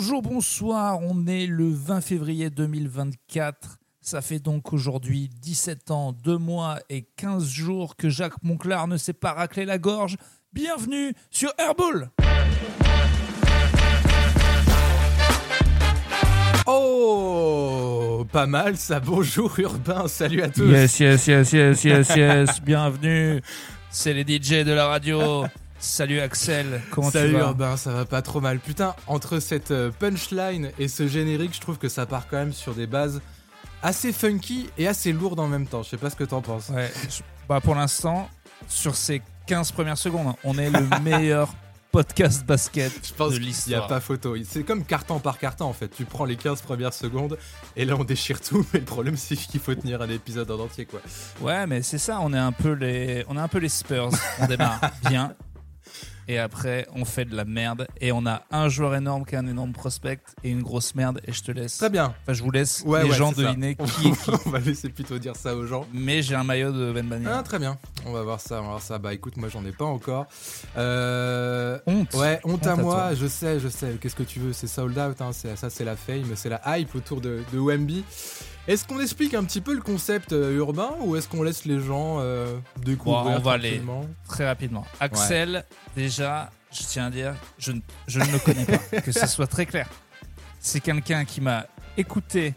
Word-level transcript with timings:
Bonjour, 0.00 0.22
bonsoir, 0.22 1.00
on 1.02 1.26
est 1.26 1.48
le 1.48 1.68
20 1.68 2.00
février 2.02 2.50
2024. 2.50 3.80
Ça 4.00 4.20
fait 4.22 4.38
donc 4.38 4.72
aujourd'hui 4.72 5.28
17 5.42 5.90
ans, 5.90 6.12
2 6.12 6.38
mois 6.38 6.78
et 6.88 7.02
15 7.16 7.48
jours 7.48 7.96
que 7.96 8.08
Jacques 8.08 8.40
Monclar 8.44 8.86
ne 8.86 8.96
s'est 8.96 9.12
pas 9.12 9.32
raclé 9.32 9.64
la 9.64 9.78
gorge. 9.78 10.16
Bienvenue 10.52 11.14
sur 11.32 11.52
Airball 11.58 12.12
Oh, 16.68 18.24
pas 18.30 18.46
mal 18.46 18.76
ça. 18.76 19.00
Bonjour 19.00 19.52
Urbain, 19.58 20.06
salut 20.06 20.42
à 20.42 20.48
tous. 20.48 20.70
Yes, 20.70 21.00
yes, 21.00 21.26
yes, 21.26 21.52
yes, 21.52 21.84
yes, 21.84 22.08
yes, 22.14 22.60
bienvenue. 22.64 23.42
C'est 23.90 24.14
les 24.14 24.22
DJ 24.22 24.64
de 24.64 24.72
la 24.72 24.86
radio. 24.86 25.44
Salut 25.80 26.18
Axel, 26.20 26.80
comment 26.90 27.10
Salut 27.10 27.30
tu 27.30 27.34
vas 27.38 27.40
Urbain, 27.46 27.76
ça 27.76 27.92
va 27.92 28.04
pas 28.04 28.20
trop 28.20 28.40
mal. 28.40 28.58
Putain, 28.58 28.94
entre 29.06 29.38
cette 29.38 29.70
euh, 29.70 29.90
punchline 29.96 30.72
et 30.78 30.88
ce 30.88 31.06
générique, 31.06 31.54
je 31.54 31.60
trouve 31.60 31.78
que 31.78 31.88
ça 31.88 32.04
part 32.04 32.26
quand 32.28 32.36
même 32.36 32.52
sur 32.52 32.74
des 32.74 32.86
bases 32.88 33.20
assez 33.82 34.12
funky 34.12 34.68
et 34.76 34.88
assez 34.88 35.12
lourdes 35.12 35.38
en 35.38 35.46
même 35.46 35.66
temps. 35.66 35.84
Je 35.84 35.90
sais 35.90 35.96
pas 35.96 36.10
ce 36.10 36.16
que 36.16 36.24
t'en 36.24 36.40
penses. 36.42 36.68
Ouais, 36.70 36.90
je- 37.08 37.22
bah 37.48 37.60
pour 37.60 37.76
l'instant, 37.76 38.28
sur 38.68 38.96
ces 38.96 39.22
15 39.46 39.70
premières 39.70 39.98
secondes, 39.98 40.34
on 40.42 40.58
est 40.58 40.68
le 40.70 40.84
meilleur 41.02 41.54
podcast 41.92 42.44
basket 42.44 42.92
Je 43.06 43.14
pense 43.14 43.30
de 43.32 43.34
qu'il 43.38 43.42
n'y 43.44 43.46
a 43.46 43.50
l'histoire. 43.50 43.86
pas 43.86 44.00
photo. 44.00 44.34
C'est 44.44 44.62
comme 44.64 44.84
carton 44.84 45.20
par 45.20 45.38
carton 45.38 45.64
en 45.66 45.72
fait. 45.72 45.88
Tu 45.88 46.04
prends 46.04 46.24
les 46.26 46.36
15 46.36 46.60
premières 46.60 46.92
secondes 46.92 47.38
et 47.76 47.84
là 47.84 47.94
on 47.96 48.04
déchire 48.04 48.40
tout. 48.40 48.66
Mais 48.74 48.80
le 48.80 48.84
problème 48.84 49.16
c'est 49.16 49.36
qu'il 49.36 49.60
faut 49.60 49.74
tenir 49.76 50.02
un 50.02 50.08
épisode 50.10 50.50
en 50.50 50.58
entier 50.58 50.84
quoi. 50.86 51.00
Ouais, 51.40 51.66
mais 51.68 51.82
c'est 51.82 51.96
ça, 51.98 52.18
on 52.20 52.34
est 52.34 52.38
un 52.38 52.52
peu 52.52 52.72
les, 52.72 53.24
on 53.28 53.36
est 53.38 53.40
un 53.40 53.48
peu 53.48 53.58
les 53.58 53.70
Spurs. 53.70 54.10
On 54.40 54.46
démarre 54.46 54.80
bien. 55.08 55.34
Et 56.28 56.38
après, 56.38 56.86
on 56.94 57.04
fait 57.06 57.24
de 57.24 57.34
la 57.34 57.44
merde. 57.46 57.88
Et 58.00 58.12
on 58.12 58.26
a 58.26 58.42
un 58.50 58.68
joueur 58.68 58.94
énorme 58.94 59.24
qui 59.24 59.34
est 59.34 59.38
un 59.38 59.46
énorme 59.46 59.72
prospect 59.72 60.20
et 60.44 60.50
une 60.50 60.62
grosse 60.62 60.94
merde. 60.94 61.20
Et 61.26 61.32
je 61.32 61.42
te 61.42 61.50
laisse. 61.52 61.78
Très 61.78 61.88
bien. 61.90 62.14
Enfin, 62.22 62.34
je 62.34 62.42
vous 62.42 62.50
laisse 62.50 62.82
Ouais, 62.86 63.02
les 63.04 63.10
ouais, 63.10 63.16
gens 63.16 63.32
c'est 63.34 63.42
ça. 63.42 63.48
deviner 63.48 63.74
qui 63.76 64.12
on 64.46 64.50
va 64.50 64.58
laisser 64.58 64.90
plutôt 64.90 65.18
dire 65.18 65.36
ça 65.36 65.56
aux 65.56 65.66
gens. 65.66 65.86
Mais 65.94 66.20
j'ai 66.22 66.34
un 66.34 66.44
maillot 66.44 66.70
de 66.72 66.92
Ben 66.92 67.06
Banyama. 67.08 67.38
Ah, 67.38 67.42
très 67.42 67.58
bien. 67.58 67.78
On 68.04 68.12
va 68.12 68.22
voir 68.22 68.40
ça. 68.40 68.58
On 68.58 68.62
va 68.64 68.68
voir 68.68 68.82
ça. 68.82 68.98
Bah 68.98 69.14
écoute, 69.14 69.36
moi 69.38 69.48
j'en 69.48 69.64
ai 69.64 69.72
pas 69.72 69.86
encore. 69.86 70.26
Euh, 70.76 71.78
Honte. 71.86 72.14
Ouais, 72.14 72.40
honte 72.44 72.66
à 72.66 72.72
Honte 72.72 72.78
à 72.78 72.82
moi, 72.82 72.94
toi. 72.94 73.14
je 73.14 73.26
sais, 73.26 73.58
je 73.60 73.68
sais. 73.68 73.96
Qu'est-ce 74.00 74.14
que 74.16 74.22
tu 74.22 74.38
veux? 74.38 74.52
C'est 74.52 74.66
sold 74.66 74.96
out, 74.98 75.20
hein, 75.20 75.30
c'est- 75.32 75.56
ça 75.56 75.70
c'est 75.70 75.84
la 75.84 75.96
fame, 75.96 76.24
c'est 76.34 76.48
la 76.48 76.60
hype 76.78 76.94
autour 76.94 77.20
de, 77.20 77.40
de 77.52 77.58
Wemby. 77.58 78.04
Est-ce 78.68 78.86
qu'on 78.86 79.00
explique 79.00 79.32
un 79.32 79.42
petit 79.44 79.62
peu 79.62 79.74
le 79.74 79.80
concept 79.80 80.32
euh, 80.32 80.56
urbain 80.58 80.90
ou 81.00 81.16
est-ce 81.16 81.26
qu'on 81.26 81.42
laisse 81.42 81.64
les 81.64 81.80
gens 81.80 82.18
euh, 82.20 82.58
découvrir 82.76 83.22
Bon, 83.24 83.30
on 83.36 83.38
va 83.40 83.52
aller. 83.52 83.80
Très 84.28 84.46
rapidement. 84.46 84.86
Axel, 85.00 85.64
déjà, 85.96 86.50
je 86.70 86.82
tiens 86.82 87.06
à 87.06 87.10
dire, 87.10 87.34
je, 87.58 87.72
ne- 87.72 87.80
je 88.06 88.20
ne 88.20 88.30
le 88.30 88.38
connais 88.38 88.66
pas. 88.66 89.00
que 89.00 89.10
ce 89.10 89.26
soit 89.26 89.46
très 89.46 89.64
clair. 89.64 89.88
C'est 90.60 90.80
quelqu'un 90.80 91.24
qui 91.24 91.40
m'a 91.40 91.66
écouté 91.96 92.52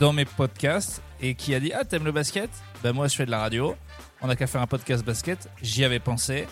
dans 0.00 0.12
mes 0.12 0.24
podcasts 0.24 1.00
et 1.20 1.36
qui 1.36 1.54
a 1.54 1.60
dit 1.60 1.72
Ah, 1.72 1.84
t'aimes 1.84 2.04
le 2.04 2.12
basket? 2.12 2.50
Ben 2.82 2.92
moi, 2.92 3.06
je 3.06 3.14
fais 3.14 3.26
de 3.26 3.30
la 3.30 3.38
radio. 3.38 3.76
On 4.22 4.26
n'a 4.26 4.34
qu'à 4.34 4.48
faire 4.48 4.60
un 4.62 4.66
podcast 4.66 5.04
basket. 5.04 5.48
J'y 5.62 5.84
avais 5.84 6.00
pensé. 6.00 6.48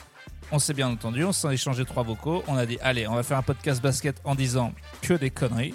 On 0.52 0.60
s'est 0.60 0.72
bien 0.72 0.88
entendu. 0.88 1.24
On 1.24 1.32
s'est 1.32 1.52
échangé 1.52 1.84
trois 1.84 2.04
vocaux. 2.04 2.44
On 2.46 2.56
a 2.56 2.64
dit 2.64 2.78
Allez, 2.80 3.08
on 3.08 3.14
va 3.16 3.24
faire 3.24 3.38
un 3.38 3.42
podcast 3.42 3.82
basket 3.82 4.20
en 4.24 4.36
disant 4.36 4.72
que 5.02 5.14
des 5.14 5.30
conneries. 5.30 5.74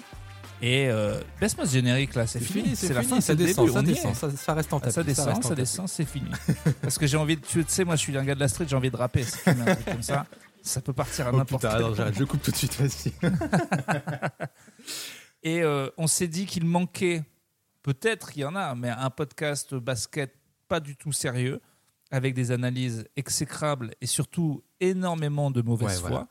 Et 0.66 0.88
euh, 0.88 1.20
baisse-moi 1.38 1.66
ce 1.66 1.72
générique 1.74 2.14
là, 2.14 2.26
c'est 2.26 2.40
fini. 2.40 2.74
c'est 2.74 2.94
la 2.94 3.02
fin, 3.02 3.20
ça 3.20 3.34
descend, 3.34 3.70
ça 3.70 3.82
descend, 3.82 4.14
ça, 4.14 4.30
ça 4.30 4.54
reste 4.54 4.72
en 4.72 4.80
tête. 4.80 4.92
ça 4.92 5.02
descend, 5.02 5.44
ça 5.44 5.54
descend, 5.54 5.88
c'est 5.90 6.06
fini. 6.06 6.30
Parce 6.80 6.96
que 6.96 7.06
j'ai 7.06 7.18
envie 7.18 7.36
de. 7.36 7.42
Tu 7.42 7.62
sais, 7.68 7.84
moi 7.84 7.96
je 7.96 8.00
suis 8.00 8.16
un 8.16 8.24
gars 8.24 8.34
de 8.34 8.40
la 8.40 8.48
street, 8.48 8.64
j'ai 8.66 8.74
envie 8.74 8.90
de 8.90 8.96
rapper. 8.96 9.26
Un 9.44 9.74
truc 9.74 9.84
comme 9.84 10.02
ça, 10.02 10.24
ça 10.62 10.80
peut 10.80 10.94
partir 10.94 11.26
à 11.26 11.32
Oh 11.34 11.36
n'importe 11.36 11.64
putain, 11.64 11.74
quel 11.76 11.84
attends, 11.84 11.94
j'arrête, 11.94 12.14
je 12.18 12.24
coupe 12.24 12.40
tout 12.42 12.50
de 12.50 12.56
suite, 12.56 12.74
vas-y. 12.80 13.12
Et 15.42 15.60
euh, 15.62 15.90
on 15.98 16.06
s'est 16.06 16.28
dit 16.28 16.46
qu'il 16.46 16.64
manquait, 16.64 17.24
peut-être 17.82 18.30
il 18.34 18.40
y 18.40 18.44
en 18.46 18.56
a, 18.56 18.74
mais 18.74 18.88
un 18.88 19.10
podcast 19.10 19.74
basket 19.74 20.34
pas 20.68 20.80
du 20.80 20.96
tout 20.96 21.12
sérieux, 21.12 21.60
avec 22.10 22.32
des 22.32 22.52
analyses 22.52 23.06
exécrables 23.16 23.90
et 24.00 24.06
surtout 24.06 24.64
énormément 24.80 25.50
de 25.50 25.60
mauvaise 25.60 25.88
Ouais, 25.88 25.94
foi. 25.96 26.08
voilà. 26.08 26.28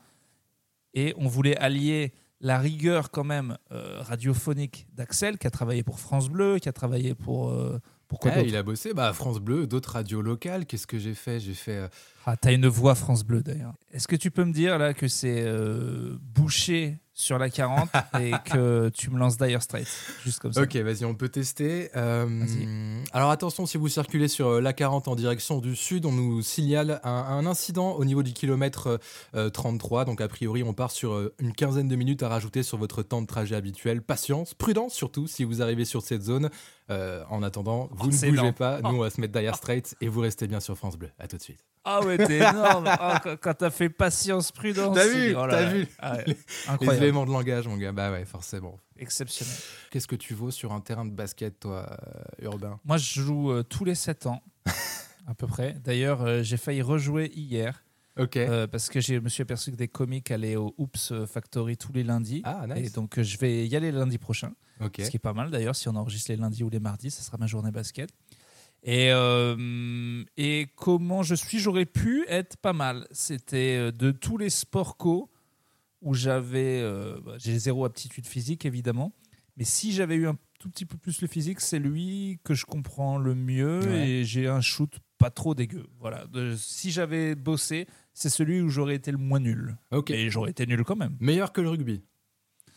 Et 0.94 1.14
on 1.18 1.28
voulait 1.28 1.56
allier 1.58 2.12
la 2.44 2.58
rigueur 2.58 3.10
quand 3.10 3.24
même 3.24 3.56
euh, 3.72 4.00
radiophonique 4.02 4.86
d'Axel, 4.94 5.38
qui 5.38 5.46
a 5.46 5.50
travaillé 5.50 5.82
pour 5.82 5.98
France 5.98 6.28
Bleu, 6.28 6.58
qui 6.58 6.68
a 6.68 6.72
travaillé 6.72 7.14
pour... 7.14 7.48
euh, 7.50 7.80
pour 8.06 8.20
quoi 8.20 8.30
Ouais, 8.30 8.36
d'autre 8.36 8.48
il 8.48 8.56
a 8.56 8.62
bossé, 8.62 8.92
bah 8.94 9.12
France 9.14 9.40
Bleu, 9.40 9.66
d'autres 9.66 9.92
radios 9.92 10.20
locales. 10.22 10.66
Qu'est-ce 10.66 10.86
que 10.86 10.98
j'ai 10.98 11.14
fait? 11.14 11.40
J'ai 11.40 11.54
fait. 11.54 11.76
euh, 11.78 11.88
Ah, 12.26 12.36
t'as 12.36 12.52
une 12.52 12.66
voix 12.68 12.94
France 12.94 13.24
Bleu 13.24 13.42
d'ailleurs. 13.42 13.74
Est-ce 13.92 14.06
que 14.06 14.14
tu 14.16 14.30
peux 14.30 14.44
me 14.44 14.52
dire 14.52 14.78
là 14.78 14.92
que 14.94 15.08
c'est 15.08 15.42
bouché 16.20 16.98
sur 17.14 17.38
la 17.38 17.48
40 17.48 17.88
et 18.20 18.32
que 18.44 18.88
tu 18.90 19.10
me 19.10 19.18
lances 19.18 19.36
Dire 19.38 19.62
Straits 19.62 19.86
Juste 20.24 20.40
comme 20.40 20.52
ça. 20.52 20.62
Ok, 20.62 20.74
vas-y, 20.76 21.04
on 21.04 21.14
peut 21.14 21.28
tester. 21.28 21.90
Euh, 21.96 22.26
alors 23.12 23.30
attention, 23.30 23.66
si 23.66 23.78
vous 23.78 23.88
circulez 23.88 24.28
sur 24.28 24.48
euh, 24.48 24.60
l'A40 24.60 25.08
en 25.08 25.14
direction 25.14 25.58
du 25.58 25.76
sud, 25.76 26.06
on 26.06 26.12
nous 26.12 26.42
signale 26.42 27.00
un, 27.04 27.10
un 27.10 27.46
incident 27.46 27.92
au 27.92 28.04
niveau 28.04 28.22
du 28.22 28.32
kilomètre 28.32 28.98
euh, 29.34 29.48
33. 29.50 30.04
Donc 30.04 30.20
a 30.20 30.28
priori, 30.28 30.62
on 30.62 30.72
part 30.72 30.90
sur 30.90 31.12
euh, 31.12 31.32
une 31.38 31.52
quinzaine 31.52 31.88
de 31.88 31.96
minutes 31.96 32.22
à 32.22 32.28
rajouter 32.28 32.62
sur 32.62 32.78
votre 32.78 33.02
temps 33.02 33.22
de 33.22 33.26
trajet 33.26 33.54
habituel. 33.56 34.02
Patience, 34.02 34.54
prudence 34.54 34.92
surtout 34.94 35.26
si 35.26 35.44
vous 35.44 35.62
arrivez 35.62 35.84
sur 35.84 36.02
cette 36.02 36.22
zone. 36.22 36.50
Euh, 36.90 37.24
en 37.30 37.42
attendant, 37.42 37.88
vous 37.92 38.04
Oh, 38.04 38.06
ne 38.08 38.10
bougez 38.10 38.26
énorme. 38.28 38.52
pas. 38.52 38.80
Nous, 38.82 38.90
on 38.90 38.98
va 38.98 39.08
se 39.08 39.18
mettre 39.18 39.38
Dire 39.38 39.54
Straits 39.56 39.94
et 40.02 40.08
vous 40.08 40.20
restez 40.20 40.46
bien 40.46 40.60
sur 40.60 40.76
France 40.76 40.98
Bleu. 40.98 41.08
À 41.18 41.26
tout 41.26 41.38
de 41.38 41.42
suite. 41.42 41.64
Ah 41.86 42.02
ouais, 42.02 42.18
t'es 42.18 42.36
énorme. 42.38 42.84
Ah, 42.86 43.22
quand 43.40 43.54
t'as 43.54 43.70
fait 43.70 43.88
patience, 43.88 44.52
prudence. 44.52 44.94
T'as 44.94 45.06
vu 45.06 45.34
oh 45.36 45.46
T'as 45.48 45.64
vu 45.64 45.86
Ah 45.98 46.16
ouais, 46.16 46.36
Incroyable. 46.68 47.03
Éléments 47.04 47.24
de 47.26 47.30
langage, 47.30 47.66
mon 47.68 47.76
gars. 47.76 47.92
Bah 47.92 48.10
ouais, 48.10 48.24
forcément. 48.24 48.78
Exceptionnel. 48.96 49.54
Qu'est-ce 49.90 50.06
que 50.08 50.16
tu 50.16 50.34
vaux 50.34 50.50
sur 50.50 50.72
un 50.72 50.80
terrain 50.80 51.04
de 51.04 51.10
basket, 51.12 51.60
toi, 51.60 51.96
euh, 52.40 52.44
urbain? 52.44 52.78
Moi, 52.84 52.96
je 52.96 53.20
joue 53.20 53.50
euh, 53.52 53.62
tous 53.62 53.84
les 53.84 53.94
7 53.94 54.26
ans, 54.26 54.42
à 55.26 55.34
peu 55.34 55.46
près. 55.46 55.74
D'ailleurs, 55.84 56.22
euh, 56.22 56.42
j'ai 56.42 56.56
failli 56.56 56.82
rejouer 56.82 57.30
hier 57.34 57.84
Ok. 58.18 58.38
parce 58.70 58.88
que 58.90 59.00
je 59.00 59.14
me 59.14 59.28
suis 59.28 59.42
aperçu 59.42 59.72
que 59.72 59.76
des 59.76 59.88
comiques 59.88 60.30
allaient 60.30 60.54
au 60.56 60.72
Oops 60.78 61.26
Factory 61.26 61.76
tous 61.76 61.92
les 61.92 62.04
lundis. 62.04 62.42
ah, 62.44 62.64
Et 62.76 62.82
nice. 62.82 62.92
donc, 62.92 63.18
euh, 63.18 63.22
je 63.24 63.36
vais 63.38 63.66
y 63.66 63.74
aller 63.74 63.90
lundi 63.90 64.18
prochain. 64.18 64.52
ok. 64.80 65.00
Ce 65.02 65.10
qui 65.10 65.16
est 65.16 65.18
pas 65.20 65.32
mal 65.32 65.50
d'ailleurs, 65.50 65.74
si 65.74 65.88
on 65.88 65.96
enregistre 65.96 66.30
les 66.30 66.36
lundis 66.36 66.62
ou 66.62 66.70
les 66.70 66.78
mardis, 66.80 67.10
ça 67.10 67.22
sera 67.22 67.36
ma 67.38 67.46
journée 67.48 67.72
basket. 67.72 68.10
Et, 68.86 69.08
et 70.36 70.66
comment 70.76 71.22
je 71.22 71.34
suis, 71.34 71.58
j'aurais 71.58 71.86
pu 71.86 72.26
être 72.28 72.58
pas 72.58 72.74
mal. 72.74 73.06
C'était 73.10 73.90
de 73.92 74.10
tous 74.10 74.36
les 74.36 74.50
sports 74.50 74.96
co 74.98 75.30
où 76.04 76.14
j'avais. 76.14 76.80
euh, 76.80 77.18
bah, 77.24 77.34
J'ai 77.38 77.58
zéro 77.58 77.84
aptitude 77.84 78.26
physique 78.26 78.64
évidemment, 78.64 79.12
mais 79.56 79.64
si 79.64 79.92
j'avais 79.92 80.14
eu 80.14 80.28
un 80.28 80.36
tout 80.60 80.68
petit 80.70 80.86
peu 80.86 80.96
plus 80.96 81.20
le 81.20 81.26
physique, 81.28 81.60
c'est 81.60 81.78
lui 81.80 82.38
que 82.44 82.54
je 82.54 82.64
comprends 82.64 83.18
le 83.18 83.34
mieux 83.34 83.80
Ouais. 83.80 84.08
et 84.08 84.24
j'ai 84.24 84.46
un 84.46 84.60
shoot 84.60 84.92
pas 85.18 85.30
trop 85.30 85.54
dégueu. 85.54 85.86
Voilà. 86.00 86.26
De- 86.26 86.54
si 86.56 86.90
j'avais 86.90 87.34
bossé, 87.34 87.86
c'est 88.14 88.28
celui 88.30 88.60
où 88.60 88.68
j'aurais 88.68 88.94
été 88.94 89.10
le 89.10 89.18
moins 89.18 89.40
nul. 89.40 89.76
Ok. 89.90 90.10
Et 90.10 90.30
j'aurais 90.30 90.50
été 90.52 90.66
nul 90.66 90.84
quand 90.84 90.96
même. 90.96 91.16
Meilleur 91.20 91.52
que 91.52 91.60
le 91.60 91.68
rugby. 91.70 92.02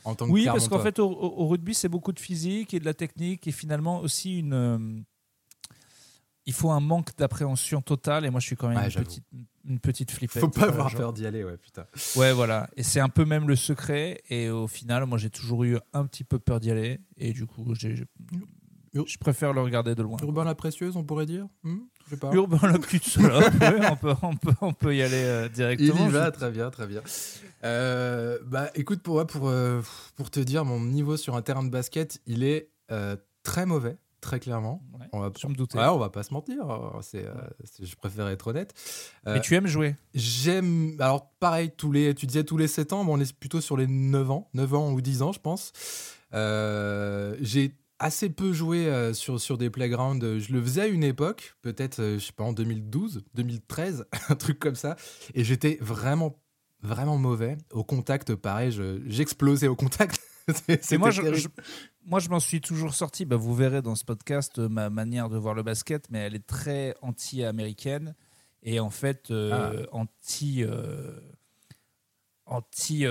En 0.03 0.15
tant 0.15 0.25
que 0.25 0.31
Oui, 0.31 0.45
parce 0.45 0.67
qu'en 0.69 0.79
fait, 0.79 0.99
au, 0.99 1.09
au- 1.09 1.41
au 1.43 1.47
rugby, 1.47 1.73
c'est 1.73 1.89
beaucoup 1.89 2.11
de 2.13 2.19
physique 2.19 2.73
et 2.73 2.79
de 2.79 2.85
la 2.85 2.93
technique 2.93 3.47
et 3.47 3.51
finalement 3.51 3.99
aussi 4.01 4.39
une. 4.39 5.03
Il 6.47 6.53
faut 6.53 6.71
un 6.71 6.79
manque 6.79 7.15
d'appréhension 7.17 7.81
totale 7.81 8.25
et 8.25 8.29
moi, 8.31 8.39
je 8.39 8.47
suis 8.47 8.55
quand 8.55 8.69
même 8.69 8.77
Ouais, 8.77 8.89
une, 8.89 9.03
petite, 9.03 9.23
une 9.65 9.79
petite 9.79 10.09
flippette. 10.11 10.41
Faut 10.41 10.49
pas 10.49 10.65
euh, 10.65 10.69
avoir 10.69 10.89
genre. 10.89 10.99
peur 11.01 11.13
d'y 11.13 11.25
aller, 11.27 11.43
ouais, 11.43 11.57
putain. 11.57 11.85
Ouais, 12.15 12.33
voilà. 12.33 12.67
Et 12.75 12.81
c'est 12.83 12.99
un 13.01 13.09
peu 13.09 13.25
même 13.25 13.47
le 13.47 13.55
secret. 13.55 14.21
Et 14.29 14.49
au 14.49 14.67
final, 14.67 15.05
moi, 15.05 15.17
j'ai 15.19 15.29
toujours 15.29 15.63
eu 15.65 15.77
un 15.93 16.05
petit 16.07 16.23
peu 16.23 16.39
peur 16.39 16.59
d'y 16.59 16.71
aller 16.71 16.99
et 17.17 17.33
du 17.33 17.45
coup, 17.45 17.75
j'ai- 17.75 17.95
j'ai- 17.97 18.05
je 19.05 19.17
préfère 19.19 19.53
le 19.53 19.61
regarder 19.61 19.93
de 19.93 20.01
loin. 20.01 20.17
Urbain 20.23 20.43
la 20.43 20.55
précieuse, 20.55 20.95
on 20.97 21.03
pourrait 21.03 21.27
dire? 21.27 21.45
Hmm? 21.63 21.79
Je 22.05 22.11
sais 22.11 22.17
pas. 22.17 22.31
Urbain 22.33 22.71
la 22.71 22.79
petite 22.79 23.03
salope, 23.03 23.43
ouais, 23.61 23.87
on, 23.91 23.95
peut, 23.97 24.15
on, 24.23 24.35
peut, 24.35 24.53
on 24.61 24.73
peut 24.73 24.95
y 24.95 25.03
aller 25.03 25.17
euh, 25.23 25.45
Il 25.47 25.51
directement. 25.51 26.07
y 26.07 26.09
va, 26.09 26.31
très 26.31 26.49
bien, 26.49 26.71
très 26.71 26.87
bien. 26.87 27.01
Euh, 27.63 28.39
bah, 28.45 28.69
écoute, 28.75 29.01
pour, 29.01 29.25
pour, 29.27 29.49
euh, 29.49 29.81
pour 30.15 30.31
te 30.31 30.39
dire, 30.39 30.63
mon 30.65 30.79
niveau 30.79 31.17
sur 31.17 31.35
un 31.35 31.41
terrain 31.41 31.63
de 31.63 31.69
basket, 31.69 32.21
il 32.25 32.43
est 32.43 32.69
euh, 32.91 33.17
très 33.43 33.65
mauvais, 33.65 33.97
très 34.21 34.39
clairement. 34.39 34.81
Ouais, 34.99 35.05
On 35.13 35.19
va, 35.19 35.31
je 35.39 35.47
me 35.47 35.53
doutais. 35.53 35.77
ouais, 35.77 35.85
on 35.85 35.97
va 35.97 36.09
pas 36.09 36.23
se 36.23 36.33
mentir. 36.33 36.63
C'est, 37.01 37.25
euh, 37.25 37.33
c'est- 37.63 37.85
je 37.85 37.95
préfère 37.95 38.27
être 38.27 38.47
honnête. 38.47 38.73
Euh, 39.27 39.35
Mais 39.35 39.41
tu 39.41 39.55
aimes 39.55 39.67
jouer 39.67 39.95
J'aime. 40.13 40.95
Alors, 40.99 41.29
pareil, 41.39 41.71
tous 41.75 41.91
les, 41.91 42.13
tu 42.15 42.25
disais 42.25 42.43
tous 42.43 42.57
les 42.57 42.67
7 42.67 42.93
ans, 42.93 43.03
mais 43.03 43.11
on 43.11 43.19
est 43.19 43.33
plutôt 43.37 43.61
sur 43.61 43.77
les 43.77 43.87
9 43.87 44.29
ans, 44.31 44.49
9 44.53 44.73
ans 44.73 44.91
ou 44.91 45.01
10 45.01 45.21
ans, 45.21 45.31
je 45.31 45.39
pense. 45.39 45.71
Euh, 46.33 47.35
J'ai 47.41 47.75
assez 47.99 48.29
peu 48.29 48.53
joué 48.53 48.85
euh, 48.87 49.13
sur, 49.13 49.39
sur 49.39 49.57
des 49.57 49.69
playgrounds. 49.69 50.37
Je 50.39 50.53
le 50.53 50.61
faisais 50.61 50.81
à 50.81 50.87
une 50.87 51.03
époque, 51.03 51.55
peut-être, 51.61 51.99
euh, 51.99 52.19
je 52.19 52.25
sais 52.25 52.31
pas, 52.33 52.43
en 52.43 52.53
2012, 52.53 53.23
2013, 53.33 54.05
un 54.29 54.35
truc 54.35 54.59
comme 54.59 54.75
ça. 54.75 54.95
Et 55.33 55.43
j'étais 55.43 55.77
vraiment, 55.81 56.39
vraiment 56.83 57.17
mauvais. 57.17 57.57
Au 57.71 57.83
contact, 57.83 58.35
pareil, 58.35 58.71
je- 58.71 59.01
j'explosais 59.07 59.67
au 59.67 59.75
contact. 59.75 60.19
C'est- 60.81 60.97
moi, 60.97 61.09
je- 61.11 61.47
moi, 62.07 62.19
je 62.19 62.29
m'en 62.29 62.39
suis 62.39 62.61
toujours 62.61 62.93
sorti. 62.93 63.25
Bah, 63.25 63.35
vous 63.35 63.53
verrez 63.53 63.81
dans 63.81 63.95
ce 63.95 64.05
podcast 64.05 64.59
euh, 64.59 64.69
ma 64.69 64.89
manière 64.89 65.29
de 65.29 65.37
voir 65.37 65.53
le 65.53 65.61
basket, 65.61 66.09
mais 66.09 66.19
elle 66.19 66.35
est 66.35 66.47
très 66.47 66.95
anti-américaine 67.01 68.15
et 68.63 68.79
en 68.79 68.89
fait 68.89 69.29
euh, 69.29 69.85
anti. 69.91 70.63
euh, 70.63 71.19
anti 72.45 73.03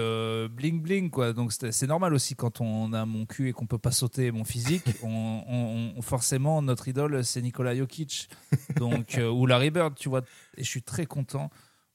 bling 0.49 0.81
bling 0.81 1.11
quoi. 1.11 1.35
Donc 1.35 1.53
c'est 1.53 1.87
normal 1.87 2.15
aussi 2.15 2.35
quand 2.35 2.63
on 2.63 2.95
a 2.95 3.05
mon 3.05 3.27
cul 3.27 3.51
et 3.51 3.53
qu'on 3.53 3.67
peut 3.67 3.77
pas 3.77 3.91
sauter 3.91 4.33
mon 4.33 4.45
physique. 4.45 4.85
On, 5.03 6.01
forcément 6.01 6.63
notre 6.63 6.89
idole 6.89 7.23
c'est 7.23 7.43
Nikola 7.43 7.77
Jokic. 7.77 8.31
Donc 8.77 9.21
ou 9.21 9.45
Larry 9.45 9.71
Bird 9.71 9.95
tu 9.95 10.09
vois. 10.09 10.23
Et 10.57 10.65
je 10.65 10.69
suis 10.71 10.83
très 10.83 11.05
content. 11.05 11.51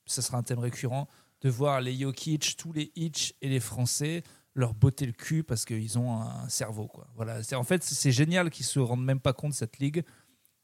Ça 0.06 0.22
sera 0.22 0.38
un 0.38 0.44
thème 0.44 0.60
récurrent. 0.60 1.08
De 1.42 1.50
voir 1.50 1.82
les 1.82 1.98
Jokic 1.98 2.58
tous 2.58 2.74
les 2.74 2.92
Hitch 2.96 3.34
et 3.42 3.50
les 3.50 3.60
Français 3.60 4.22
leur 4.54 4.74
botter 4.74 5.06
le 5.06 5.14
cul 5.14 5.44
parce 5.44 5.66
qu'ils 5.66 5.98
ont 5.98 6.22
un 6.22 6.50
cerveau 6.50 6.88
quoi. 6.88 7.08
Voilà. 7.16 7.40
En 7.54 7.64
fait 7.64 7.84
c'est 7.84 8.12
génial 8.12 8.50
qu'ils 8.50 8.66
se 8.66 8.80
rendent 8.80 9.06
même 9.06 9.20
pas 9.20 9.34
compte 9.34 9.54
cette 9.54 9.80
ligue 9.80 10.04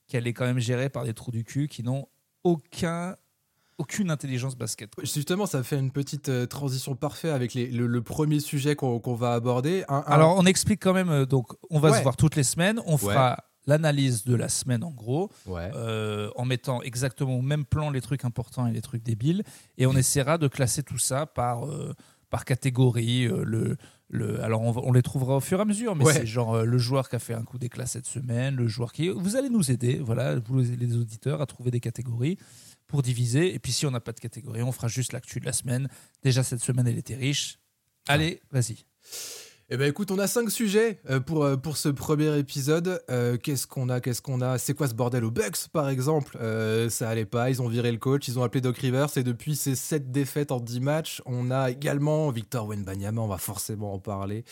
qu'elle 0.07 0.28
est 0.28 0.34
quand 0.34 0.45
même 0.45 0.60
gérée 0.60 0.89
par 0.89 1.04
des 1.04 1.13
trous 1.13 1.31
du 1.31 1.44
cul 1.44 1.68
qui 1.68 1.84
n'ont 1.84 2.07
aucun 2.44 3.16
aucune 3.78 4.10
intelligence 4.10 4.56
basket. 4.56 4.92
Justement, 5.04 5.45
ça 5.45 5.63
fait 5.63 5.78
une 5.78 5.92
petite 5.92 6.30
euh, 6.30 6.45
transition 6.45 6.95
parfaite 6.95 7.31
avec 7.31 7.54
le, 7.54 8.01
premier 8.01 8.39
sujet 8.39 8.75
qu'on 8.75 9.13
va 9.13 9.34
aborder. 9.34 9.84
Alors, 9.88 10.36
on 10.38 10.45
explique 10.45 10.81
quand 10.81 10.94
même, 10.94 11.10
euh, 11.10 11.25
donc, 11.25 11.54
on 11.69 11.80
va 11.80 11.95
se 11.95 12.01
voir 12.01 12.18
toutes 12.18 12.36
les 12.36 12.44
semaines, 12.44 12.81
on 12.86 12.98
fera 12.98 13.44
l'analyse 13.68 14.24
de 14.24 14.34
la 14.34 14.48
semaine 14.48 14.84
en 14.84 14.92
gros, 14.92 15.30
euh, 15.50 16.31
en 16.38 16.45
mettant 16.45 16.81
exactement 16.81 17.36
au 17.36 17.42
même 17.42 17.66
plan 17.66 17.89
les 17.89 18.00
trucs 18.00 18.24
importants 18.24 18.66
et 18.66 18.72
les 18.72 18.81
trucs 18.81 19.04
débiles, 19.04 19.44
et 19.78 19.86
on 19.86 19.94
essaiera 19.95 20.38
de 20.38 20.48
classer 20.48 20.84
tout 20.84 20.98
ça 20.98 21.25
par, 21.25 21.68
par 22.29 22.45
catégorie. 22.45 23.27
le, 23.27 23.77
le, 24.09 24.41
alors 24.41 24.62
on, 24.62 24.91
les 24.94 25.01
trouvera 25.01 25.35
au 25.35 25.39
fur 25.41 25.59
et 25.59 25.62
à 25.62 25.65
mesure, 25.65 25.95
mais 25.95 26.06
c'est 26.06 26.25
genre 26.25 26.63
le 26.63 26.77
joueur 26.77 27.09
qui 27.09 27.15
a 27.18 27.19
fait 27.19 27.33
un 27.33 27.44
coup 27.44 27.57
d'éclat 27.57 27.85
cette 27.85 28.06
semaine, 28.06 28.56
le 28.56 28.68
joueur 28.68 28.94
qui... 28.94 29.09
Vous 29.09 29.35
allez 29.35 29.50
nous 29.50 29.69
aider, 29.69 30.00
voilà, 30.00 30.39
vous 30.39 30.59
les 30.59 30.95
auditeurs, 30.95 31.41
à 31.41 31.45
trouver 31.45 31.71
des 31.71 31.81
catégories 31.81 32.38
pour 32.88 33.01
diviser. 33.01 33.53
Et 33.53 33.59
puis 33.59 33.71
si 33.71 33.85
on 33.85 33.91
n'a 33.91 34.00
pas 34.00 34.13
de 34.13 34.19
catégorie, 34.19 34.63
on 34.63 34.71
fera 34.71 34.88
juste 34.88 35.13
l'actu 35.13 35.39
de 35.39 35.45
la 35.45 35.53
semaine. 35.53 35.89
Déjà, 36.24 36.44
cette 36.44 36.62
semaine, 36.62 36.88
elle 36.88 36.97
était 36.97 37.15
riche. 37.15 37.59
Allez, 38.07 38.41
vas-y. 38.51 38.85
Eh 39.69 39.75
ben 39.75 39.89
écoute, 39.89 40.11
on 40.11 40.17
a 40.17 40.27
cinq 40.27 40.49
sujets 40.49 41.01
euh, 41.09 41.19
pour, 41.19 41.43
euh, 41.43 41.57
pour 41.57 41.75
ce 41.75 41.89
premier 41.89 42.37
épisode. 42.39 43.03
Euh, 43.09 43.35
qu'est-ce 43.35 43.67
qu'on 43.67 43.89
a 43.89 43.99
Qu'est-ce 43.99 44.21
qu'on 44.21 44.39
a? 44.39 44.57
C'est 44.57 44.73
quoi 44.73 44.87
ce 44.87 44.93
bordel 44.93 45.25
aux 45.25 45.31
Bucks, 45.31 45.67
par 45.73 45.89
exemple? 45.89 46.37
Ça 46.89 47.09
allait 47.09 47.25
pas, 47.25 47.49
ils 47.49 47.61
ont 47.61 47.67
viré 47.67 47.91
le 47.91 47.97
coach, 47.97 48.29
ils 48.29 48.39
ont 48.39 48.43
appelé 48.43 48.61
Doc 48.61 48.77
Rivers, 48.77 49.17
et 49.17 49.23
depuis 49.23 49.57
ces 49.57 49.75
sept 49.75 50.09
défaites 50.09 50.53
en 50.53 50.61
10 50.61 50.79
matchs, 50.79 51.21
on 51.25 51.51
a 51.51 51.69
également 51.69 52.29
Victor 52.29 52.65
Wenbanyama, 52.65 53.19
on 53.19 53.27
va 53.27 53.37
forcément 53.37 53.93
en 53.93 53.99
parler. 53.99 54.45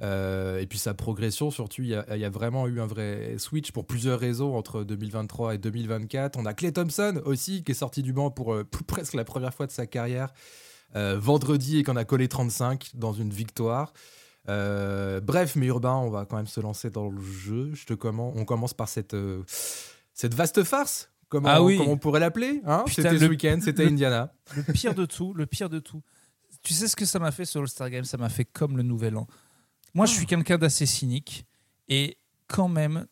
et 0.00 0.66
puis 0.66 0.78
sa 0.78 0.94
progression, 0.94 1.50
surtout, 1.50 1.82
il 1.82 1.90
y, 1.90 1.94
a, 1.94 2.30
vraiment 2.30 2.66
eu 2.66 2.80
un 2.80 2.86
vrai 2.86 3.34
switch 3.36 3.70
pour 3.70 3.84
plusieurs 3.86 4.18
raisons 4.18 4.56
entre 4.56 4.82
2023 4.82 5.56
et 5.56 5.58
2024. 5.58 6.38
On 6.38 6.46
a 6.46 6.54
Clay 6.54 6.72
Thompson 6.72 7.20
aussi, 7.26 7.64
qui 7.64 7.72
est 7.72 7.74
sorti 7.74 8.02
du 8.02 8.14
banc 8.14 8.30
pour, 8.30 8.56
pour 8.64 8.82
presque 8.84 9.12
la 9.12 9.24
première 9.24 9.52
fois 9.52 9.66
de 9.66 9.72
sa 9.72 9.86
carrière 9.86 10.32
vendredi 10.94 11.80
et 11.80 11.82
qu'on 11.82 11.96
a 11.96 12.04
collé 12.04 12.28
35 12.28 12.92
dans 12.94 13.12
une 13.12 13.30
victoire. 13.30 13.92
Euh, 14.48 15.20
bref, 15.20 15.56
mais 15.56 15.66
Urbain, 15.66 15.94
on 15.94 16.10
va 16.10 16.26
quand 16.26 16.36
même 16.36 16.46
se 16.46 16.60
lancer 16.60 16.90
dans 16.90 17.08
le 17.08 17.20
jeu. 17.20 17.72
Je 17.74 17.86
te 17.86 17.94
On 18.06 18.44
commence 18.44 18.74
par 18.74 18.88
cette, 18.88 19.14
euh, 19.14 19.42
cette 20.12 20.34
vaste 20.34 20.64
farce. 20.64 21.10
Comment, 21.28 21.48
ah 21.48 21.62
oui. 21.62 21.80
on 21.84 21.96
pourrait 21.96 22.20
l'appeler 22.20 22.60
hein? 22.64 22.84
C'était 22.86 23.18
ce 23.18 23.24
week-end, 23.24 23.58
c'était 23.60 23.86
Indiana. 23.86 24.32
Le 24.54 24.62
pire 24.62 24.94
de 24.94 25.04
tout, 25.04 25.32
le 25.34 25.46
pire 25.46 25.68
de 25.68 25.80
tout. 25.80 26.02
Tu 26.62 26.74
sais 26.74 26.86
ce 26.86 26.94
que 26.94 27.04
ça 27.04 27.18
m'a 27.18 27.32
fait 27.32 27.44
sur 27.44 27.60
le 27.60 27.66
Star 27.66 27.90
Game? 27.90 28.04
Ça 28.04 28.16
m'a 28.18 28.28
fait 28.28 28.44
comme 28.44 28.76
le 28.76 28.82
Nouvel 28.82 29.16
An. 29.16 29.26
Moi, 29.94 30.06
je 30.06 30.12
suis 30.12 30.26
quelqu'un 30.26 30.58
d'assez 30.58 30.86
cynique 30.86 31.46
et 31.88 32.18
quand 32.46 32.68
même, 32.68 33.06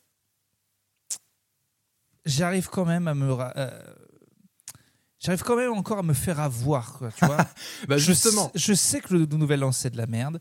j'arrive 2.25 2.69
quand 2.69 2.85
même 2.85 3.09
à 3.09 3.15
me 3.15 3.33
euh, 3.33 3.71
j'arrive 5.19 5.43
quand 5.43 5.57
même 5.57 5.73
encore 5.73 5.99
à 5.99 6.03
me 6.03 6.15
faire 6.15 6.39
avoir, 6.39 6.99
quoi, 6.99 7.11
tu 7.11 7.25
vois. 7.25 7.47
bah 7.89 7.99
justement. 7.99 8.51
Je, 8.55 8.61
je, 8.61 8.75
sais 8.75 9.01
que 9.01 9.15
le 9.15 9.27
Nouvel 9.27 9.65
An, 9.65 9.73
c'est 9.73 9.91
de 9.91 9.97
la 9.97 10.07
merde. 10.07 10.39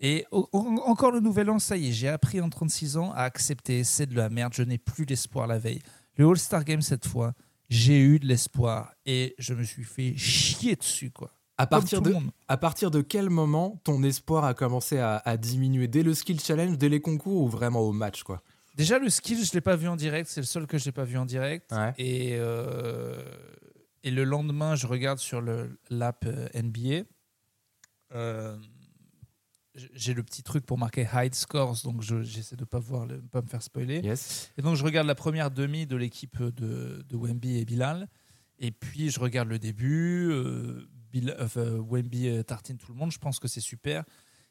Et 0.00 0.26
encore 0.32 1.12
le 1.12 1.20
nouvel 1.20 1.50
an, 1.50 1.58
ça 1.58 1.76
y 1.76 1.88
est, 1.88 1.92
j'ai 1.92 2.08
appris 2.08 2.40
en 2.40 2.48
36 2.48 2.96
ans 2.96 3.12
à 3.12 3.22
accepter, 3.22 3.84
c'est 3.84 4.06
de 4.06 4.16
la 4.16 4.30
merde, 4.30 4.54
je 4.54 4.62
n'ai 4.62 4.78
plus 4.78 5.04
l'espoir 5.04 5.46
la 5.46 5.58
veille. 5.58 5.80
Le 6.16 6.26
All-Star 6.26 6.64
Game 6.64 6.80
cette 6.80 7.06
fois, 7.06 7.34
j'ai 7.68 8.00
eu 8.00 8.18
de 8.18 8.26
l'espoir 8.26 8.94
et 9.04 9.34
je 9.38 9.52
me 9.54 9.62
suis 9.62 9.84
fait 9.84 10.16
chier 10.16 10.76
dessus, 10.76 11.10
quoi. 11.10 11.32
À 11.58 11.66
partir, 11.66 12.00
de, 12.00 12.14
à 12.48 12.56
partir 12.56 12.90
de 12.90 13.02
quel 13.02 13.28
moment 13.28 13.78
ton 13.84 14.02
espoir 14.02 14.46
a 14.46 14.54
commencé 14.54 14.98
à, 14.98 15.36
diminuer? 15.36 15.88
Dès 15.88 16.02
le 16.02 16.14
skill 16.14 16.40
challenge, 16.40 16.78
dès 16.78 16.88
les 16.88 17.02
concours 17.02 17.42
ou 17.42 17.48
vraiment 17.48 17.80
au 17.80 17.92
match 17.92 18.22
quoi? 18.22 18.42
Déjà, 18.76 18.98
le 18.98 19.10
skill, 19.10 19.44
je 19.44 19.50
ne 19.50 19.54
l'ai 19.54 19.60
pas 19.60 19.76
vu 19.76 19.86
en 19.86 19.96
direct. 19.96 20.30
C'est 20.30 20.40
le 20.40 20.46
seul 20.46 20.66
que 20.66 20.78
je 20.78 20.86
n'ai 20.86 20.92
pas 20.92 21.04
vu 21.04 21.18
en 21.18 21.26
direct. 21.26 21.70
Et, 21.98 22.30
euh, 22.32 23.22
et 24.02 24.10
le 24.10 24.24
lendemain, 24.24 24.74
je 24.74 24.86
regarde 24.86 25.18
sur 25.18 25.42
l'app 25.90 26.24
euh, 26.24 26.48
NBA. 26.54 27.04
Euh, 28.14 28.56
j'ai 29.74 30.14
le 30.14 30.22
petit 30.22 30.42
truc 30.42 30.66
pour 30.66 30.78
marquer 30.78 31.06
hide 31.12 31.34
scores, 31.34 31.78
donc 31.84 32.02
j'essaie 32.02 32.56
de 32.56 32.64
pas 32.64 32.78
voir, 32.78 33.06
pas 33.30 33.42
me 33.42 33.46
faire 33.46 33.62
spoiler. 33.62 34.02
Et 34.58 34.62
donc 34.62 34.76
je 34.76 34.84
regarde 34.84 35.06
la 35.06 35.14
première 35.14 35.50
demi 35.50 35.86
de 35.86 35.96
l'équipe 35.96 36.42
de, 36.42 37.04
de, 37.08 37.16
Wemby 37.16 37.58
et 37.58 37.64
Bilal, 37.64 38.08
et 38.58 38.72
puis 38.72 39.10
je 39.10 39.20
regarde 39.20 39.48
le 39.48 39.58
début. 39.58 40.30
Euh, 40.30 40.86
euh, 41.56 41.82
Wemby 41.88 42.44
tartine 42.44 42.76
tout 42.76 42.92
le 42.92 42.98
monde, 42.98 43.10
je 43.10 43.18
pense 43.18 43.38
que 43.38 43.48
c'est 43.48 43.60
super. 43.60 44.04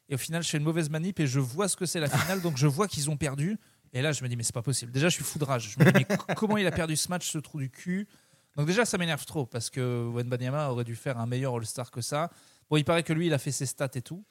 Et 0.08 0.14
au 0.14 0.18
final, 0.18 0.42
je 0.42 0.48
fais 0.48 0.58
une 0.58 0.64
mauvaise 0.64 0.90
manip 0.90 1.20
et 1.20 1.26
je 1.26 1.38
vois 1.38 1.68
ce 1.68 1.76
que 1.76 1.86
c'est 1.86 2.00
la 2.00 2.08
finale, 2.18 2.42
donc 2.42 2.56
je 2.56 2.66
vois 2.66 2.88
qu'ils 2.88 3.08
ont 3.10 3.16
perdu. 3.16 3.58
Et 3.92 4.02
là, 4.02 4.12
je 4.12 4.22
me 4.22 4.28
dis 4.28 4.36
mais 4.36 4.42
c'est 4.42 4.54
pas 4.54 4.62
possible. 4.62 4.92
Déjà, 4.92 5.08
je 5.08 5.14
suis 5.14 5.24
foudrage. 5.24 5.76
Je 5.76 5.84
me 5.84 5.90
dis 5.90 6.04
mais 6.08 6.16
comment 6.36 6.56
il 6.56 6.66
a 6.66 6.72
perdu 6.72 6.96
ce 6.96 7.08
match, 7.08 7.30
ce 7.30 7.38
trou 7.38 7.58
du 7.58 7.70
cul? 7.70 8.08
Donc 8.56 8.66
déjà, 8.66 8.84
ça 8.84 8.98
m'énerve 8.98 9.24
trop 9.24 9.46
parce 9.46 9.70
que 9.70 10.10
Wenbanyama 10.12 10.70
aurait 10.70 10.84
dû 10.84 10.96
faire 10.96 11.18
un 11.18 11.26
meilleur 11.26 11.54
All-Star 11.54 11.90
que 11.90 12.00
ça. 12.00 12.30
Bon, 12.68 12.76
il 12.76 12.84
paraît 12.84 13.02
que 13.02 13.12
lui, 13.12 13.26
il 13.26 13.34
a 13.34 13.38
fait 13.38 13.52
ses 13.52 13.66
stats 13.66 13.90
et 13.94 14.02
tout. 14.02 14.24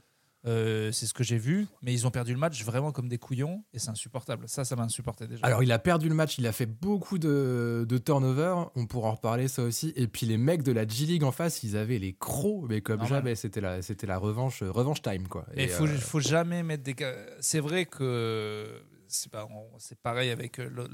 Euh, 0.45 0.91
c'est 0.93 1.05
ce 1.05 1.13
que 1.13 1.23
j'ai 1.23 1.37
vu, 1.37 1.67
mais 1.81 1.93
ils 1.93 2.07
ont 2.07 2.11
perdu 2.11 2.31
le 2.31 2.39
match 2.39 2.63
vraiment 2.63 2.93
comme 2.93 3.09
des 3.09 3.17
couillons 3.17 3.63
et 3.73 3.79
c'est 3.79 3.89
insupportable. 3.89 4.47
Ça, 4.47 4.63
ça 4.63 4.77
m'a 4.77 4.83
insupporté 4.83 5.27
déjà. 5.27 5.45
Alors, 5.45 5.63
il 5.63 5.71
a 5.71 5.79
perdu 5.79 6.07
le 6.07 6.15
match, 6.15 6.37
il 6.37 6.47
a 6.47 6.53
fait 6.53 6.65
beaucoup 6.65 7.17
de, 7.17 7.85
de 7.87 7.97
turnover, 7.97 8.55
on 8.75 8.85
pourra 8.85 9.09
en 9.09 9.15
reparler 9.15 9.49
ça 9.49 9.63
aussi. 9.63 9.91
Et 9.97 10.07
puis, 10.07 10.25
les 10.25 10.37
mecs 10.37 10.63
de 10.63 10.71
la 10.71 10.87
G-League 10.87 11.23
en 11.23 11.33
face, 11.33 11.63
ils 11.63 11.75
avaient 11.75 11.99
les 11.99 12.13
crocs, 12.13 12.65
mais 12.69 12.79
comme 12.79 13.05
jamais, 13.05 13.35
c'était 13.35 13.59
la, 13.59 13.81
c'était 13.81 14.07
la 14.07 14.17
revanche, 14.17 14.63
revanche 14.63 15.01
time. 15.01 15.27
Quoi. 15.27 15.45
Et 15.55 15.63
il 15.63 15.69
faut, 15.69 15.85
euh, 15.85 15.97
faut 15.97 16.21
jamais 16.21 16.63
mettre 16.63 16.83
des. 16.83 16.95
C'est 17.41 17.59
vrai 17.59 17.85
que 17.85 18.81
c'est, 19.07 19.31
pas, 19.31 19.45
c'est 19.77 19.99
pareil 19.99 20.29
avec 20.29 20.57
le, 20.57 20.87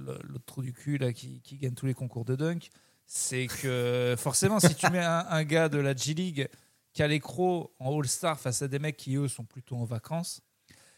trou 0.48 0.64
du 0.64 0.74
cul 0.74 0.98
là, 0.98 1.14
qui, 1.14 1.42
qui 1.42 1.58
gagne 1.58 1.76
tous 1.76 1.86
les 1.86 1.94
concours 1.94 2.26
de 2.26 2.36
dunk. 2.36 2.70
C'est 3.06 3.46
que 3.46 4.16
forcément, 4.18 4.60
si 4.60 4.74
tu 4.74 4.90
mets 4.90 5.04
un, 5.04 5.28
un 5.30 5.44
gars 5.44 5.70
de 5.70 5.78
la 5.78 5.96
G-League 5.96 6.50
qui 6.96 7.08
l'écro 7.08 7.76
en 7.80 8.00
All-Star 8.00 8.40
face 8.40 8.62
à 8.62 8.68
des 8.68 8.80
mecs 8.80 8.96
qui, 8.96 9.16
eux, 9.18 9.28
sont 9.28 9.44
plutôt 9.44 9.76
en 9.76 9.84
vacances. 9.84 10.42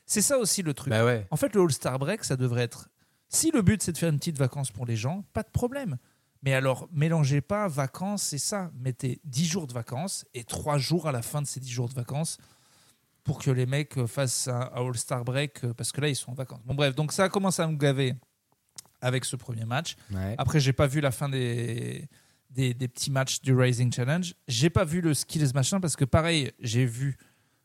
C'est 0.06 0.22
ça 0.22 0.38
aussi 0.38 0.62
le 0.62 0.74
truc. 0.74 0.92
Bah 0.92 1.04
ouais. 1.04 1.28
En 1.32 1.38
fait, 1.38 1.54
le 1.56 1.62
All-Star 1.62 1.98
Break, 2.00 2.24
ça 2.24 2.38
devrait 2.38 2.62
être. 2.62 2.88
Si 3.30 3.52
le 3.52 3.64
but, 3.64 3.82
c'est 3.82 3.92
de 3.92 3.98
faire 3.98 4.10
une 4.10 4.20
petite 4.20 4.38
vacance 4.38 4.72
pour 4.72 4.86
les 4.86 4.96
gens, 4.96 5.26
pas 5.34 5.42
de 5.44 5.50
problème. 5.50 5.98
Mais 6.44 6.54
alors, 6.54 6.88
mélangez 6.94 7.42
pas 7.42 7.68
vacances 7.68 8.32
et 8.32 8.38
ça. 8.38 8.72
Mettez 8.76 9.20
10 9.26 9.46
jours 9.46 9.68
de 9.68 9.74
vacances 9.74 10.24
et 10.36 10.44
3 10.44 10.78
jours 10.78 11.08
à 11.08 11.12
la 11.12 11.24
fin 11.24 11.42
de 11.42 11.48
ces 11.48 11.60
10 11.60 11.70
jours 11.70 11.90
de 11.90 11.96
vacances 11.96 12.38
pour 13.24 13.40
que 13.40 13.50
les 13.50 13.66
mecs 13.66 14.06
fassent 14.06 14.48
un 14.48 14.70
All-Star 14.76 15.26
Break 15.26 15.66
parce 15.74 15.92
que 15.92 16.00
là, 16.00 16.10
ils 16.10 16.16
sont 16.16 16.32
en 16.32 16.36
vacances. 16.36 16.62
Bon, 16.64 16.76
bref, 16.76 16.96
donc 16.96 17.12
ça 17.12 17.28
commence 17.28 17.60
à 17.60 17.68
me 17.68 17.76
gaver 17.76 18.14
avec 19.02 19.26
ce 19.26 19.36
premier 19.36 19.66
match. 19.66 19.98
Après, 20.38 20.60
j'ai 20.60 20.74
pas 20.74 20.88
vu 20.88 21.02
la 21.02 21.12
fin 21.12 21.28
des 21.28 22.08
des, 22.50 22.74
petits 22.74 23.12
matchs 23.12 23.42
du 23.42 23.56
Rising 23.56 23.92
Challenge. 23.92 24.34
J'ai 24.48 24.70
pas 24.70 24.86
vu 24.86 25.02
le 25.02 25.14
skills 25.14 25.52
machin 25.54 25.80
parce 25.80 25.96
que 25.96 26.06
pareil, 26.06 26.52
j'ai 26.60 26.86
vu, 26.86 27.18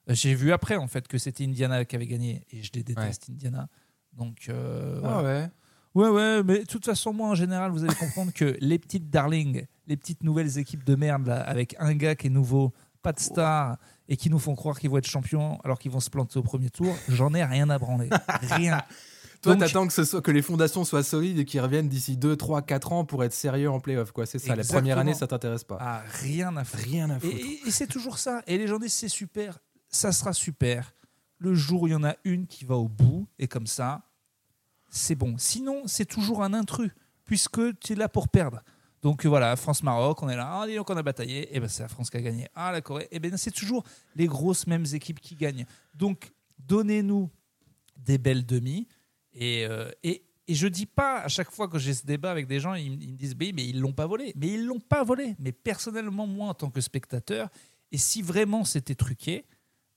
j'ai 0.09 0.35
vu 0.35 0.53
après 0.53 0.77
en 0.77 0.87
fait 0.87 1.09
que 1.09 1.19
c'était 1.19 1.45
Indiana 1.45 1.85
qui 1.85 1.97
avait 1.97 2.07
gagné 2.07 2.47
et 2.51 2.63
je 2.63 2.71
les 2.75 2.83
déteste 2.83 3.29
Indiana. 3.31 3.69
Donc 4.13 4.47
euh, 4.49 5.01
ah 5.05 5.23
ouais. 5.23 5.49
Ouais 5.95 6.09
ouais, 6.09 6.43
mais 6.43 6.61
de 6.61 6.65
toute 6.65 6.87
façon 6.87 7.13
moi 7.13 7.29
en 7.29 7.35
général 7.35 7.71
vous 7.71 7.85
allez 7.85 7.95
comprendre 7.95 8.33
que 8.33 8.57
les 8.61 8.79
petites 8.79 9.11
darlings, 9.11 9.67
les 9.87 9.97
petites 9.97 10.23
nouvelles 10.23 10.59
équipes 10.59 10.85
de 10.85 10.95
merde 10.95 11.27
là, 11.27 11.43
avec 11.43 11.77
un 11.79 11.95
gars 11.95 12.15
qui 12.15 12.29
est 12.29 12.31
nouveau, 12.31 12.73
pas 13.03 13.13
de 13.13 13.21
star 13.21 13.77
et 14.09 14.17
qui 14.17 14.31
nous 14.31 14.39
font 14.39 14.55
croire 14.55 14.79
qu'ils 14.79 14.89
vont 14.89 14.99
être 14.99 15.07
champions 15.07 15.59
alors 15.65 15.79
qu'ils 15.79 15.91
vont 15.91 16.01
se 16.01 16.09
planter 16.09 16.39
au 16.39 16.43
premier 16.43 16.71
tour, 16.71 16.95
j'en 17.09 17.35
ai 17.35 17.45
rien 17.45 17.69
à 17.69 17.79
branler, 17.79 18.09
rien. 18.43 18.83
Toi, 19.43 19.57
t'attends 19.57 19.89
que, 19.89 19.93
ce 19.93 20.05
soit, 20.05 20.23
que 20.23 20.31
les 20.31 20.43
fondations 20.43 20.85
soient 20.85 21.03
solides 21.03 21.39
et 21.39 21.45
qu'ils 21.45 21.61
reviennent 21.61 21.89
d'ici 21.89 22.17
2, 22.17 22.37
3, 22.37 22.63
4 22.63 22.93
ans 22.93 23.05
pour 23.05 23.25
être 23.25 23.33
sérieux 23.33 23.69
en 23.69 23.81
playoff. 23.81 24.13
C'est 24.25 24.39
ça. 24.39 24.55
La 24.55 24.63
première 24.63 24.99
année, 24.99 25.15
ça 25.15 25.27
t'intéresse 25.27 25.65
pas. 25.65 25.79
Ah, 25.81 26.03
rien 26.21 26.57
à 26.57 26.65
foutre. 26.65 26.85
Rien 26.85 27.11
à 27.11 27.19
foutre. 27.19 27.35
Et, 27.67 27.71
c'est 27.71 27.89
toujours 27.89 28.19
ça. 28.19 28.43
Et 28.47 28.57
les 28.57 28.69
gens 28.69 28.79
disent 28.79 28.93
c'est 28.93 29.09
super. 29.09 29.59
Ça 29.89 30.13
sera 30.13 30.33
super. 30.33 30.95
Le 31.39 31.55
jour 31.55 31.83
où 31.83 31.87
il 31.89 31.91
y 31.91 31.97
en 31.97 32.05
a 32.05 32.15
une 32.25 32.47
qui 32.47 32.65
va 32.65 32.77
au 32.77 32.89
bout, 32.89 33.27
et 33.41 33.49
comme 33.49 33.67
ça, 33.67 34.03
c'est 34.89 35.17
bon. 35.17 35.35
Sinon, 35.39 35.83
c'est 35.87 36.05
toujours 36.05 36.45
un 36.45 36.55
intrus, 36.55 36.93
puisque 37.25 37.79
tu 37.81 37.95
es 37.95 37.97
là 37.97 38.09
pour 38.09 38.29
perdre. 38.29 38.63
Donc 39.03 39.27
voilà, 39.27 39.57
France-Maroc, 39.57 40.23
on 40.23 40.29
est 40.29 40.37
là, 40.37 40.63
ah, 40.63 40.67
donc 40.69 40.89
on 40.89 40.97
a 40.97 41.03
bataillé, 41.03 41.55
et 41.55 41.59
ben 41.59 41.69
c'est 41.69 41.83
la 41.83 41.89
France 41.89 42.09
qui 42.09 42.17
a 42.17 42.21
gagné. 42.21 42.47
Ah, 42.55 42.71
la 42.71 42.81
Corée, 42.81 43.09
et 43.11 43.19
ben 43.19 43.37
c'est 43.37 43.51
toujours 43.51 43.83
les 44.15 44.27
grosses 44.27 44.69
mêmes 44.69 44.87
équipes 44.93 45.19
qui 45.19 45.35
gagnent. 45.35 45.67
Donc 45.95 46.31
donnez-nous 46.61 47.29
des 47.97 48.19
belles 48.19 48.47
demi, 48.47 48.87
et, 49.35 49.67
euh, 49.67 49.91
et, 50.03 50.25
et, 50.49 50.55
je 50.55 50.67
dis 50.69 50.87
pas 50.87 51.21
à 51.21 51.29
chaque 51.29 51.51
fois 51.51 51.69
que 51.69 51.79
j'ai 51.79 51.95
ce 51.95 52.05
débat 52.05 52.31
avec 52.31 52.47
des 52.47 52.61
gens, 52.61 52.75
ils, 52.75 52.91
me 52.91 53.17
disent 53.17 53.37
mais 53.39 53.65
ils 53.65 53.81
l'ont 53.81 53.93
pas 53.93 54.07
volé. 54.07 54.33
Mais 54.37 54.49
ils 54.49 54.65
l'ont 54.65 54.81
pas 54.81 55.05
volé. 55.05 55.37
Mais 55.39 55.53
personnellement, 55.53 56.27
moi, 56.27 56.49
en 56.49 56.55
tant 56.55 56.71
que 56.71 56.81
spectateur, 56.81 57.49
Et 57.91 57.99
si 57.99 58.23
vraiment 58.23 58.65
c'était 58.65 58.95
truqué, 58.95 59.45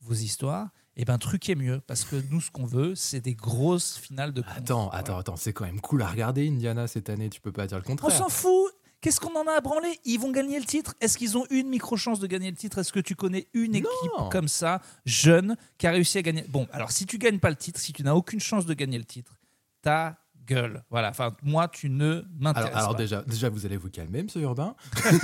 vos 0.01 0.13
histoires, 0.13 0.69
eh 0.97 1.05
ben 1.05 1.17
truquez 1.17 1.55
mieux. 1.55 1.81
Parce 1.87 2.05
que 2.05 2.15
nous, 2.31 2.41
ce 2.41 2.51
qu'on 2.51 2.65
veut, 2.65 2.95
c'est 2.95 3.21
des 3.21 3.33
grosses 3.33 3.97
finales 3.97 4.33
de 4.33 4.43
Attends, 4.47 4.89
attends, 4.89 5.17
attends, 5.17 5.35
c'est 5.35 5.53
quand 5.53 5.65
même 5.65 5.81
cool 5.81 6.01
à 6.01 6.07
regarder 6.07 6.47
Indiana 6.47 6.87
cette 6.87 7.09
année, 7.09 7.29
tu 7.29 7.41
peux 7.41 7.51
pas 7.51 7.67
dire 7.67 7.77
le 7.77 7.83
contraire. 7.83 8.11
On 8.13 8.17
s'en 8.17 8.29
fout 8.29 8.71
Qu'est-ce 9.05 9.19
qu'on 9.19 9.39
en 9.39 9.45
a 9.45 9.51
à 9.51 9.61
branler? 9.61 9.99
Ils 10.03 10.19
vont 10.19 10.31
gagner 10.31 10.57
le 10.57 10.65
titre. 10.65 10.95
Est-ce 10.99 11.19
qu'ils 11.19 11.37
ont 11.37 11.45
une 11.51 11.69
micro-chance 11.69 12.19
de 12.19 12.25
gagner 12.25 12.49
le 12.49 12.57
titre? 12.57 12.79
Est-ce 12.79 12.91
que 12.91 12.99
tu 12.99 13.13
connais 13.13 13.47
une 13.53 13.75
équipe 13.75 13.89
comme 14.31 14.47
ça, 14.47 14.81
jeune, 15.05 15.57
qui 15.77 15.85
a 15.85 15.91
réussi 15.91 16.17
à 16.17 16.23
gagner? 16.23 16.43
Bon, 16.49 16.67
alors 16.71 16.89
si 16.89 17.05
tu 17.05 17.19
gagnes 17.19 17.37
pas 17.37 17.51
le 17.51 17.55
titre, 17.55 17.79
si 17.79 17.93
tu 17.93 18.01
n'as 18.01 18.15
aucune 18.15 18.39
chance 18.39 18.65
de 18.65 18.73
gagner 18.73 18.97
le 18.97 19.03
titre, 19.03 19.37
ta 19.83 20.17
gueule. 20.47 20.83
Voilà. 20.89 21.11
Enfin, 21.11 21.35
moi, 21.43 21.67
tu 21.67 21.91
ne 21.91 22.23
m'intéresses 22.39 22.71
pas. 22.71 22.79
Alors 22.79 22.95
déjà, 22.95 23.21
déjà, 23.21 23.47
vous 23.47 23.67
allez 23.67 23.77
vous 23.77 23.91
calmer, 23.91 24.23
Monsieur 24.23 24.41
Urbain. 24.41 24.75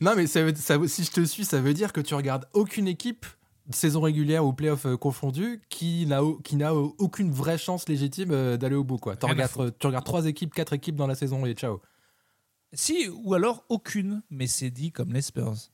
non, 0.00 0.16
mais, 0.16 0.26
ça... 0.26 0.88
si 0.88 1.04
je 1.04 1.12
te 1.12 1.24
suis, 1.24 1.44
ça 1.44 1.60
veut 1.60 1.74
dire 1.74 1.92
que 1.92 2.00
tu 2.00 2.14
regardes 2.14 2.48
aucune 2.54 2.88
équipe 2.88 3.24
saison 3.70 4.00
régulière 4.00 4.44
ou 4.44 4.52
playoff 4.52 4.86
euh, 4.86 4.96
confondu 4.96 5.62
qui 5.68 6.06
n'a 6.06 6.22
qui 6.42 6.56
n'a 6.56 6.74
aucune 6.74 7.30
vraie 7.30 7.56
chance 7.56 7.88
légitime 7.88 8.32
euh, 8.32 8.56
d'aller 8.56 8.74
au 8.74 8.82
bout 8.82 8.98
quoi. 8.98 9.14
Tu 9.14 9.26
regardes, 9.26 9.78
tu 9.78 9.86
regardes 9.86 10.04
trois 10.04 10.26
équipes, 10.26 10.52
quatre 10.52 10.72
équipes 10.72 10.96
dans 10.96 11.06
la 11.06 11.14
saison 11.14 11.46
et 11.46 11.52
ciao. 11.52 11.80
Si, 12.72 13.08
ou 13.08 13.34
alors 13.34 13.64
aucune, 13.68 14.22
mais 14.30 14.46
c'est 14.46 14.70
dit 14.70 14.92
comme 14.92 15.12
les 15.12 15.22
Spurs 15.22 15.70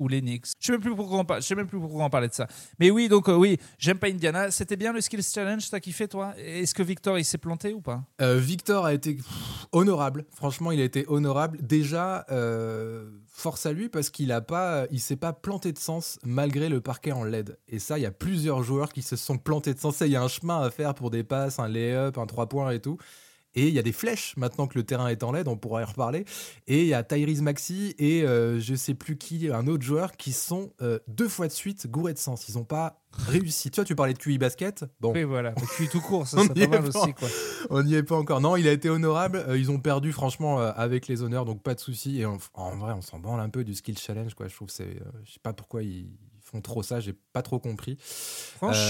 ou 0.00 0.08
les 0.08 0.20
Knicks. 0.20 0.46
Je 0.58 0.72
on, 0.72 1.40
sais 1.40 1.54
même 1.54 1.66
plus 1.66 1.78
pourquoi 1.78 2.04
on 2.04 2.10
parlait 2.10 2.28
de 2.28 2.32
ça. 2.32 2.48
Mais 2.80 2.90
oui, 2.90 3.08
donc 3.08 3.28
euh, 3.28 3.36
oui, 3.36 3.58
j'aime 3.78 3.98
pas 3.98 4.08
Indiana. 4.08 4.50
C'était 4.50 4.76
bien 4.76 4.92
le 4.92 5.00
Skills 5.00 5.22
Challenge, 5.22 5.62
t'as 5.70 5.78
kiffé 5.78 6.08
toi? 6.08 6.32
Est-ce 6.38 6.74
que 6.74 6.82
Victor 6.82 7.18
il 7.18 7.24
s'est 7.24 7.38
planté 7.38 7.74
ou 7.74 7.82
pas? 7.82 8.02
Euh, 8.20 8.38
Victor 8.38 8.86
a 8.86 8.94
été 8.94 9.18
honorable. 9.72 10.24
Franchement, 10.34 10.72
il 10.72 10.80
a 10.80 10.84
été 10.84 11.04
honorable. 11.06 11.58
Déjà, 11.60 12.24
euh, 12.30 13.10
force 13.28 13.66
à 13.66 13.72
lui 13.72 13.90
parce 13.90 14.08
qu'il 14.08 14.32
a 14.32 14.40
pas, 14.40 14.86
il 14.90 15.00
s'est 15.00 15.16
pas 15.16 15.34
planté 15.34 15.72
de 15.72 15.78
sens 15.78 16.18
malgré 16.24 16.70
le 16.70 16.80
parquet 16.80 17.12
en 17.12 17.22
LED. 17.22 17.58
Et 17.68 17.78
ça, 17.78 17.98
il 17.98 18.02
y 18.02 18.06
a 18.06 18.10
plusieurs 18.10 18.62
joueurs 18.62 18.92
qui 18.92 19.02
se 19.02 19.16
sont 19.16 19.36
plantés 19.36 19.74
de 19.74 19.78
sens. 19.78 20.00
Il 20.00 20.08
y 20.08 20.16
a 20.16 20.22
un 20.22 20.28
chemin 20.28 20.62
à 20.62 20.70
faire 20.70 20.94
pour 20.94 21.10
des 21.10 21.24
passes, 21.24 21.58
un 21.58 21.68
lay-up, 21.68 22.16
un 22.16 22.26
trois 22.26 22.48
points 22.48 22.70
et 22.70 22.80
tout. 22.80 22.96
Et 23.54 23.68
il 23.68 23.74
y 23.74 23.78
a 23.78 23.82
des 23.82 23.92
flèches 23.92 24.36
maintenant 24.36 24.66
que 24.66 24.78
le 24.78 24.84
terrain 24.84 25.08
est 25.08 25.22
en 25.22 25.32
LED, 25.32 25.48
on 25.48 25.56
pourra 25.56 25.80
y 25.80 25.84
reparler. 25.84 26.24
Et 26.66 26.82
il 26.82 26.86
y 26.86 26.94
a 26.94 27.02
Tyrese 27.02 27.42
Maxi 27.42 27.94
et 27.98 28.22
euh, 28.22 28.60
je 28.60 28.74
sais 28.74 28.94
plus 28.94 29.16
qui, 29.16 29.50
un 29.50 29.66
autre 29.66 29.82
joueur 29.82 30.12
qui 30.12 30.32
sont 30.32 30.72
euh, 30.82 30.98
deux 31.08 31.28
fois 31.28 31.48
de 31.48 31.52
suite 31.52 31.88
gourés 31.88 32.14
de 32.14 32.18
sens. 32.18 32.48
Ils 32.48 32.56
n'ont 32.56 32.64
pas 32.64 33.02
réussi. 33.12 33.70
tu 33.70 33.76
vois, 33.76 33.84
tu 33.84 33.96
parlais 33.96 34.14
de 34.14 34.18
QI 34.18 34.38
basket. 34.38 34.84
Bon. 35.00 35.12
Oui, 35.12 35.24
voilà. 35.24 35.52
QI 35.76 35.88
tout 35.88 36.00
court, 36.00 36.28
ça, 36.28 36.42
c'est 36.54 36.68
pas 36.68 36.80
mal 36.80 36.86
aussi. 36.86 37.12
Quoi. 37.14 37.28
On 37.70 37.82
n'y 37.82 37.94
est 37.94 38.04
pas 38.04 38.16
encore. 38.16 38.40
Non, 38.40 38.56
il 38.56 38.68
a 38.68 38.72
été 38.72 38.88
honorable. 38.88 39.44
Euh, 39.48 39.58
ils 39.58 39.70
ont 39.70 39.80
perdu, 39.80 40.12
franchement, 40.12 40.58
avec 40.58 41.08
les 41.08 41.22
honneurs, 41.22 41.44
donc 41.44 41.62
pas 41.62 41.74
de 41.74 41.80
souci. 41.80 42.20
Et 42.20 42.26
en, 42.26 42.36
vrai, 42.76 42.92
on 42.92 43.02
s'en 43.02 43.18
branle 43.18 43.40
un 43.40 43.50
peu 43.50 43.64
du 43.64 43.74
skill 43.74 43.98
challenge. 43.98 44.34
Quoi. 44.34 44.46
Je 44.46 44.54
trouve 44.54 44.70
c'est. 44.70 44.96
je 45.24 45.32
sais 45.32 45.40
pas 45.42 45.52
pourquoi 45.52 45.82
ils 45.82 46.08
font 46.50 46.60
trop 46.60 46.82
ça, 46.82 47.00
j'ai 47.00 47.12
pas 47.12 47.42
trop 47.42 47.58
compris. 47.58 47.96
Franchement, 48.00 48.82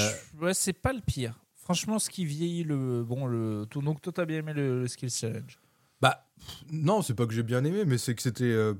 ouais, 0.42 0.54
c'est 0.54 0.72
pas 0.72 0.92
le 0.92 1.00
pire. 1.00 1.40
Franchement, 1.70 2.00
ce 2.00 2.10
qui 2.10 2.24
vieillit 2.24 2.64
le. 2.64 3.04
Bon, 3.04 3.26
le. 3.26 3.64
Donc, 3.76 4.02
toi, 4.02 4.12
t'as 4.12 4.24
bien 4.24 4.38
aimé 4.38 4.52
le, 4.52 4.88
Skills 4.88 5.10
Challenge? 5.10 5.56
Bah, 6.00 6.26
non, 6.72 7.00
c'est 7.00 7.14
pas 7.14 7.26
que 7.26 7.32
j'ai 7.32 7.44
bien 7.44 7.64
aimé, 7.64 7.84
mais 7.86 7.96
c'est 7.96 8.16
que 8.16 8.22
c'était. 8.22 8.42
Euh, 8.42 8.74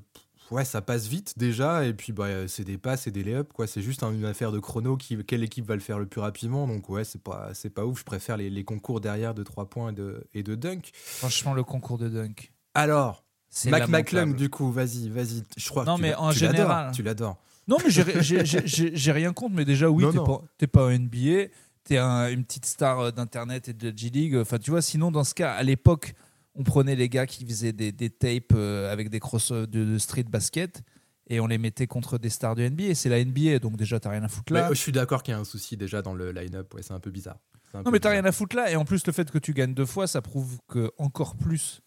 ouais, 0.49 0.65
ça 0.65 0.81
passe 0.81 1.07
vite 1.07 1.39
déjà, 1.39 1.85
et 1.85 1.93
puis 1.93 2.11
bah, 2.11 2.49
c'est 2.49 2.65
des 2.65 2.77
passes 2.77 3.07
et 3.07 3.11
des 3.11 3.23
lay-ups, 3.23 3.53
quoi. 3.53 3.65
C'est 3.65 3.81
juste 3.81 4.03
une 4.03 4.25
affaire 4.25 4.51
de 4.51 4.59
chrono, 4.59 4.97
qui, 4.97 5.23
quelle 5.23 5.41
équipe 5.41 5.65
va 5.65 5.75
le 5.75 5.79
faire 5.79 5.99
le 5.99 6.05
plus 6.05 6.19
rapidement. 6.19 6.67
Donc, 6.67 6.89
ouais, 6.89 7.05
c'est 7.05 7.23
pas, 7.23 7.51
c'est 7.53 7.69
pas 7.69 7.85
ouf. 7.85 7.99
Je 7.99 8.03
préfère 8.03 8.35
les, 8.35 8.49
les, 8.49 8.65
concours 8.65 8.99
derrière 8.99 9.33
de 9.33 9.43
3 9.43 9.69
points 9.69 9.91
et 9.91 9.95
de, 9.95 10.27
et 10.33 10.43
de 10.43 10.55
dunk. 10.55 10.91
Franchement, 10.93 11.53
le 11.53 11.63
concours 11.63 11.97
de 11.97 12.09
dunk. 12.09 12.51
Alors, 12.73 13.23
Mac 13.67 13.87
McClung, 13.87 14.35
du 14.35 14.49
coup, 14.49 14.69
vas-y, 14.69 15.07
vas-y. 15.07 15.43
Je 15.55 15.69
crois 15.69 15.85
non, 15.85 15.95
que 15.95 16.01
mais 16.01 16.13
en 16.13 16.31
général. 16.31 16.91
Tu 16.91 17.03
l'adores. 17.03 17.37
Non, 17.69 17.77
mais 17.81 17.89
j'ai 17.89 19.11
rien 19.13 19.31
contre, 19.31 19.55
mais 19.55 19.63
déjà, 19.63 19.89
oui, 19.89 20.03
t'es 20.57 20.67
pas, 20.67 20.81
pas 20.81 20.87
un 20.89 20.99
NBA 20.99 21.47
t'es 21.83 21.97
une 21.97 22.43
petite 22.45 22.65
star 22.65 22.99
euh, 22.99 23.11
d'internet 23.11 23.69
et 23.69 23.73
de 23.73 23.95
G-League. 23.95 24.35
Enfin, 24.35 24.57
tu 24.57 24.71
vois, 24.71 24.81
sinon, 24.81 25.11
dans 25.11 25.23
ce 25.23 25.33
cas, 25.33 25.51
à 25.51 25.63
l'époque, 25.63 26.13
on 26.55 26.63
prenait 26.63 26.95
les 26.95 27.09
gars 27.09 27.25
qui 27.25 27.45
faisaient 27.45 27.73
des, 27.73 27.91
des 27.91 28.09
tapes 28.09 28.53
euh, 28.53 28.91
avec 28.91 29.09
des 29.09 29.19
cross 29.19 29.51
de, 29.51 29.65
de, 29.65 29.97
street 29.97 30.23
basket 30.23 30.83
et 31.27 31.39
on 31.39 31.47
les 31.47 31.57
mettait 31.57 31.87
contre 31.87 32.17
des 32.17 32.29
stars 32.29 32.55
de 32.55 32.67
NBA. 32.67 32.95
C'est 32.95 33.09
la 33.09 33.23
NBA, 33.23 33.59
donc 33.59 33.77
déjà, 33.77 33.99
t'as 33.99 34.09
rien 34.09 34.23
à 34.23 34.27
foutre 34.27 34.51
là. 34.53 34.69
je 34.69 34.79
suis 34.79 34.91
d'accord 34.91 35.23
qu'il 35.23 35.33
y 35.33 35.35
a 35.35 35.39
un 35.39 35.45
souci 35.45 35.77
déjà 35.77 36.01
dans 36.01 36.13
le 36.13 36.31
line-up. 36.31 36.73
Ouais, 36.73 36.81
c'est 36.81 36.93
un 36.93 36.99
peu 36.99 37.11
bizarre. 37.11 37.37
non, 37.73 37.91
mais 37.91 37.99
t'as 37.99 38.11
rien 38.11 38.25
à 38.25 38.31
foutre 38.31 38.55
là. 38.55 38.69
Et 38.69 38.75
en 38.75 38.85
plus, 38.85 39.05
le 39.05 39.13
fait 39.13 39.31
que 39.31 39.37
tu 39.37 39.53
gagnes 39.53 39.73
deux 39.73 39.85
fois, 39.85 40.07
ça 40.07 40.21
prouve 40.21 40.59
que 40.67 40.91
encore 40.97 41.35
plus 41.37 41.81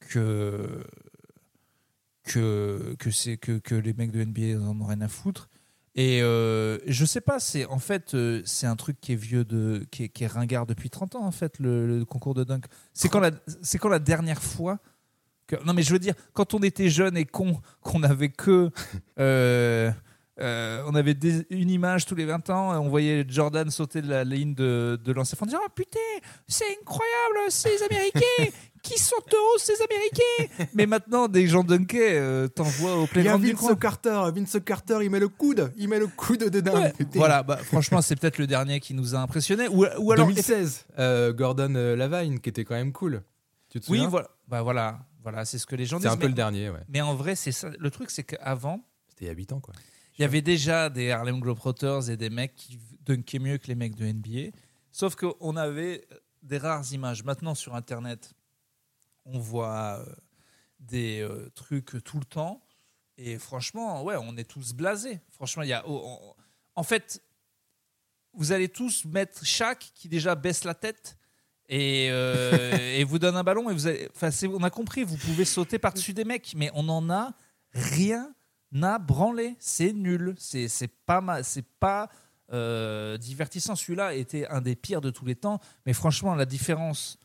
que 0.00 0.84
que 2.24 2.96
que 2.98 3.10
c'est 3.10 3.36
que, 3.36 3.58
que 3.58 3.74
les 3.74 3.92
mecs 3.92 4.10
de 4.10 4.24
NBA 4.24 4.60
en 4.60 4.80
ont 4.80 4.86
rien 4.86 5.00
à 5.00 5.08
foutre. 5.08 5.48
Et 5.98 6.20
euh, 6.20 6.78
je 6.86 7.06
sais 7.06 7.22
pas, 7.22 7.40
c'est 7.40 7.64
en 7.66 7.78
fait 7.78 8.12
euh, 8.14 8.42
c'est 8.44 8.66
un 8.66 8.76
truc 8.76 9.00
qui 9.00 9.12
est 9.12 9.16
vieux 9.16 9.44
de 9.44 9.86
qui 9.90 10.04
est, 10.04 10.26
ringard 10.26 10.66
depuis 10.66 10.90
30 10.90 11.16
ans 11.16 11.24
en 11.24 11.30
fait 11.30 11.58
le, 11.58 12.04
concours 12.04 12.34
de 12.34 12.44
dunk. 12.44 12.66
C'est 12.92 13.08
quand 13.08 13.20
la 13.20 13.30
c'est 13.62 13.78
quand 13.78 13.88
la 13.88 13.98
dernière 13.98 14.42
fois 14.42 14.78
que 15.46 15.56
non 15.64 15.72
mais 15.72 15.82
je 15.82 15.92
veux 15.92 15.98
dire 15.98 16.14
quand 16.34 16.52
on 16.52 16.58
était 16.58 16.90
jeune 16.90 17.16
et 17.16 17.24
con 17.24 17.62
qu'on 17.80 18.02
avait 18.02 18.28
que 18.28 18.70
euh, 20.40 20.82
on 20.86 20.94
avait 20.94 21.16
une 21.50 21.70
image 21.70 22.04
tous 22.06 22.14
les 22.14 22.26
20 22.26 22.50
ans, 22.50 22.80
on 22.82 22.88
voyait 22.88 23.24
Jordan 23.28 23.70
sauter 23.70 24.02
de 24.02 24.08
la 24.08 24.24
ligne 24.24 24.54
de, 24.54 24.98
de 25.02 25.12
lancer 25.12 25.36
en 25.40 25.46
disant 25.46 25.58
Oh 25.64 25.68
putain, 25.74 25.98
c'est 26.46 26.64
incroyable, 26.80 27.50
c'est 27.50 27.70
les 27.70 27.82
Américains 27.82 28.52
qui 28.86 28.98
sont 28.98 29.16
hauts, 29.16 29.58
ces 29.58 29.74
Américains 29.82 30.66
Mais 30.74 30.86
maintenant, 30.86 31.28
des 31.28 31.46
gens 31.46 31.64
dunkaient, 31.64 32.18
euh, 32.18 32.48
t'envoies 32.48 32.96
au 32.96 33.06
playground 33.06 33.42
du 33.42 33.52
Vince 33.52 33.78
Carter, 33.80 34.22
Vince 34.34 34.58
Carter, 34.64 34.98
il 35.02 35.10
met 35.10 35.20
le 35.20 35.28
coude, 35.28 35.72
il 35.76 35.88
met 35.88 35.98
le 35.98 36.06
coude 36.06 36.50
dedans. 36.50 36.84
Voilà, 37.14 37.42
bah, 37.42 37.56
franchement, 37.56 38.00
c'est 38.00 38.16
peut-être 38.16 38.38
le 38.38 38.46
dernier 38.46 38.80
qui 38.80 38.94
nous 38.94 39.14
a 39.14 39.18
impressionné. 39.18 39.68
Ou, 39.68 39.86
ou 39.98 40.12
alors 40.12 40.26
2016, 40.28 40.86
euh, 40.98 41.32
Gordon 41.32 41.74
euh, 41.74 41.96
Lavine, 41.96 42.40
qui 42.40 42.48
était 42.48 42.64
quand 42.64 42.74
même 42.74 42.92
cool. 42.92 43.22
Tu 43.68 43.80
te 43.80 43.90
oui, 43.90 44.06
voilà, 44.08 44.28
bah 44.46 44.62
voilà, 44.62 45.00
voilà, 45.22 45.44
c'est 45.44 45.58
ce 45.58 45.66
que 45.66 45.74
les 45.74 45.86
gens 45.86 45.98
disent. 45.98 46.08
C'est 46.08 46.14
un 46.14 46.18
peu 46.18 46.28
le 46.28 46.32
dernier, 46.32 46.70
ouais. 46.70 46.84
Mais 46.88 47.00
en 47.00 47.14
vrai, 47.14 47.34
c'est 47.34 47.52
ça. 47.52 47.70
Le 47.78 47.90
truc, 47.90 48.10
c'est 48.10 48.22
qu'avant, 48.22 48.86
c'était 49.08 49.24
il 49.24 49.28
y 49.28 49.30
a 49.30 49.34
8 49.34 49.52
ans, 49.52 49.60
quoi. 49.60 49.74
Il 50.18 50.22
y 50.22 50.24
avait 50.24 50.42
déjà 50.42 50.88
des 50.88 51.10
Harlem 51.10 51.40
Globetrotters 51.40 52.10
et 52.10 52.16
des 52.16 52.30
mecs 52.30 52.54
qui 52.54 52.78
dunkaient 53.00 53.38
mieux 53.38 53.58
que 53.58 53.66
les 53.66 53.74
mecs 53.74 53.94
de 53.94 54.06
NBA. 54.06 54.56
Sauf 54.90 55.14
qu'on 55.14 55.56
avait 55.56 56.06
des 56.42 56.56
rares 56.56 56.90
images. 56.92 57.22
Maintenant, 57.22 57.54
sur 57.54 57.74
Internet, 57.74 58.32
on 59.26 59.38
voit 59.38 59.98
euh, 59.98 60.14
des 60.80 61.20
euh, 61.20 61.50
trucs 61.54 62.02
tout 62.02 62.18
le 62.18 62.24
temps. 62.24 62.62
Et 63.18 63.38
franchement, 63.38 64.02
ouais, 64.04 64.16
on 64.18 64.36
est 64.38 64.48
tous 64.48 64.72
blasés. 64.72 65.20
Franchement, 65.32 65.62
il 65.62 65.68
y 65.68 65.74
a. 65.74 65.84
Oh, 65.86 66.34
en 66.74 66.82
fait, 66.82 67.22
vous 68.32 68.52
allez 68.52 68.68
tous 68.68 69.04
mettre 69.04 69.44
chaque 69.44 69.90
qui 69.94 70.08
déjà 70.08 70.34
baisse 70.34 70.64
la 70.64 70.74
tête 70.74 71.18
et, 71.68 72.08
euh, 72.10 72.76
et 72.96 73.04
vous 73.04 73.18
donne 73.18 73.36
un 73.36 73.44
ballon. 73.44 73.68
Et 73.68 73.74
vous 73.74 73.86
on 74.54 74.62
a 74.62 74.70
compris, 74.70 75.02
vous 75.02 75.16
pouvez 75.18 75.44
sauter 75.44 75.78
par-dessus 75.78 76.14
des 76.14 76.24
mecs, 76.24 76.54
mais 76.56 76.70
on 76.72 76.84
n'en 76.84 77.10
a 77.10 77.34
rien 77.72 78.34
à 78.82 78.98
branler. 78.98 79.56
C'est 79.58 79.92
nul. 79.92 80.34
C'est 80.38 80.68
pas, 81.06 81.42
c'est 81.42 81.66
pas 81.80 82.08
divertissant. 83.18 83.74
Celui-là 83.74 84.14
était 84.14 84.46
un 84.48 84.60
des 84.60 84.76
pires 84.76 85.00
de 85.00 85.10
tous 85.10 85.24
les 85.24 85.36
temps. 85.36 85.60
Mais 85.84 85.92
franchement, 85.92 86.34
la 86.34 86.46
différence 86.46 87.18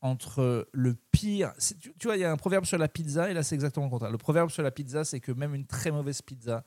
entre 0.00 0.68
le 0.72 0.94
pire. 1.10 1.52
Tu, 1.80 1.92
vois, 2.04 2.16
il 2.16 2.20
y 2.20 2.24
a 2.24 2.30
un 2.30 2.36
proverbe 2.36 2.64
sur 2.64 2.78
la 2.78 2.88
pizza 2.88 3.30
et 3.30 3.34
là, 3.34 3.42
c'est 3.42 3.54
exactement 3.54 3.86
le 3.86 3.90
contraire. 3.90 4.10
Le 4.10 4.18
proverbe 4.18 4.50
sur 4.50 4.62
la 4.62 4.70
pizza, 4.70 5.04
c'est 5.04 5.20
que 5.20 5.32
même 5.32 5.54
une 5.54 5.66
très 5.66 5.90
mauvaise 5.90 6.22
pizza, 6.22 6.64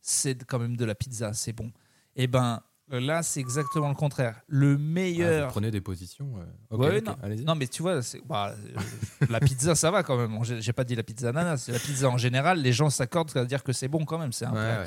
c'est 0.00 0.44
quand 0.44 0.58
même 0.58 0.76
de 0.76 0.84
la 0.84 0.94
pizza, 0.94 1.32
c'est 1.32 1.52
bon. 1.52 1.70
Eh 2.16 2.26
ben 2.26 2.62
là, 2.98 3.22
c'est 3.22 3.40
exactement 3.40 3.88
le 3.88 3.94
contraire. 3.94 4.40
Le 4.48 4.76
meilleur. 4.76 5.48
Ah, 5.48 5.50
prenez 5.50 5.70
des 5.70 5.80
positions. 5.80 6.34
Euh, 6.72 7.00
non. 7.44 7.54
mais 7.54 7.68
tu 7.68 7.82
vois, 7.82 8.00
bah, 8.26 8.52
euh, 8.52 9.26
la 9.28 9.38
pizza, 9.38 9.74
ça 9.74 9.90
va 9.90 10.02
quand 10.02 10.16
même. 10.16 10.42
J'ai 10.42 10.72
pas 10.72 10.84
dit 10.84 10.96
la 10.96 11.02
pizza 11.02 11.30
nana, 11.30 11.56
c'est 11.56 11.72
la 11.72 11.78
pizza 11.78 12.08
en 12.08 12.18
général. 12.18 12.60
Les 12.60 12.72
gens 12.72 12.90
s'accordent 12.90 13.36
à 13.36 13.44
dire 13.44 13.62
que 13.62 13.72
c'est 13.72 13.88
bon 13.88 14.04
quand 14.04 14.18
même. 14.18 14.32
C'est 14.32 14.46
un 14.46 14.84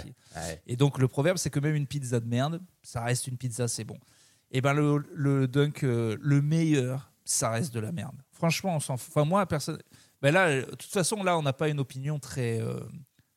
Et 0.68 0.76
donc, 0.76 0.98
le 1.00 1.08
proverbe, 1.08 1.38
c'est 1.38 1.50
que 1.50 1.60
même 1.60 1.76
une 1.76 1.88
pizza 1.88 2.20
de 2.20 2.28
merde, 2.28 2.62
ça 2.82 3.04
reste 3.04 3.28
une 3.28 3.38
pizza, 3.38 3.68
c'est 3.68 3.86
bon. 3.86 3.98
Et 4.52 4.58
eh 4.58 4.62
ben 4.62 4.74
le, 4.74 5.04
euh, 5.18 6.18
le 6.22 6.42
meilleur, 6.42 7.12
ça 7.26 7.50
reste 7.50 7.74
de 7.74 7.80
la 7.80 7.92
merde. 7.92 8.16
Franchement, 8.32 8.76
on 8.76 8.80
s'en 8.80 8.94
Enfin, 8.94 9.26
moi, 9.26 9.46
personne. 9.48 9.80
Ben 10.22 10.32
là, 10.32 10.62
de 10.62 10.66
toute 10.66 10.84
façon, 10.84 11.24
là, 11.24 11.38
on 11.38 11.42
n'a 11.42 11.54
pas 11.54 11.70
une 11.70 11.80
opinion 11.80 12.20
très. 12.20 12.62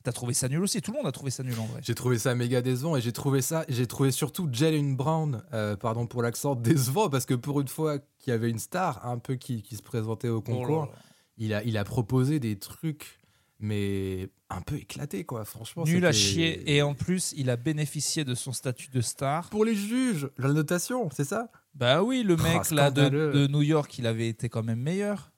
T'as 0.07 0.13
trouvé 0.13 0.35
ça 0.35 0.49
nul 0.49 0.63
aussi. 0.63 0.81
Tout 0.81 0.93
le 0.93 0.99
monde 0.99 1.09
a 1.09 1.11
trouvé 1.11 1.33
ça 1.33 1.43
nul 1.43 1.59
en 1.59 1.65
vrai. 1.65 1.81
J'ai 1.83 1.97
trouvé 1.97 2.17
ça 2.17 2.33
méga 2.37 2.63
décevant 2.63 2.95
et 2.95 3.01
j'ai 3.01 3.11
trouvé 3.11 3.43
ça. 3.43 3.65
J'ai 3.69 3.89
trouvé 3.89 4.13
surtout 4.13 4.49
Jalen 4.53 4.95
Brown, 4.95 5.43
euh, 5.53 5.75
pardon 5.75 6.07
pour 6.07 6.23
l'accent, 6.23 6.55
décevant 6.55 7.11
parce 7.11 7.27
que 7.27 7.35
pour 7.35 7.61
une 7.61 7.67
fois 7.67 7.99
qu'il 8.21 8.31
y 8.31 8.31
avait 8.31 8.49
une 8.49 8.61
star 8.61 9.05
un 9.05 9.19
peu 9.19 9.35
qui, 9.35 9.63
qui 9.63 9.75
se 9.75 9.83
présentait 9.83 10.29
au 10.29 10.37
oh 10.37 10.43
concours, 10.43 10.93
il, 11.39 11.53
a, 11.53 11.65
il 11.65 11.77
a 11.77 11.83
proposé 11.83 12.39
des 12.39 12.57
trucs 12.57 13.19
mais 13.59 14.29
un 14.49 14.61
peu 14.61 14.77
éclaté 14.77 15.25
quoi. 15.25 15.45
Franchement 15.45 15.83
nul 15.83 16.07
à 16.07 16.13
chier. 16.13 16.73
Et 16.73 16.83
en 16.83 16.95
plus 16.95 17.35
il 17.37 17.51
a 17.51 17.57
bénéficié 17.57 18.23
de 18.23 18.37
son 18.37 18.53
statut 18.53 18.91
de 18.91 19.01
star. 19.01 19.51
Pour 19.51 19.65
les 19.65 19.75
juges 19.75 20.31
la 20.39 20.53
notation 20.53 21.11
c'est 21.11 21.25
ça? 21.25 21.51
Bah 21.75 22.05
oui 22.05 22.23
le 22.23 22.37
mec 22.37 22.63
oh, 22.71 22.75
là 22.77 22.93
de, 22.93 23.49
New 23.49 23.63
York 23.63 23.99
il 23.99 24.07
avait 24.07 24.29
été 24.29 24.49
quand 24.49 24.63
même 24.63 24.81
meilleur 24.81 25.33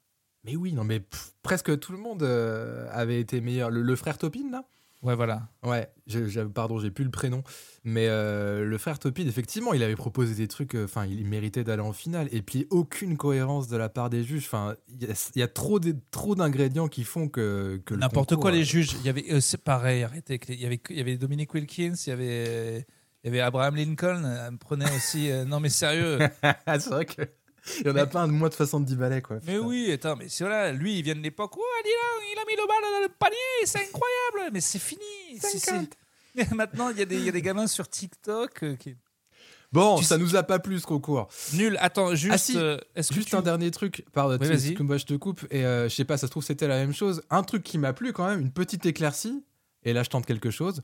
mais 0.49 0.57
oui 0.57 0.73
non 0.73 0.85
mais 0.85 1.03
presque 1.43 1.79
tout 1.79 1.93
le 1.93 1.99
monde 1.99 2.23
euh, 2.23 2.89
avait 2.93 3.21
été 3.21 3.41
meilleur 3.41 3.71
le, 3.71 3.97
frère 3.97 4.19
Topin 4.19 4.51
là? 4.51 4.65
Ouais, 5.01 5.15
voilà. 5.15 5.49
Ouais, 5.63 5.89
je- 6.09 6.27
je- 6.27 6.41
pardon, 6.41 6.81
j'ai 6.81 6.91
plus 6.91 7.05
le 7.05 7.11
prénom. 7.13 7.45
Mais 7.85 8.09
euh, 8.09 8.65
le 8.65 8.79
frère 8.79 8.99
Topid, 8.99 9.29
effectivement, 9.29 9.73
il 9.73 9.85
avait 9.85 9.95
proposé 9.95 10.35
des 10.35 10.49
trucs. 10.49 10.75
euh, 10.75 10.87
Enfin, 10.87 11.07
il 11.07 11.25
méritait 11.25 11.63
d'aller 11.63 11.83
en 11.83 11.93
finale. 11.93 12.29
Et 12.33 12.43
puis, 12.43 12.67
aucune 12.71 13.17
cohérence 13.17 13.69
de 13.69 13.77
la 13.77 13.89
part 13.89 14.11
des 14.11 14.25
juges. 14.25 14.47
Enfin, 14.47 14.75
il 14.89 15.01
y 15.05 15.07
a, 15.09 15.15
il 15.37 15.39
y 15.39 15.43
a 15.45 15.47
trop 15.47 15.79
de- 15.79 15.95
trop 16.11 16.35
d'ingrédients 16.35 16.89
qui 16.89 17.05
font 17.05 17.29
que. 17.29 17.81
que 17.87 17.95
le 17.95 18.01
N'importe 18.01 18.31
concours, 18.31 18.43
quoi, 18.43 18.51
les 18.51 18.65
juges. 18.65 18.95
Il 18.99 19.07
y 19.07 19.09
avait, 19.09 19.41
c'est 19.41 19.63
pareil, 19.63 20.03
arrêtez. 20.03 20.41
Il 20.49 20.61
y 20.61 20.67
avait, 20.67 20.81
y 20.91 21.01
avait 21.01 21.17
Dominic 21.17 21.55
Wilkins, 21.55 21.95
il 22.05 22.11
y 22.11 22.13
avait, 22.13 22.79
il 23.23 23.27
y 23.27 23.29
avait 23.29 23.41
Abraham 23.41 23.77
Lincoln. 23.77 24.25
Elle 24.47 24.51
me 24.55 24.59
prenait 24.59 24.93
aussi. 24.97 25.31
euh, 25.31 25.45
non, 25.45 25.61
mais 25.61 25.69
sérieux. 25.69 26.19
Ah, 26.67 26.81
c'est 26.81 26.91
vrai 26.91 27.07
que. 27.07 27.23
Il 27.81 27.87
y 27.87 27.91
en 27.91 27.97
a 27.97 28.07
pas 28.07 28.21
un 28.23 28.29
de 28.29 28.33
moins 28.33 28.49
de 28.49 28.55
70 28.55 28.97
balais, 28.97 29.23
quoi. 29.23 29.39
mais 29.47 29.55
putain. 29.55 29.67
oui, 29.67 29.93
attends, 29.93 30.17
mais 30.17 30.29
c'est 30.29 30.45
voilà, 30.45 30.73
lui, 30.73 30.99
il 30.99 31.03
vient 31.03 31.15
de 31.15 31.21
l'époque. 31.21 31.53
Oh, 31.57 31.63
dis 31.85 31.91
là, 31.91 32.27
il 32.35 32.39
a 32.39 32.45
mis 32.45 32.57
le 32.57 32.67
bal 32.67 32.77
dans 32.83 33.03
le 33.03 33.09
panier, 33.19 33.37
c'est 33.65 33.79
incroyable. 33.81 34.53
Mais 34.53 34.61
c'est 34.61 34.79
fini. 34.79 35.03
C'est- 35.41 35.59
c'est- 35.59 35.59
50. 35.71 35.97
Maintenant, 36.55 36.89
il 36.91 36.99
y, 36.99 37.03
a 37.03 37.05
des- 37.05 37.21
y 37.21 37.29
a 37.29 37.33
des 37.33 37.43
gamins 37.43 37.67
sur 37.67 37.89
TikTok 37.89 38.63
euh, 38.63 38.77
qui. 38.77 38.95
Bon, 39.71 39.99
Tu 39.99 40.05
ça 40.05 40.15
sais- 40.17 40.21
nous 40.23 40.35
a 40.37 40.43
pas 40.43 40.59
plu 40.61 40.79
ce 40.81 40.87
concours. 40.87 41.29
Nul. 41.55 41.77
Attends, 41.81 42.15
juste. 42.15 42.33
Ah, 42.35 42.39
si. 42.39 42.57
euh, 42.57 42.79
est-ce 42.95 43.09
que 43.11 43.17
Juste 43.17 43.29
tu- 43.29 43.37
un 43.37 43.43
dernier 43.43 43.71
truc, 43.71 44.05
pardon, 44.13 44.39
Oui, 44.41 44.47
vas-y. 44.49 44.69
excuse-moi, 44.69 44.97
je 44.97 45.05
te 45.05 45.15
coupe, 45.15 45.45
et 45.51 45.67
euh, 45.67 45.89
je 45.91 45.95
sais 45.95 46.05
pas, 46.07 46.17
ça 46.17 46.27
se 46.27 46.31
trouve 46.31 46.43
c'était 46.45 46.69
la 46.69 46.77
même 46.77 46.95
chose. 46.95 47.23
Un 47.29 47.43
truc 47.43 47.63
qui 47.65 47.77
m'a 47.77 47.93
plu 47.93 48.13
quand 48.15 48.27
même, 48.27 48.41
une 48.41 48.51
petite 48.53 48.87
éclaircie, 48.87 49.45
et 49.85 49.93
là 49.93 50.03
je 50.05 50.09
tente 50.09 50.25
quelque 50.25 50.51
chose. 50.51 50.81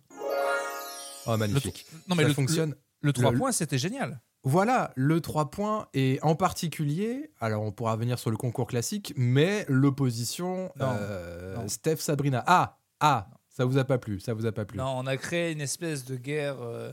Oh, 1.27 1.31
le 1.33 1.37
magnifique. 1.39 1.87
Non, 2.09 2.15
mais 2.17 2.25
ça 2.25 2.29
le, 2.29 2.35
fonctionne. 2.35 2.71
Le, 3.01 3.09
le 3.09 3.13
3 3.15 3.33
Le- 3.33 3.39
points, 3.39 3.53
c'était 3.53 3.79
génial. 3.79 4.21
Voilà, 4.47 4.93
le 4.95 5.23
3 5.23 5.51
points, 5.51 5.89
et 5.95 6.19
en 6.23 6.35
particulier, 6.35 7.33
alors 7.41 7.63
on 7.63 7.73
pourra 7.73 7.97
venir 7.97 8.19
sur 8.19 8.31
le 8.31 8.37
concours 8.37 8.67
classique, 8.67 9.15
mais 9.17 9.65
l'opposition 9.69 10.71
euh. 10.81 11.67
Steph 11.67 11.97
Sabrina. 11.97 12.45
Ah, 12.47 12.79
ah, 13.01 13.31
ça 13.49 13.65
vous 13.65 13.79
a 13.79 13.85
pas 13.85 13.97
plu, 13.97 14.21
ça 14.21 14.35
vous 14.35 14.45
a 14.45 14.53
pas 14.53 14.67
plu. 14.67 14.77
Non, 14.77 14.99
on 14.99 15.07
a 15.07 15.17
créé 15.17 15.53
une 15.53 15.63
espèce 15.63 16.05
de 16.05 16.17
guerre, 16.17 16.61
euh, 16.61 16.93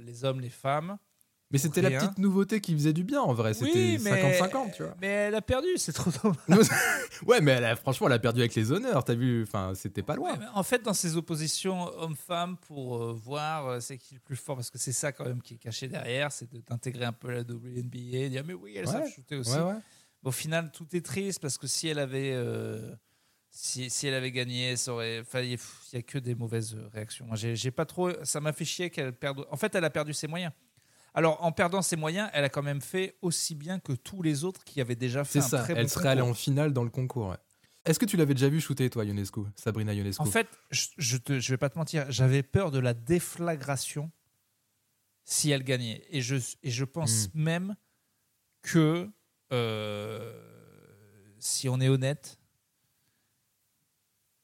les 0.00 0.24
hommes, 0.24 0.40
les 0.40 0.50
femmes. 0.50 0.98
Mais 1.50 1.58
c'était 1.58 1.82
la 1.82 1.90
petite 1.90 2.18
nouveauté 2.18 2.60
qui 2.60 2.72
faisait 2.74 2.92
du 2.92 3.02
bien 3.04 3.20
en 3.20 3.32
vrai, 3.34 3.54
c'était 3.54 3.72
Oui, 3.72 3.98
mais 4.02 4.38
50-50, 4.40 4.72
tu 4.76 4.82
vois. 4.84 4.94
Mais 5.00 5.06
elle 5.08 5.34
a 5.34 5.42
perdu, 5.42 5.68
c'est 5.76 5.92
trop 5.92 6.10
dommage. 6.22 6.66
ouais, 7.26 7.40
mais 7.40 7.52
elle 7.52 7.64
a- 7.64 7.76
franchement, 7.76 8.06
elle 8.06 8.12
a 8.14 8.18
perdu 8.18 8.40
avec 8.40 8.54
les 8.54 8.70
honneurs, 8.72 9.02
t'as 9.04 9.14
vu, 9.14 9.42
enfin, 9.42 9.72
c'était 9.74 10.02
pas 10.02 10.14
loin. 10.16 10.32
Ouais, 10.38 10.44
en 10.54 10.62
fait, 10.62 10.82
dans 10.82 10.94
ces 10.94 11.16
oppositions 11.16 11.88
hommes-femmes, 11.98 12.56
pour 12.68 13.02
euh, 13.02 13.12
voir 13.12 13.66
euh, 13.66 13.80
c'est 13.80 13.98
qui 13.98 14.14
le 14.14 14.20
plus 14.20 14.36
fort, 14.36 14.56
parce 14.56 14.70
que 14.70 14.78
c'est 14.78 14.92
ça 14.92 15.12
quand 15.12 15.24
même 15.24 15.42
qui 15.42 15.54
est 15.54 15.58
caché 15.58 15.88
derrière, 15.88 16.30
c'est 16.32 16.48
d'intégrer 16.68 17.04
un 17.04 17.12
peu 17.12 17.30
la 17.32 17.40
WNBA, 17.40 18.28
dire 18.28 18.44
mais 18.46 18.54
oui, 18.54 18.74
elles 18.76 18.86
Ouais, 18.86 18.92
savent 18.92 19.08
shooter 19.08 19.36
aussi. 19.36 19.58
Ouais. 19.58 19.74
Au 20.22 20.30
final, 20.30 20.70
tout 20.70 20.86
est 20.94 21.04
triste 21.04 21.40
parce 21.40 21.56
que 21.58 21.66
si 21.66 21.88
elle 21.88 21.98
avait, 21.98 22.32
euh, 22.34 22.94
si, 23.50 23.88
si 23.90 24.06
elle 24.06 24.14
avait 24.14 24.30
gagné, 24.32 24.76
ça 24.76 24.92
aurait, 24.92 25.22
il 25.34 25.48
n'y 25.48 25.98
a 25.98 26.02
que 26.02 26.18
des 26.18 26.34
mauvaises 26.34 26.76
réactions. 26.92 27.26
J'ai 27.34 27.70
pas 27.70 27.86
trop, 27.86 28.10
ça 28.22 28.38
m'a 28.40 28.52
fait 28.52 28.64
chier 28.66 28.90
qu'elle 28.90 29.12
perde. 29.14 29.46
En 29.50 29.56
fait, 29.56 29.74
elle 29.74 29.84
a 29.84 29.90
perdu 29.90 30.12
ses 30.12 30.26
moyens. 30.28 30.52
Alors, 31.14 31.42
en 31.44 31.50
perdant 31.52 31.82
ses 31.82 31.96
moyens, 31.96 32.30
elle 32.32 32.44
a 32.44 32.48
quand 32.48 32.62
même 32.62 32.80
fait 32.80 33.16
aussi 33.22 33.54
bien 33.54 33.80
que 33.80 33.92
tous 33.92 34.22
les 34.22 34.44
autres 34.44 34.62
qui 34.64 34.80
avaient 34.80 34.94
déjà 34.96 35.24
fait 35.24 35.40
C'est 35.40 35.48
ça, 35.48 35.58
très 35.64 35.74
elle 35.74 35.84
bon 35.84 35.88
serait 35.88 36.08
allée 36.08 36.20
en 36.20 36.34
finale 36.34 36.72
dans 36.72 36.84
le 36.84 36.90
concours. 36.90 37.28
ouais. 37.30 37.36
Est-ce 37.84 37.98
que 37.98 38.04
tu 38.04 38.16
l'avais 38.16 38.34
déjà 38.34 38.48
vu 38.48 38.60
shooter, 38.60 38.90
toi, 38.90 39.04
Ionescu 39.04 39.40
Sabrina 39.56 39.92
Ionescu? 39.94 40.20
En 40.22 40.26
fait, 40.26 40.46
je, 40.70 41.16
te, 41.16 41.40
je 41.40 41.50
vais 41.52 41.56
pas 41.56 41.68
te 41.70 41.78
mentir, 41.78 42.06
j'avais 42.10 42.42
peur 42.42 42.70
de 42.70 42.78
la 42.78 42.94
déflagration 42.94 44.10
si 45.24 45.50
elle 45.50 45.64
gagnait. 45.64 46.04
Et 46.10 46.20
je, 46.20 46.36
et 46.62 46.70
je 46.70 46.84
pense 46.84 47.28
Hmm. 47.28 47.38
même 47.40 47.76
que, 48.62 49.08
euh, 49.52 51.32
si 51.38 51.68
on 51.68 51.80
est 51.80 51.88
honnête, 51.88 52.38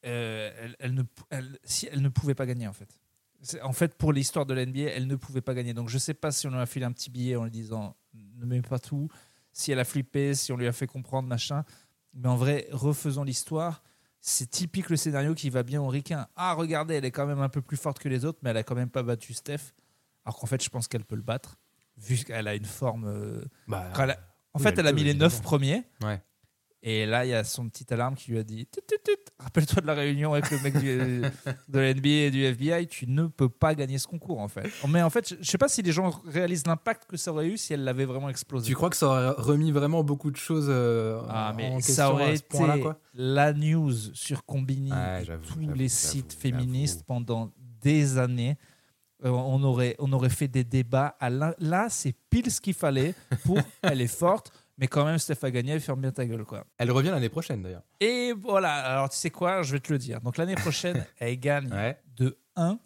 euh, 0.07 0.51
elle, 0.59 0.77
elle 0.79 0.95
ne, 0.95 1.03
elle- 1.31 1.59
si 1.65 1.89
elle 1.91 2.01
ne 2.03 2.09
pouvait 2.09 2.35
pas 2.35 2.47
gagner 2.47 2.67
en 2.67 2.73
fait. 2.73 2.89
En 3.63 3.73
fait, 3.73 3.95
pour 3.97 4.13
l'histoire 4.13 4.47
de 4.47 4.55
l'NBA, 4.55 4.91
elle 4.91 5.07
ne 5.07 5.17
pouvait 5.17 5.41
pas 5.41 5.55
gagner. 5.55 5.75
Donc, 5.75 5.89
je 5.89 5.99
sais 5.99 6.15
pas 6.15 6.33
si 6.33 6.47
on 6.47 6.51
lui 6.51 6.59
a 6.59 6.67
filé 6.67 6.85
un 6.85 6.93
petit 6.93 7.11
billet 7.11 7.37
en 7.37 7.45
lui 7.45 7.51
disant 7.51 7.97
ne 8.15 8.45
mets 8.47 8.63
pas 8.63 8.79
tout, 8.79 9.09
si 9.53 9.73
elle 9.73 9.79
a 9.79 9.85
flippé, 9.85 10.35
si 10.35 10.53
on 10.53 10.57
lui 10.57 10.67
a 10.67 10.73
fait 10.73 10.87
comprendre 10.87 11.29
machin. 11.29 11.65
Mais 12.15 12.29
en 12.29 12.37
vrai, 12.37 12.67
refaisons 12.73 13.25
l'histoire. 13.25 13.83
C'est 14.21 14.51
typique 14.51 14.91
le 14.91 14.97
scénario 14.97 15.35
qui 15.35 15.51
va 15.51 15.63
bien 15.63 15.81
au 15.81 15.87
ricain. 15.89 16.27
Ah, 16.35 16.55
regardez, 16.55 16.95
elle 16.95 17.05
est 17.05 17.11
quand 17.13 17.27
même 17.27 17.41
un 17.41 17.49
peu 17.49 17.63
plus 17.63 17.77
forte 17.77 17.99
que 18.01 18.09
les 18.09 18.25
autres, 18.25 18.39
mais 18.43 18.51
elle 18.51 18.57
a 18.57 18.63
quand 18.65 18.75
même 18.75 18.91
pas 18.91 19.03
battu 19.05 19.33
Steph. 19.35 19.73
Alors 20.25 20.37
qu'en 20.39 20.47
fait, 20.47 20.63
je 20.65 20.69
pense 20.69 20.89
qu'elle 20.89 21.05
peut 21.05 21.15
le 21.15 21.23
battre, 21.23 21.59
vu 21.97 22.17
qu'elle 22.25 22.49
a 22.49 22.55
une 22.57 22.65
forme. 22.65 23.05
euh, 23.07 23.45
Bah, 23.69 23.91
a- 23.95 24.17
En 24.55 24.59
oui, 24.59 24.63
fait, 24.65 24.71
elle 24.71 24.79
elle 24.81 24.87
a 24.89 24.93
mis 24.93 25.05
les 25.05 25.15
neuf 25.15 25.35
évidemment. 25.35 25.43
premiers. 25.43 25.85
Ouais. 26.03 26.21
Et 26.83 27.05
là, 27.07 27.25
il 27.25 27.31
y 27.31 27.35
a 27.35 27.43
son 27.43 27.69
petite 27.69 27.91
alarme 27.91 28.15
qui 28.15 28.31
lui 28.31 28.39
a 28.39 28.45
dit. 28.45 28.69
Rappelle-toi 29.39 29.83
de 29.83 29.87
la 29.87 29.95
réunion 29.95 30.35
avec 30.35 30.51
le 30.51 30.61
mec 30.61 30.79
du- 30.79 31.23
de 31.69 31.79
la 31.79 31.93
NBA 31.95 32.09
et 32.09 32.31
du 32.31 32.45
FBI, 32.45 32.87
tu 32.87 33.07
ne 33.09 33.27
peux 33.27 33.49
pas 33.49 33.75
gagner 33.75 33.99
ce 33.99 34.07
concours 34.07 34.39
en 34.41 34.49
fait. 34.49 34.71
Mais 34.89 35.03
en 35.03 35.11
fait, 35.11 35.29
je 35.31 35.35
je 35.41 35.51
sais 35.51 35.59
pas 35.59 35.69
si 35.69 35.83
les 35.83 35.93
gens 35.93 36.11
réalisent 36.27 36.67
l'impact 36.67 37.07
que 37.09 37.17
ça 37.17 37.33
aurait 37.33 37.47
eu 37.49 37.57
si 37.57 37.73
elle 37.73 37.83
l'avait 37.85 38.05
vraiment 38.05 38.29
explosé. 38.29 38.67
Tu 38.69 38.75
crois 38.75 38.91
que 38.91 38.97
ça 38.97 39.07
aurait 39.09 39.31
remis 39.31 39.73
vraiment 39.73 40.05
beaucoup 40.05 40.31
de 40.31 40.37
choses 40.37 40.67
euh, 40.69 41.21
Ah, 41.29 41.51
en 41.53 41.57
mais 41.57 41.75
question 41.77 41.95
ça 41.95 42.13
aurait 42.13 42.33
à 42.33 42.37
ce 42.37 42.43
point-là, 42.43 42.75
été 42.75 42.83
quoi 42.83 43.01
la 43.15 43.53
news 43.53 43.93
sur 44.15 44.45
Combini 44.45 44.91
j'avoue, 45.25 45.45
tous 45.45 45.59
les 45.75 45.89
sites 45.89 46.33
féministes 46.35 47.05
pendant 47.07 47.53
des 47.81 48.19
années. 48.19 48.57
Euh, 49.25 49.31
on, 49.31 49.63
aurait, 49.63 49.97
on 49.99 50.13
aurait 50.13 50.29
fait 50.29 50.49
des 50.49 50.63
débats. 50.65 51.17
À 51.21 51.31
là, 51.31 51.87
c'est 51.89 52.15
pile 52.29 52.51
ce 52.51 52.61
qu'il 52.61 52.75
fallait 52.75 53.15
pour. 53.45 53.59
elle 53.83 54.03
est 54.03 54.07
forte, 54.07 54.53
mais 54.79 54.87
quand 54.89 55.05
même, 55.05 55.19
Steph 55.19 55.39
a 55.43 55.51
gagné, 55.51 55.79
ferme 55.81 56.01
bien 56.01 56.13
ta 56.13 56.27
gueule. 56.27 56.45
quoi. 56.45 56.65
Elle 56.79 56.91
revient 56.91 57.09
l'année 57.11 57.29
prochaine, 57.29 57.63
d'ailleurs. 57.63 57.83
Et 58.01 58.33
voilà, 58.33 58.73
alors 58.75 59.09
tu 59.09 59.17
sais 59.17 59.31
quoi, 59.31 59.63
je 59.63 59.73
vais 59.73 59.81
te 59.81 59.93
le 59.93 59.99
dire. 59.99 60.21
Donc 60.21 60.37
l'année 60.37 60.55
prochaine, 60.55 61.05
elle 61.19 61.39
gagne 61.39 61.73
Ouais. 61.73 61.99
de 62.17 62.39
1. 62.57 62.79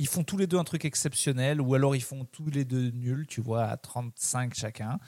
Ils 0.00 0.06
font 0.06 0.22
tous 0.22 0.36
les 0.36 0.46
deux 0.46 0.58
un 0.58 0.64
truc 0.64 0.84
exceptionnel, 0.84 1.60
ou 1.60 1.74
alors 1.74 1.96
ils 1.96 2.02
font 2.02 2.24
tous 2.24 2.50
les 2.50 2.64
deux 2.64 2.90
nuls, 2.90 3.26
tu 3.26 3.40
vois, 3.40 3.64
à 3.64 3.76
35 3.76 4.54
chacun. 4.54 4.98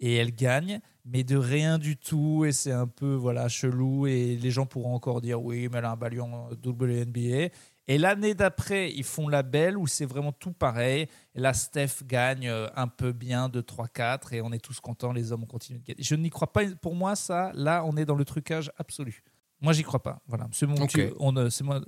Et 0.00 0.16
elle 0.16 0.34
gagne, 0.34 0.80
mais 1.04 1.24
de 1.24 1.36
rien 1.36 1.78
du 1.78 1.96
tout. 1.96 2.44
Et 2.44 2.52
c'est 2.52 2.72
un 2.72 2.86
peu 2.88 3.14
voilà 3.14 3.48
chelou. 3.48 4.06
Et 4.06 4.36
les 4.36 4.50
gens 4.50 4.66
pourront 4.66 4.94
encore 4.94 5.20
dire 5.20 5.40
oui, 5.42 5.68
mais 5.70 5.78
elle 5.78 5.84
a 5.84 5.92
un 5.92 5.96
balion 5.96 6.48
WNBA. 6.64 7.48
Et 7.88 7.98
l'année 7.98 8.34
d'après, 8.34 8.90
ils 8.92 9.04
font 9.04 9.28
la 9.28 9.42
belle 9.42 9.76
où 9.78 9.86
c'est 9.86 10.06
vraiment 10.06 10.32
tout 10.32 10.52
pareil? 10.52 11.06
Et 11.34 11.40
là, 11.40 11.52
Steph 11.54 12.02
gagne 12.04 12.48
euh, 12.48 12.66
un 12.74 12.88
peu 12.88 13.12
bien 13.12 13.48
de 13.48 13.60
3-4 13.60 14.34
et 14.34 14.40
on 14.42 14.50
est 14.52 14.58
tous 14.58 14.80
contents. 14.80 15.12
Les 15.12 15.30
hommes 15.30 15.46
continuent 15.46 15.78
de 15.78 15.84
gagner. 15.84 16.02
Je 16.02 16.14
n'y 16.16 16.30
crois 16.30 16.52
pas. 16.52 16.64
Pour 16.82 16.94
moi, 16.96 17.14
ça, 17.14 17.52
là, 17.54 17.84
on 17.84 17.96
est 17.96 18.04
dans 18.04 18.16
le 18.16 18.24
trucage 18.24 18.72
absolu. 18.76 19.22
Moi, 19.60 19.72
j'y 19.72 19.84
crois 19.84 20.02
pas. 20.02 20.20
Voilà. 20.26 20.48
C'est 20.52 20.66
mon 20.66 20.74
Ok. 20.82 20.88
tu- 20.90 21.12
on, 21.20 21.36
euh, 21.36 21.48
c'est 21.48 21.62
moi, 21.64 21.80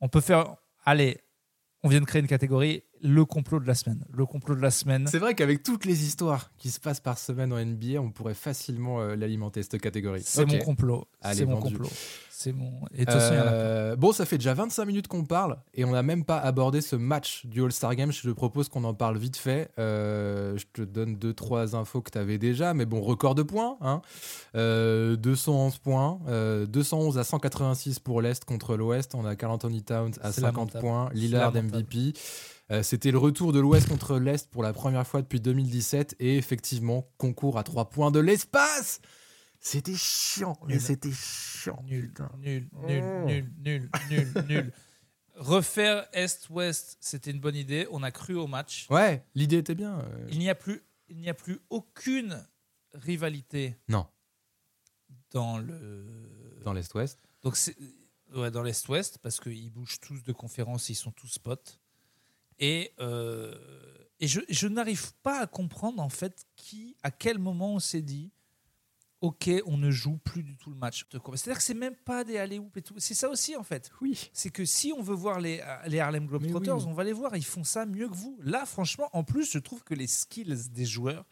on 0.00 0.08
peut 0.08 0.20
faire. 0.20 0.56
Allez, 0.84 1.18
on 1.84 1.88
vient 1.88 2.00
de 2.00 2.04
créer 2.06 2.20
une 2.20 2.26
catégorie 2.28 2.82
le 3.02 3.24
complot 3.24 3.60
de 3.60 3.66
la 3.66 3.74
semaine. 3.74 4.04
Le 4.12 4.24
complot 4.26 4.54
de 4.54 4.60
la 4.62 4.70
semaine. 4.70 5.06
C'est 5.08 5.18
vrai 5.18 5.34
qu'avec 5.34 5.62
toutes 5.62 5.84
les 5.84 6.04
histoires 6.04 6.50
qui 6.56 6.70
se 6.70 6.80
passent 6.80 7.00
par 7.00 7.18
semaine 7.18 7.52
en 7.52 7.62
NBA, 7.64 8.00
on 8.00 8.10
pourrait 8.10 8.34
facilement 8.34 9.00
euh, 9.00 9.16
l'alimenter, 9.16 9.62
cette 9.62 9.80
catégorie. 9.80 10.22
C'est 10.24 10.44
mon 10.46 10.58
complot. 10.58 11.06
C'est 11.32 11.44
mon 11.44 11.56
vendu. 11.58 11.74
complot. 11.74 11.90
C'est 12.30 12.52
mon. 12.52 12.72
Et 12.94 13.04
toute 13.04 13.14
façon. 13.14 13.34
Euh, 13.36 13.94
bon, 13.94 14.10
ça 14.12 14.24
fait 14.24 14.38
déjà 14.38 14.54
25 14.54 14.84
minutes 14.84 15.06
qu'on 15.08 15.24
parle 15.24 15.58
et 15.74 15.84
on 15.84 15.90
n'a 15.92 16.02
même 16.02 16.24
pas 16.24 16.38
abordé 16.38 16.80
ce 16.80 16.96
match 16.96 17.44
du 17.46 17.62
All-Star 17.62 17.94
Game. 17.94 18.10
Je 18.10 18.22
te 18.22 18.28
propose 18.30 18.68
qu'on 18.68 18.84
en 18.84 18.94
parle 18.94 19.16
vite 19.18 19.36
fait. 19.36 19.70
Euh, 19.78 20.56
je 20.56 20.64
te 20.72 20.82
donne 20.82 21.16
deux 21.16 21.34
trois 21.34 21.76
infos 21.76 22.00
que 22.00 22.10
tu 22.10 22.18
avais 22.18 22.38
déjà, 22.38 22.74
mais 22.74 22.86
bon, 22.86 23.00
record 23.00 23.34
de 23.34 23.42
points. 23.42 23.76
Hein. 23.80 24.00
Euh, 24.56 25.16
211 25.16 25.78
points, 25.78 26.20
euh, 26.28 26.66
211 26.66 27.18
à 27.18 27.24
186 27.24 27.98
pour 28.00 28.22
l'Est 28.22 28.44
contre 28.44 28.76
l'Ouest. 28.76 29.14
On 29.14 29.24
a 29.24 29.36
Carl 29.36 29.52
Anthony 29.52 29.82
Towns 29.82 30.12
à 30.22 30.32
C'est 30.32 30.40
50 30.40 30.74
lamentable. 30.74 30.80
points, 30.80 31.10
Lillard. 31.14 31.52
MVP. 31.54 32.12
Euh, 32.70 32.82
C'était 32.82 33.10
le 33.10 33.18
retour 33.18 33.52
de 33.52 33.60
l'Ouest 33.60 33.88
contre 33.88 34.18
l'Est 34.18 34.50
pour 34.50 34.62
la 34.62 34.72
première 34.72 35.06
fois 35.06 35.20
depuis 35.22 35.40
2017 35.40 36.16
et 36.20 36.36
effectivement, 36.38 37.10
concours 37.18 37.58
à 37.58 37.64
3 37.64 37.90
points 37.90 38.10
de 38.10 38.20
l'espace. 38.20 39.00
C'était 39.60 39.94
chiant, 39.94 40.56
mais 40.66 40.78
c'était 40.80 41.12
chiant. 41.12 41.82
Nul, 41.86 42.08
putain. 42.08 42.30
nul, 42.38 42.68
nul, 42.86 43.02
Oh. 43.04 43.26
nul, 43.26 43.52
nul, 43.58 43.90
nul, 44.10 44.32
nul. 44.48 44.72
Refaire 45.36 46.06
Est-Ouest, 46.12 46.98
c'était 47.00 47.30
une 47.30 47.40
bonne 47.40 47.54
idée. 47.56 47.86
On 47.90 48.02
a 48.02 48.10
cru 48.10 48.34
au 48.34 48.46
match. 48.46 48.86
Ouais, 48.90 49.24
l'idée 49.34 49.58
était 49.58 49.74
bien. 49.74 50.00
euh, 50.00 50.26
Il 50.30 50.38
n'y 50.38 50.50
a 50.50 50.54
plus, 50.54 50.82
il 51.08 51.16
n'y 51.18 51.28
a 51.28 51.34
plus 51.34 51.60
aucune 51.70 52.44
rivalité 52.94 53.76
Non, 53.88 54.06
dans 55.30 55.58
le 55.58 56.60
dans 56.64 56.72
l'Est-Ouest. 56.72 57.18
donc 57.42 57.56
c'est 57.56 57.76
ouais, 58.34 58.50
dans 58.50 58.62
l'Est-Ouest 58.62 59.18
parce 59.18 59.40
qu'ils 59.40 59.70
bougent 59.72 60.00
tous 60.00 60.22
de 60.22 60.32
conférences, 60.32 60.88
ils 60.90 60.94
sont 60.94 61.12
tous 61.12 61.38
potes. 61.38 61.80
Et 62.62 62.92
euh, 63.00 63.54
et 64.20 64.28
je, 64.28 64.40
je 64.48 64.68
n'arrive 64.68 65.12
pas 65.24 65.40
à 65.40 65.46
comprendre 65.48 66.00
en 66.00 66.08
fait 66.08 66.46
qui, 66.54 66.96
à 67.02 67.10
quel 67.10 67.38
moment 67.38 67.74
on 67.74 67.80
s'est 67.80 68.02
dit, 68.02 68.30
ok, 69.20 69.50
on 69.66 69.76
ne 69.76 69.90
joue 69.90 70.16
plus 70.18 70.44
du 70.44 70.56
tout 70.56 70.70
le 70.70 70.76
match. 70.76 71.04
C'est-à-dire 71.10 71.56
que 71.56 71.62
c'est 71.62 71.74
même 71.74 71.96
pas 71.96 72.22
des 72.22 72.38
alley 72.38 72.60
et 72.76 72.82
tout. 72.82 72.94
C'est 72.98 73.14
ça 73.14 73.28
aussi 73.28 73.56
en 73.56 73.64
fait. 73.64 73.90
Oui. 74.00 74.30
c'est 74.32 74.50
que 74.50 74.64
si 74.64 74.92
on 74.96 75.02
veut 75.02 75.14
voir 75.14 75.40
les, 75.40 75.60
les 75.88 75.98
Harlem 75.98 76.26
Globetrotters, 76.26 76.76
oui. 76.76 76.84
on 76.86 76.94
va 76.94 77.02
les 77.02 77.12
voir, 77.12 77.36
ils 77.36 77.44
font 77.44 77.64
ça 77.64 77.84
mieux 77.84 78.08
que 78.08 78.14
vous. 78.14 78.38
Là, 78.42 78.64
franchement, 78.64 79.08
en 79.12 79.24
plus, 79.24 79.50
je 79.50 79.58
trouve 79.58 79.82
que 79.82 79.94
les 79.94 80.06
skills 80.06 80.70
des 80.70 80.86
joueurs 80.86 81.24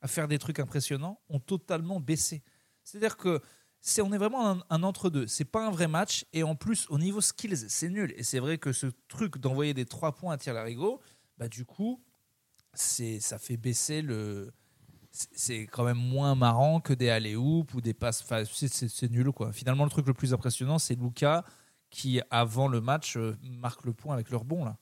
à 0.00 0.08
faire 0.08 0.26
des 0.26 0.40
trucs 0.40 0.58
impressionnants 0.58 1.20
ont 1.28 1.38
totalement 1.38 2.00
baissé. 2.00 2.42
C'est-à-dire 2.82 3.16
que 3.16 3.40
c'est 3.84 4.00
on 4.00 4.12
est 4.12 4.18
vraiment 4.18 4.62
un, 4.70 4.82
entre-deux. 4.84 5.26
C'est 5.26 5.44
pas 5.44 5.66
un 5.66 5.70
vrai 5.70 5.88
match. 5.88 6.24
Et 6.32 6.44
en 6.44 6.54
plus, 6.54 6.86
au 6.88 6.98
niveau 6.98 7.20
skills, 7.20 7.66
c'est 7.68 7.88
nul. 7.88 8.14
Et 8.16 8.22
c'est 8.22 8.38
vrai 8.38 8.56
que 8.56 8.72
ce 8.72 8.86
truc 9.08 9.38
d'envoyer 9.38 9.74
des 9.74 9.84
trois 9.84 10.12
points 10.12 10.32
à 10.32 10.38
tir 10.38 10.54
larigot, 10.54 11.00
bah, 11.36 11.48
du 11.48 11.64
coup, 11.64 12.00
c'est 12.72 13.18
ça 13.18 13.38
fait 13.38 13.56
baisser 13.56 14.00
le. 14.00 14.52
C'est 15.10 15.66
quand 15.66 15.84
même 15.84 15.98
moins 15.98 16.34
marrant 16.34 16.80
que 16.80 16.94
des 16.94 17.10
alley 17.10 17.36
ou 17.36 17.66
des 17.82 17.92
passes. 17.92 18.22
Enfin, 18.22 18.44
c'est 18.46 19.10
nul, 19.10 19.30
quoi. 19.32 19.52
Finalement, 19.52 19.84
le 19.84 19.90
truc 19.90 20.06
le 20.06 20.14
plus 20.14 20.32
impressionnant, 20.32 20.78
c'est 20.78 20.94
Luca 20.94 21.44
qui, 21.90 22.22
avant 22.30 22.68
le 22.68 22.80
match, 22.80 23.18
euh, 23.18 23.36
marque 23.42 23.84
le 23.84 23.92
point 23.92 24.14
avec 24.14 24.30
leur 24.30 24.44
bon, 24.44 24.64
là. 24.64 24.78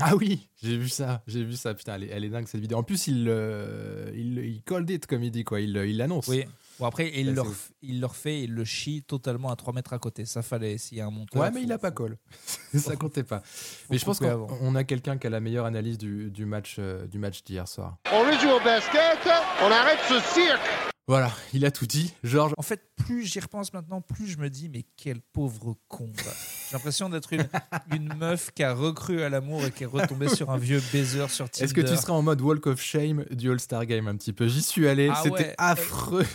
Ah 0.00 0.16
oui, 0.16 0.48
j'ai 0.62 0.76
vu 0.76 0.88
ça, 0.88 1.22
j'ai 1.26 1.44
vu 1.44 1.54
ça. 1.54 1.74
Putain, 1.74 2.00
elle 2.00 2.24
est, 2.24 2.28
dingue 2.28 2.46
cette 2.46 2.60
vidéo. 2.60 2.78
En 2.78 2.82
plus, 2.82 3.06
il, 3.06 3.26
euh, 3.28 4.10
il, 4.14 4.38
il 4.38 4.62
call 4.62 4.88
it, 4.90 5.06
comme 5.06 5.22
il 5.22 5.30
dit, 5.30 5.44
quoi. 5.44 5.60
Il 5.60 5.72
l'annonce. 5.96 6.28
Oui. 6.28 6.44
Bon, 6.78 6.86
après, 6.86 7.12
il, 7.14 7.34
leur, 7.34 7.46
il 7.82 8.00
leur 8.00 8.16
fait, 8.16 8.44
il 8.44 8.54
le 8.54 8.64
chie 8.64 9.02
totalement 9.02 9.50
à 9.50 9.56
3 9.56 9.74
mètres 9.74 9.92
à 9.92 9.98
côté. 9.98 10.24
Ça 10.24 10.40
fallait, 10.40 10.78
s'il 10.78 10.96
y 10.96 11.00
a 11.02 11.06
un 11.06 11.10
monteur. 11.10 11.42
Ouais, 11.42 11.50
mais 11.50 11.62
il 11.62 11.70
a 11.72 11.78
pas 11.78 11.90
call. 11.90 12.16
ça 12.74 12.96
comptait 12.96 13.22
pas. 13.22 13.42
mais 13.90 13.98
je 13.98 14.04
pense 14.06 14.18
qu'on 14.18 14.74
a 14.74 14.84
quelqu'un 14.84 15.18
qui 15.18 15.26
a 15.26 15.30
la 15.30 15.40
meilleure 15.40 15.66
analyse 15.66 15.98
du, 15.98 16.30
du 16.30 16.46
match 16.46 16.76
euh, 16.78 17.06
du 17.06 17.18
match 17.18 17.44
d'hier 17.44 17.68
soir. 17.68 17.98
On 18.10 18.24
joue 18.40 18.48
au 18.48 18.64
basket, 18.64 19.18
on 19.62 19.70
arrête 19.70 19.98
ce 20.08 20.20
cirque 20.32 20.90
voilà, 21.10 21.32
il 21.52 21.66
a 21.66 21.72
tout 21.72 21.86
dit. 21.86 22.14
Georges. 22.22 22.52
En 22.56 22.62
fait, 22.62 22.88
plus 22.94 23.24
j'y 23.24 23.40
repense 23.40 23.72
maintenant, 23.72 24.00
plus 24.00 24.28
je 24.28 24.38
me 24.38 24.48
dis, 24.48 24.68
mais 24.68 24.84
quel 24.96 25.20
pauvre 25.20 25.74
con. 25.88 26.08
J'ai 26.14 26.76
l'impression 26.76 27.08
d'être 27.08 27.32
une, 27.32 27.48
une, 27.92 28.14
meuf 28.14 28.52
qui 28.52 28.62
a 28.62 28.72
recru 28.72 29.20
à 29.22 29.28
l'amour 29.28 29.64
et 29.64 29.72
qui 29.72 29.82
est 29.82 29.88
retombée 29.88 30.28
sur 30.28 30.50
un 30.50 30.56
vieux 30.56 30.80
baiser 30.92 31.26
sur 31.26 31.50
Tinder. 31.50 31.64
Est-ce 31.64 31.74
que 31.74 31.80
tu 31.80 31.96
seras 31.96 32.12
en 32.12 32.22
mode 32.22 32.40
Walk 32.40 32.64
of 32.68 32.80
Shame 32.80 33.24
du 33.32 33.50
All-Star 33.50 33.86
Game 33.86 34.06
un 34.06 34.14
petit 34.14 34.32
peu 34.32 34.46
J'y 34.46 34.62
suis 34.62 34.86
allé, 34.86 35.10
ah 35.12 35.20
c'était 35.20 35.52
affreux. 35.58 36.26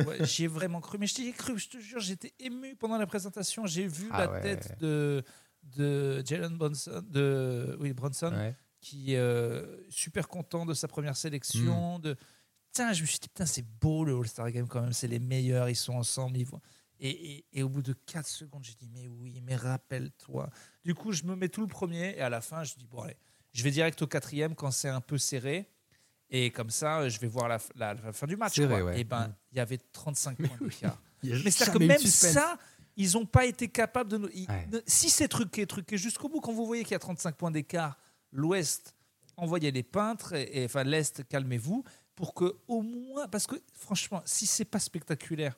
Ouais, 0.00 0.18
J'y 0.26 0.44
ai 0.44 0.46
vraiment 0.46 0.82
cru, 0.82 0.98
mais 0.98 1.06
je 1.06 1.14
t'ai 1.14 1.32
cru, 1.32 1.58
je 1.58 1.70
te 1.70 1.78
jure, 1.78 2.00
j'étais 2.00 2.34
ému 2.38 2.76
pendant 2.76 2.98
la 2.98 3.06
présentation. 3.06 3.64
J'ai 3.64 3.86
vu 3.86 4.08
ah 4.10 4.26
la 4.26 4.40
tête 4.40 4.76
de, 4.78 5.24
de 5.74 6.22
Jalen 6.26 6.58
Bronson, 6.58 7.02
de, 7.08 7.78
oui, 7.80 7.94
Bronson 7.94 8.52
qui 8.80 9.14
est 9.14 9.18
euh, 9.18 9.64
super 9.88 10.28
content 10.28 10.66
de 10.66 10.74
sa 10.74 10.86
première 10.88 11.16
sélection. 11.16 11.98
Mm. 11.98 12.02
De, 12.02 12.16
je 12.76 13.02
me 13.02 13.06
suis 13.06 13.18
dit, 13.18 13.28
putain, 13.28 13.46
c'est 13.46 13.64
beau 13.80 14.04
le 14.04 14.16
All-Star 14.16 14.50
Game 14.50 14.68
quand 14.68 14.80
même, 14.80 14.92
c'est 14.92 15.08
les 15.08 15.18
meilleurs, 15.18 15.68
ils 15.68 15.76
sont 15.76 15.94
ensemble. 15.94 16.38
Ils 16.38 16.46
vont... 16.46 16.60
et, 17.00 17.44
et, 17.52 17.62
au 17.62 17.68
bout 17.68 17.82
de 17.82 17.92
4 17.92 18.26
secondes, 18.26 18.64
j'ai 18.64 18.74
dit, 18.74 18.88
mais 18.92 19.08
oui, 19.08 19.40
mais 19.44 19.56
rappelle-toi. 19.56 20.48
Du 20.84 20.94
coup, 20.94 21.12
je 21.12 21.24
me 21.24 21.34
mets 21.34 21.48
tout 21.48 21.60
le 21.60 21.66
premier 21.66 22.16
et 22.16 22.20
à 22.20 22.28
la 22.28 22.40
fin, 22.40 22.64
je 22.64 22.74
dis, 22.74 22.86
bon, 22.86 23.02
allez, 23.02 23.16
je 23.52 23.62
vais 23.62 23.70
direct 23.70 24.00
au 24.02 24.06
quatrième 24.06 24.54
quand 24.54 24.70
c'est 24.70 24.88
un 24.88 25.00
peu 25.00 25.18
serré. 25.18 25.68
Et 26.30 26.50
comme 26.50 26.70
ça, 26.70 27.08
je 27.08 27.18
vais 27.18 27.26
voir 27.26 27.48
la, 27.48 27.58
la, 27.74 28.12
fin 28.12 28.26
du 28.26 28.36
match. 28.36 28.58
Et 28.58 28.66
ben, 29.04 29.28
mm. 29.28 29.34
il 29.52 29.56
y 29.56 29.60
avait 29.60 29.78
35 29.78 30.36
points 30.36 30.56
d'écart. 30.60 31.02
mais 31.22 31.50
c'est 31.50 31.72
que 31.72 31.78
même 31.78 31.98
ça, 31.98 32.58
ils 32.96 33.12
n'ont 33.12 33.26
pas 33.26 33.46
été 33.46 33.68
capables 33.68 34.10
de. 34.10 34.30
Si 34.86 35.08
c'est 35.08 35.28
truqué, 35.28 35.66
truqué 35.66 35.96
jusqu'au 35.96 36.28
bout, 36.28 36.40
quand 36.40 36.52
vous 36.52 36.66
voyez 36.66 36.82
qu'il 36.82 36.92
y 36.92 36.96
a 36.96 37.00
35 37.00 37.34
points 37.34 37.50
d'écart, 37.50 37.98
l'Ouest 38.30 38.94
envoyez 39.38 39.70
les 39.70 39.82
peintres, 39.82 40.34
et, 40.34 40.64
enfin 40.64 40.84
l'Est, 40.84 41.26
calmez-vous 41.28 41.84
pour 42.18 42.34
que 42.34 42.56
au 42.66 42.82
moins, 42.82 43.28
parce 43.28 43.46
que 43.46 43.54
franchement, 43.74 44.20
si 44.24 44.44
c'est 44.44 44.64
pas 44.64 44.80
spectaculaire, 44.80 45.56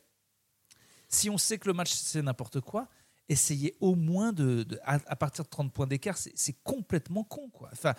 si 1.08 1.30
on 1.30 1.38
sait 1.38 1.56
que 1.56 1.66
le 1.66 1.72
match 1.72 1.90
c'est 1.90 2.20
n'importe 2.20 2.60
quoi, 2.60 2.86
essayez 3.30 3.74
au 3.80 3.94
moins 3.94 4.34
de, 4.34 4.66
à, 4.84 5.16
partir 5.16 5.44
de 5.44 5.48
30 5.48 5.72
points 5.72 5.86
d'écart, 5.86 6.18
c'est 6.18 6.62
complètement 6.62 7.24
con 7.24 7.48
quoi. 7.48 7.70
Enfin, 7.72 7.94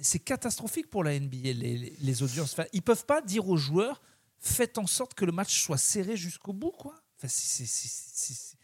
c'est 0.00 0.20
catastrophique 0.20 0.88
pour 0.88 1.02
la 1.02 1.18
NBA 1.18 1.52
les, 1.54 1.96
les, 1.98 2.22
audiences. 2.22 2.52
Enfin, 2.52 2.66
ils 2.72 2.80
peuvent 2.80 3.06
pas 3.06 3.20
dire 3.20 3.48
aux 3.48 3.56
joueurs 3.56 4.00
faites 4.38 4.78
en 4.78 4.86
sorte 4.86 5.14
que 5.14 5.24
le 5.24 5.32
match 5.32 5.60
soit 5.60 5.76
serré 5.76 6.16
jusqu'au 6.16 6.52
bout 6.52 6.70
quoi. 6.70 6.94
Enfin, 7.16 7.26
c'est 7.28 8.56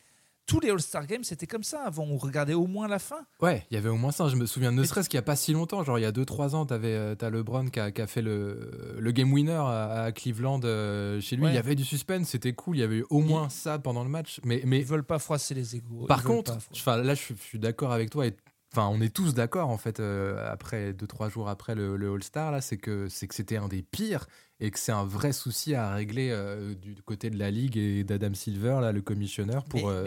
tous 0.46 0.60
les 0.60 0.70
All-Star 0.70 1.06
Games, 1.06 1.24
c'était 1.24 1.46
comme 1.46 1.62
ça 1.62 1.82
avant. 1.84 2.04
On 2.04 2.16
regardait 2.16 2.54
au 2.54 2.66
moins 2.66 2.88
la 2.88 2.98
fin. 2.98 3.24
Ouais, 3.40 3.66
il 3.70 3.74
y 3.74 3.76
avait 3.76 3.88
au 3.88 3.96
moins 3.96 4.12
ça. 4.12 4.28
Je 4.28 4.36
me 4.36 4.46
souviens, 4.46 4.72
ne 4.72 4.84
serait-ce 4.84 5.08
qu'il 5.08 5.16
n'y 5.16 5.22
a 5.22 5.24
pas 5.24 5.36
si 5.36 5.52
longtemps, 5.52 5.82
genre 5.84 5.98
il 5.98 6.02
y 6.02 6.06
a 6.06 6.12
2-3 6.12 6.54
ans, 6.54 6.66
tu 6.66 6.74
euh, 6.74 7.14
as 7.20 7.30
LeBron 7.30 7.66
qui 7.66 7.80
a, 7.80 7.90
qui 7.90 8.02
a 8.02 8.06
fait 8.06 8.22
le, 8.22 8.98
le, 8.98 9.12
game 9.12 9.32
winner 9.32 9.52
à, 9.52 10.10
Cleveland 10.14 10.60
euh, 10.64 11.20
chez 11.20 11.36
lui. 11.36 11.46
Il 11.46 11.54
y 11.54 11.58
avait 11.58 11.74
du 11.74 11.84
suspense, 11.84 12.28
c'était 12.28 12.52
cool. 12.52 12.76
Il 12.76 12.80
y 12.80 12.82
avait 12.82 12.96
eu 12.96 13.06
au 13.10 13.20
moins 13.20 13.48
ça 13.48 13.78
pendant 13.78 14.02
le 14.02 14.10
match. 14.10 14.40
Mais, 14.44 14.62
mais... 14.64 14.80
Ils 14.80 14.86
veulent 14.86 15.04
pas 15.04 15.18
froisser 15.18 15.54
les 15.54 15.76
égaux. 15.76 16.06
Par 16.06 16.22
contre, 16.22 16.58
là, 16.86 17.14
je, 17.14 17.34
suis 17.34 17.58
d'accord 17.58 17.92
avec 17.92 18.10
toi. 18.10 18.26
Et 18.26 18.34
enfin 18.72 18.88
on 18.88 19.00
est 19.00 19.14
tous 19.14 19.34
d'accord 19.34 19.68
en 19.68 19.78
fait 19.78 20.00
euh, 20.00 20.50
après 20.50 20.92
deux 20.92 21.06
trois 21.06 21.28
jours 21.28 21.48
après 21.48 21.74
le, 21.74 21.96
le 21.96 22.12
All 22.12 22.22
Star 22.22 22.50
là 22.52 22.60
c'est 22.60 22.78
que 22.78 23.08
c'est 23.08 23.26
que 23.26 23.34
c'était 23.34 23.56
un 23.56 23.68
des 23.68 23.82
pires 23.82 24.26
et 24.62 24.70
que 24.70 24.78
c'est 24.78 24.92
un 24.92 25.04
vrai 25.04 25.32
souci 25.32 25.74
à 25.74 25.92
régler 25.92 26.30
euh, 26.30 26.74
du 26.76 26.94
côté 27.02 27.30
de 27.30 27.38
la 27.38 27.50
ligue 27.50 27.76
et 27.76 28.04
d'Adam 28.04 28.32
Silver, 28.32 28.78
là, 28.80 28.92
le 28.92 29.02
commissionneur, 29.02 29.64
pour 29.64 29.88
euh, 29.88 30.04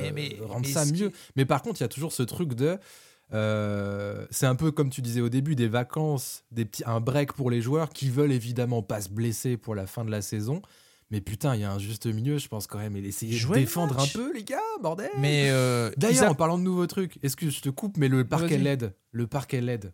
rendre 0.48 0.66
ça 0.66 0.86
mieux. 0.86 1.12
Mais 1.36 1.44
par 1.44 1.62
contre, 1.62 1.82
il 1.82 1.84
y 1.84 1.86
a 1.86 1.90
toujours 1.90 2.14
ce 2.14 2.24
truc 2.24 2.54
de. 2.54 2.80
Euh, 3.34 4.26
c'est 4.30 4.46
un 4.46 4.56
peu 4.56 4.72
comme 4.72 4.90
tu 4.90 5.02
disais 5.02 5.20
au 5.20 5.28
début, 5.28 5.56
des 5.56 5.68
vacances, 5.68 6.46
des 6.52 6.64
petits, 6.64 6.84
un 6.86 7.02
break 7.02 7.34
pour 7.34 7.52
les 7.52 7.62
joueurs 7.62 7.90
qui 7.90 8.10
veulent 8.10 8.32
évidemment 8.32 8.82
pas 8.82 9.02
se 9.02 9.10
blesser 9.10 9.58
pour 9.58 9.76
la 9.76 9.88
fin 9.88 10.06
de 10.06 10.12
la 10.12 10.22
saison. 10.22 10.62
Mais 11.12 11.22
putain, 11.22 11.54
il 11.56 11.62
y 11.62 11.64
a 11.64 11.72
un 11.72 11.78
juste 11.78 12.08
milieu, 12.08 12.40
je 12.40 12.48
pense 12.48 12.66
quand 12.66 12.80
même, 12.80 12.96
et 12.96 13.00
essayer 13.00 13.40
de 13.40 13.54
défendre 13.54 14.00
un 14.00 14.08
peu, 14.08 14.34
les 14.34 14.44
gars, 14.44 14.58
bordel. 14.82 15.10
Mais 15.18 15.52
d'ailleurs, 15.98 16.32
en 16.32 16.36
parlant 16.36 16.58
de 16.58 16.64
nouveaux 16.64 16.88
trucs, 16.88 17.20
que 17.22 17.50
je 17.50 17.62
te 17.62 17.70
coupe, 17.70 17.98
mais 17.98 18.08
le 18.08 18.26
parquet 18.26 18.58
LED, 18.58 18.94
le 19.12 19.28
parquet 19.28 19.62
LED, 19.62 19.94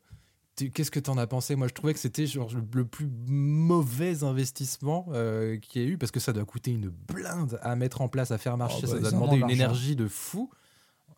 Qu'est-ce 0.70 0.92
que 0.92 1.00
tu 1.00 1.10
en 1.10 1.18
as 1.18 1.28
pensé? 1.28 1.56
Moi, 1.56 1.68
je 1.68 1.74
trouvais 1.74 1.94
que 1.94 2.00
c'était 2.00 2.26
le 2.74 2.86
plus 2.86 3.10
mauvais 3.28 4.24
investissement 4.24 5.08
euh, 5.14 5.58
qu'il 5.58 5.82
y 5.82 5.86
ait 5.86 5.88
eu 5.88 5.98
parce 5.98 6.12
que 6.12 6.20
ça 6.20 6.34
doit 6.34 6.46
coûter 6.46 6.72
une 6.72 6.90
blinde 6.90 7.60
à 7.64 7.76
mettre 7.76 8.02
en 8.02 8.08
place, 8.08 8.32
à 8.32 8.38
faire 8.38 8.58
marcher. 8.58 8.84
Oh, 8.84 8.88
ça. 8.88 8.94
bah, 8.96 9.00
doit 9.02 9.12
demander 9.12 9.38
une 9.38 9.50
énergie 9.50 9.96
de 9.96 10.08
fou 10.08 10.52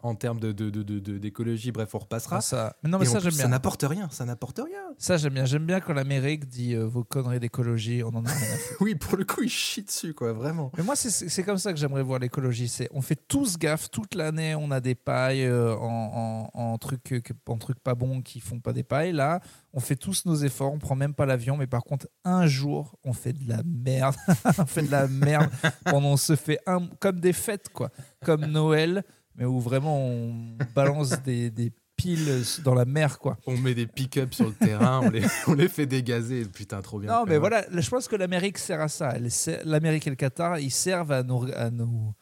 en 0.03 0.15
termes 0.15 0.39
d'écologie. 0.39 1.67
De, 1.67 1.71
de, 1.71 1.73
bref, 1.73 1.95
on 1.95 1.99
repassera. 1.99 2.41
Ça, 2.41 2.75
mais 2.83 2.89
non, 2.89 2.99
mais 2.99 3.05
ça, 3.05 3.19
j'aime 3.19 3.31
bien. 3.31 3.43
Ça 3.43 3.47
n'apporte 3.47 3.83
rien. 3.83 4.09
Ça 4.11 4.25
n'apporte 4.25 4.59
rien. 4.59 4.93
Ça, 4.97 5.15
j'aime 5.15 5.33
bien. 5.33 5.45
J'aime 5.45 5.65
bien 5.65 5.79
quand 5.79 5.93
l'Amérique 5.93 6.45
dit 6.47 6.75
euh, 6.75 6.85
vos 6.85 7.05
conneries 7.05 7.39
d'écologie, 7.39 8.03
on 8.03 8.09
en 8.09 8.25
a 8.25 8.29
rien 8.29 8.57
oui, 8.81 8.95
pour 8.95 9.17
le 9.17 9.23
coup, 9.23 9.43
il 9.43 9.49
chie 9.49 9.81
dessus, 9.81 10.13
quoi, 10.13 10.33
vraiment. 10.33 10.71
Mais 10.77 10.83
moi, 10.83 10.95
c'est 10.97 11.43
comme 11.43 11.57
ça 11.57 11.71
que 11.71 11.79
j'aimerais 11.79 12.03
voir 12.03 12.19
l'écologie. 12.19 12.67
C'est 12.67 12.89
on 12.91 13.01
fait 13.01 13.15
tous 13.15 13.57
gaffe 13.57 13.89
toute 13.89 14.13
l'année. 14.13 14.55
On 14.55 14.71
a 14.71 14.81
des 14.81 14.95
pailles 14.95 15.45
euh, 15.45 15.73
en, 15.77 16.49
en, 16.53 16.59
en 16.61 16.77
trucs 16.77 17.13
en 17.47 17.57
trucs 17.57 17.79
pas 17.79 17.95
bons 17.95 18.21
qui 18.21 18.41
font 18.41 18.59
pas 18.59 18.73
des 18.73 18.83
pailles. 18.83 19.13
Là, 19.13 19.39
on 19.71 19.79
fait 19.79 19.95
tous 19.95 20.25
nos 20.25 20.35
efforts. 20.35 20.73
On 20.73 20.79
prend 20.79 20.95
même 20.95 21.13
pas 21.13 21.25
l'avion, 21.25 21.55
mais 21.55 21.67
par 21.67 21.83
contre, 21.83 22.07
un 22.25 22.45
jour, 22.45 22.97
on 23.05 23.13
fait 23.13 23.33
de 23.33 23.47
la 23.47 23.61
merde. 23.65 24.15
on 24.57 24.65
fait 24.65 24.83
de 24.83 24.91
la 24.91 25.07
merde. 25.07 25.49
on 25.93 26.17
se 26.17 26.35
fait 26.35 26.59
un, 26.67 26.87
comme 26.99 27.21
des 27.21 27.33
fêtes, 27.33 27.69
quoi, 27.69 27.89
comme 28.21 28.45
Noël 28.45 29.03
mais 29.35 29.45
où 29.45 29.59
vraiment 29.59 29.97
on 29.99 30.57
balance 30.75 31.21
des, 31.23 31.49
des, 31.49 31.71
piles 31.95 32.43
dans 32.63 32.73
la 32.73 32.85
mer, 32.85 33.19
quoi. 33.19 33.37
On 33.45 33.55
met 33.55 33.75
des 33.75 33.85
pick-up 33.85 34.33
sur 34.33 34.47
le 34.47 34.53
terrain, 34.53 35.01
on 35.03 35.09
les, 35.11 35.23
on 35.47 35.53
les 35.53 35.69
fait 35.69 35.85
dégazer, 35.85 36.45
putain, 36.45 36.81
trop 36.81 36.99
bien. 36.99 37.11
Non, 37.11 37.25
mais 37.27 37.37
voilà, 37.37 37.65
je 37.71 37.89
pense 37.89 38.07
que 38.07 38.15
l'Amérique 38.15 38.57
sert 38.57 38.81
à 38.81 38.87
ça. 38.87 39.15
L'Amérique 39.63 40.07
et 40.07 40.09
le 40.09 40.15
Qatar, 40.15 40.59
ils 40.59 40.71
servent 40.71 41.11
à 41.11 41.23
nos. 41.23 41.45
À 41.53 41.69
nos, 41.69 42.15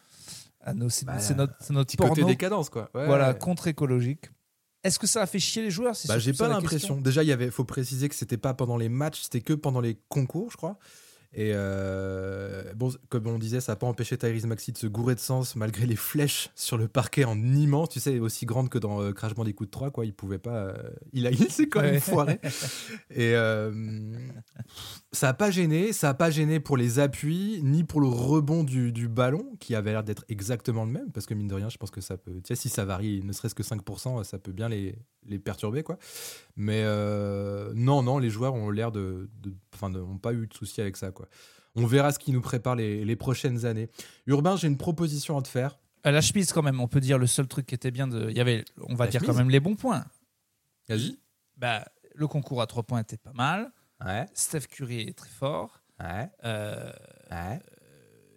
à 0.64 0.74
nos 0.74 0.90
c'est 0.90 1.06
bah, 1.06 1.18
notre, 1.36 1.54
notre 1.72 1.96
porno, 1.96 2.14
côté 2.14 2.26
décadence, 2.26 2.70
quoi. 2.70 2.90
voilà, 2.94 3.34
contre-écologique. 3.34 4.30
Est-ce 4.84 4.98
que 4.98 5.08
ça 5.08 5.22
a 5.22 5.26
fait 5.26 5.40
chier 5.40 5.62
les 5.62 5.72
joueurs 5.72 5.96
bah, 6.08 6.18
J'ai 6.18 6.34
pas 6.34 6.48
l'impression. 6.48 7.00
Déjà, 7.00 7.24
il 7.24 7.52
faut 7.52 7.66
préciser 7.66 8.10
que 8.10 8.16
c'était 8.16 8.38
pas 8.38 8.54
pendant 8.54 8.78
les 8.78 8.90
matchs, 8.90 9.22
c'était 9.24 9.42
que 9.42 9.54
pendant 9.54 9.82
les 9.82 9.98
concours, 10.10 10.52
je 10.52 10.58
crois. 10.58 10.78
Et 11.34 11.52
euh, 11.54 12.74
bon, 12.76 12.92
comme 13.08 13.28
on 13.28 13.38
disait, 13.38 13.62
ça 13.62 13.72
n'a 13.72 13.76
pas 13.78 13.88
empêché 13.88 14.18
Tyrese 14.18 14.46
Maxi 14.46 14.74
de 14.74 14.78
se 14.78 14.88
gourer 14.88 15.16
de 15.16 15.20
sens 15.22 15.56
malgré 15.56 15.86
les 15.86 15.96
flèches 15.96 16.50
sur 16.56 16.78
le 16.78 16.90
parquet 16.90 17.24
en 17.24 17.42
immense, 17.42 17.90
tu 17.90 18.02
sais, 18.02 18.20
aussi 18.20 18.46
grande 18.46 18.68
que 18.68 18.78
dans 18.78 19.02
euh, 19.02 19.14
Crash 19.14 19.34
Bandicoot 19.34 19.68
3, 19.68 19.92
quoi. 19.92 20.06
Il 20.06 20.14
pouvait 20.14 20.40
pas. 20.40 20.56
Euh, 20.56 20.74
il 21.14 21.26
a, 21.26 21.32
il 21.32 21.50
s'est 21.50 21.70
quand 21.70 21.82
même 21.82 22.02
foiré. 22.02 22.40
Et 23.16 23.34
ça 25.14 25.28
n'a 25.28 25.34
pas 25.34 25.52
gêné, 25.52 25.94
ça 25.94 26.08
n'a 26.08 26.14
pas 26.14 26.32
gêné 26.32 26.60
pour 26.60 26.76
les 26.76 27.00
appuis, 27.00 27.62
ni 27.64 27.86
pour 27.86 28.02
le 28.02 28.08
rebond 28.08 28.64
du, 28.64 28.92
du 28.92 29.08
ballon, 29.08 29.56
qui 29.60 29.74
avait 29.76 29.92
l'air 29.92 30.04
d'être 30.04 30.26
exactement 30.28 30.84
le 30.84 30.92
même, 30.92 31.12
parce 31.12 31.26
que 31.26 31.34
mine 31.34 31.48
de 31.48 31.56
rien, 31.56 31.70
je 31.70 31.78
pense 31.78 31.92
que 31.92 32.02
ça 32.02 32.18
peut. 32.18 32.34
Tu 32.36 32.42
sais, 32.48 32.56
si 32.56 32.68
ça 32.68 32.84
varie 32.84 33.22
ne 33.24 33.32
serait-ce 33.32 33.56
que 33.56 33.64
5%, 33.64 34.24
ça 34.26 34.38
peut 34.38 34.52
bien 34.52 34.68
les, 34.68 34.96
les 35.26 35.40
perturber, 35.40 35.84
quoi. 35.84 35.98
Mais 36.58 36.84
non, 37.74 38.04
non, 38.04 38.18
les 38.18 38.30
joueurs 38.30 38.54
ont 38.54 38.70
l'air 38.70 38.92
de. 38.92 39.30
Enfin, 39.74 39.90
n'ont 39.90 40.18
pas 40.18 40.34
eu 40.34 40.48
de 40.48 40.54
soucis 40.54 40.82
avec 40.82 40.98
ça, 40.98 41.12
quoi. 41.12 41.28
On 41.76 41.86
verra 41.86 42.12
ce 42.12 42.20
qui 42.20 42.32
nous 42.32 42.42
prépare 42.42 42.76
les, 42.76 43.16
prochaines 43.16 43.66
années. 43.66 43.90
Urbain, 44.28 44.58
j'ai 44.58 44.68
une 44.68 44.78
proposition 44.78 45.38
à 45.38 45.42
te 45.42 45.48
faire. 45.48 45.78
À 46.04 46.12
la 46.12 46.22
chemise, 46.22 46.52
quand 46.52 46.64
même, 46.64 46.80
on 46.80 46.88
peut 46.88 47.00
dire 47.00 47.18
le 47.18 47.28
seul 47.28 47.48
truc 47.48 47.66
qui 47.66 47.76
était 47.76 47.92
bien. 47.92 48.08
De... 48.08 48.30
Il 48.30 48.36
y 48.36 48.42
avait, 48.42 48.66
on 48.90 48.96
va 48.96 49.08
dire 49.08 49.24
quand 49.24 49.34
même 49.34 49.50
les 49.50 49.60
bons 49.60 49.76
points. 49.76 50.06
Vas-y. 50.90 51.18
Bah, 51.58 51.86
le 52.16 52.28
concours 52.28 52.62
à 52.62 52.68
trois 52.68 52.84
points 52.84 53.00
était 53.00 53.18
pas 53.18 53.34
mal. 53.34 53.72
Ouais. 54.04 54.26
Steph 54.34 54.62
Curry 54.62 55.02
est 55.02 55.18
très 55.18 55.30
fort. 55.30 55.82
Ouais. 56.00 56.30
Euh, 56.44 56.92
ouais. 57.30 57.60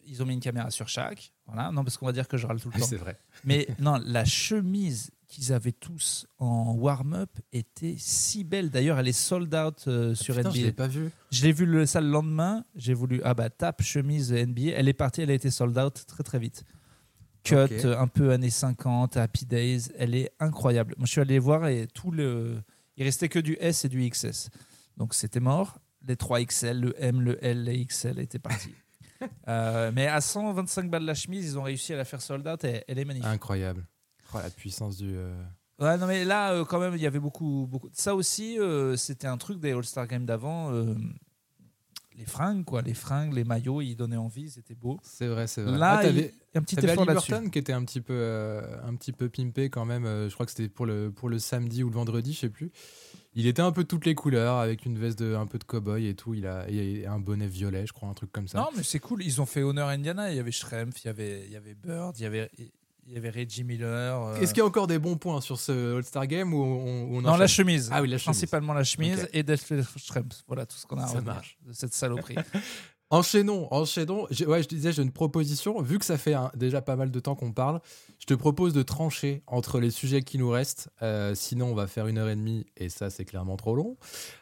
ils 0.04 0.22
ont 0.22 0.26
mis 0.26 0.34
une 0.34 0.40
caméra 0.40 0.70
sur 0.70 0.88
chaque. 0.88 1.32
Voilà. 1.46 1.72
Non, 1.72 1.82
parce 1.82 1.96
qu'on 1.96 2.06
va 2.06 2.12
dire 2.12 2.28
que 2.28 2.36
je 2.36 2.46
râle 2.46 2.60
tout 2.60 2.70
le 2.72 2.78
temps. 2.78 2.86
C'est 2.86 2.96
vrai. 2.96 3.18
Mais 3.44 3.66
non, 3.78 3.98
la 4.04 4.24
chemise 4.24 5.10
qu'ils 5.34 5.52
avaient 5.52 5.72
tous 5.72 6.26
en 6.38 6.74
warm-up 6.74 7.30
était 7.52 7.96
si 7.98 8.44
belle. 8.44 8.70
D'ailleurs, 8.70 8.98
elle 8.98 9.08
est 9.08 9.12
sold 9.12 9.52
out 9.54 9.84
euh, 9.88 10.12
ah, 10.12 10.14
sur 10.14 10.38
NBA. 10.38 10.50
Je 10.50 10.62
l'ai 10.62 10.72
pas 10.72 10.86
vu. 10.86 11.10
Je 11.32 11.42
l'ai 11.42 11.52
vu 11.52 11.66
le, 11.66 11.86
ça 11.86 12.00
le 12.00 12.08
lendemain. 12.08 12.64
J'ai 12.76 12.94
voulu 12.94 13.20
ah 13.24 13.34
bah 13.34 13.50
tape 13.50 13.82
chemise 13.82 14.32
NBA. 14.32 14.72
Elle 14.76 14.88
est 14.88 14.94
partie, 14.94 15.22
elle 15.22 15.30
a 15.30 15.34
été 15.34 15.50
sold 15.50 15.76
out 15.76 16.04
très 16.06 16.22
très 16.22 16.38
vite. 16.38 16.64
cut 17.42 17.54
euh, 17.54 17.98
un 17.98 18.06
peu 18.06 18.30
années 18.30 18.50
50, 18.50 19.16
Happy 19.16 19.44
Days. 19.44 19.88
Elle 19.98 20.14
est 20.14 20.30
incroyable. 20.38 20.94
Moi, 20.98 21.06
je 21.06 21.12
suis 21.12 21.20
allé 21.20 21.38
voir 21.38 21.66
et 21.66 21.88
tout 21.92 22.12
le. 22.12 22.62
Il 22.96 23.04
restait 23.04 23.28
que 23.28 23.40
du 23.40 23.56
S 23.58 23.84
et 23.84 23.88
du 23.88 24.08
XS. 24.08 24.50
Donc, 24.96 25.14
c'était 25.14 25.40
mort. 25.40 25.78
Les 26.06 26.16
3 26.16 26.44
XL, 26.44 26.80
le 26.80 27.02
M, 27.02 27.20
le 27.22 27.44
L, 27.44 27.64
les 27.64 27.84
XL 27.84 28.20
étaient 28.20 28.38
partis. 28.38 28.74
Euh, 29.48 29.90
mais 29.94 30.06
à 30.06 30.20
125 30.20 30.90
balles 30.90 31.04
la 31.04 31.14
chemise, 31.14 31.52
ils 31.52 31.58
ont 31.58 31.62
réussi 31.62 31.94
à 31.94 31.96
la 31.96 32.04
faire 32.04 32.20
sold 32.20 32.46
out 32.46 32.62
et 32.64 32.84
elle 32.86 32.98
est 32.98 33.06
magnifique. 33.06 33.30
Incroyable. 33.30 33.86
Oh, 34.34 34.38
la 34.42 34.50
puissance 34.50 34.96
du. 34.96 35.12
euh, 35.14 35.42
Ouais, 35.80 35.96
non, 35.98 36.06
mais 36.06 36.24
là, 36.24 36.52
euh, 36.52 36.64
quand 36.64 36.78
même, 36.78 36.94
il 36.94 37.02
y 37.02 37.06
avait 37.06 37.18
beaucoup. 37.18 37.66
beaucoup... 37.68 37.88
Ça 37.92 38.14
aussi, 38.14 38.58
euh, 38.60 38.96
c'était 38.96 39.26
un 39.26 39.36
truc 39.38 39.58
des 39.60 39.72
All-Star 39.72 40.06
Games 40.06 40.24
d'avant. 40.26 40.72
euh, 40.72 40.94
les 42.16 42.26
fringues, 42.26 42.64
quoi. 42.64 42.80
Les 42.80 42.94
fringues, 42.94 43.32
les 43.34 43.42
maillots, 43.42 43.80
ils 43.80 43.96
donnaient 43.96 44.16
envie, 44.16 44.48
c'était 44.48 44.76
beau. 44.76 45.00
C'est 45.02 45.26
vrai, 45.26 45.48
c'est 45.48 45.62
vrai. 45.62 45.76
Là, 45.76 45.98
Ah, 45.98 46.06
il 46.08 46.30
a 46.54 46.58
un 46.58 46.62
petit 46.62 46.76
effort 46.78 47.04
là-dessus. 47.04 47.50
Qui 47.50 47.58
était 47.58 47.72
un 47.72 47.84
petit 47.84 48.00
peu, 48.00 48.12
euh, 48.16 48.62
un 48.84 48.94
petit 48.94 49.10
peu 49.10 49.28
pimpé 49.28 49.68
quand 49.68 49.84
même. 49.84 50.06
euh, 50.06 50.28
je 50.28 50.34
crois 50.34 50.46
que 50.46 50.52
c'était 50.52 50.68
pour 50.68 50.86
le, 50.86 51.10
pour 51.10 51.28
le 51.28 51.40
samedi 51.40 51.82
ou 51.82 51.88
le 51.88 51.94
vendredi, 51.96 52.32
je 52.32 52.38
sais 52.38 52.48
plus. 52.50 52.70
Il 53.34 53.48
était 53.48 53.62
un 53.62 53.72
peu 53.72 53.82
de 53.82 53.88
toutes 53.88 54.06
les 54.06 54.14
couleurs, 54.14 54.58
avec 54.58 54.86
une 54.86 54.96
veste 54.96 55.18
de 55.18 55.34
un 55.34 55.46
peu 55.48 55.58
de 55.58 55.64
cow-boy 55.64 56.06
et 56.08 56.14
tout. 56.14 56.34
Il 56.34 56.46
a, 56.46 56.70
et 56.70 57.04
un 57.04 57.18
bonnet 57.18 57.48
violet, 57.48 57.84
je 57.84 57.92
crois, 57.92 58.08
un 58.08 58.14
truc 58.14 58.30
comme 58.30 58.46
ça. 58.46 58.58
Non, 58.58 58.68
mais 58.76 58.84
c'est 58.84 59.00
cool. 59.00 59.24
Ils 59.24 59.40
ont 59.40 59.46
fait 59.46 59.64
Honor 59.64 59.88
Indiana. 59.88 60.30
Il 60.30 60.36
y 60.36 60.38
avait 60.38 60.52
Schrempf, 60.52 61.02
il 61.02 61.08
y 61.08 61.10
avait, 61.10 61.46
il 61.46 61.52
y 61.52 61.56
avait 61.56 61.74
Bird, 61.74 62.16
il 62.16 62.22
y 62.22 62.26
avait, 62.26 62.48
il 63.06 63.14
y 63.14 63.16
avait 63.16 63.30
Reggie 63.30 63.64
Miller. 63.64 64.22
euh, 64.22 64.36
Est-ce 64.40 64.52
qu'il 64.54 64.60
y 64.60 64.62
a 64.62 64.66
encore 64.66 64.86
des 64.86 64.98
bons 64.98 65.16
points 65.16 65.40
sur 65.40 65.58
ce 65.60 65.96
All-Star 65.96 66.26
Game 66.26 66.52
ou 66.54 66.62
on, 66.62 67.16
on 67.16 67.20
Non, 67.22 67.36
la 67.36 67.46
chemise. 67.46 67.90
Ah 67.92 68.00
oui, 68.02 68.08
la 68.08 68.18
chemise. 68.18 68.24
Principalement 68.38 68.72
la 68.72 68.84
chemise 68.84 69.28
et 69.32 69.42
Death 69.42 69.64
Schrempf. 69.98 70.42
Voilà 70.46 70.66
tout 70.66 70.76
ce 70.76 70.86
qu'on 70.86 70.98
a 70.98 71.04
à 71.04 71.20
marche. 71.20 71.58
de 71.66 71.72
cette 71.72 71.94
saloperie. 71.94 72.36
Enchaînons, 73.10 73.68
enchaînons. 73.70 74.26
J'ai- 74.30 74.46
Ouais, 74.46 74.62
je 74.62 74.68
disais, 74.68 74.90
j'ai 74.92 75.02
une 75.02 75.12
proposition. 75.12 75.80
Vu 75.82 75.98
que 75.98 76.04
ça 76.04 76.18
fait 76.18 76.34
déjà 76.56 76.80
pas 76.82 76.96
mal 76.96 77.10
de 77.12 77.20
temps 77.20 77.36
qu'on 77.36 77.52
parle, 77.52 77.80
je 78.18 78.24
te 78.26 78.34
propose 78.34 78.72
de 78.72 78.82
trancher 78.82 79.42
entre 79.46 79.78
les 79.78 79.90
sujets 79.90 80.22
qui 80.22 80.36
nous 80.38 80.48
restent. 80.50 80.88
Euh, 81.02 81.34
sinon, 81.36 81.66
on 81.66 81.74
va 81.74 81.86
faire 81.86 82.06
une 82.08 82.18
heure 82.18 82.28
et 82.30 82.34
demie 82.34 82.66
et 82.76 82.88
ça, 82.88 83.10
c'est 83.10 83.24
clairement 83.24 83.56
trop 83.56 83.76
long. 83.76 83.96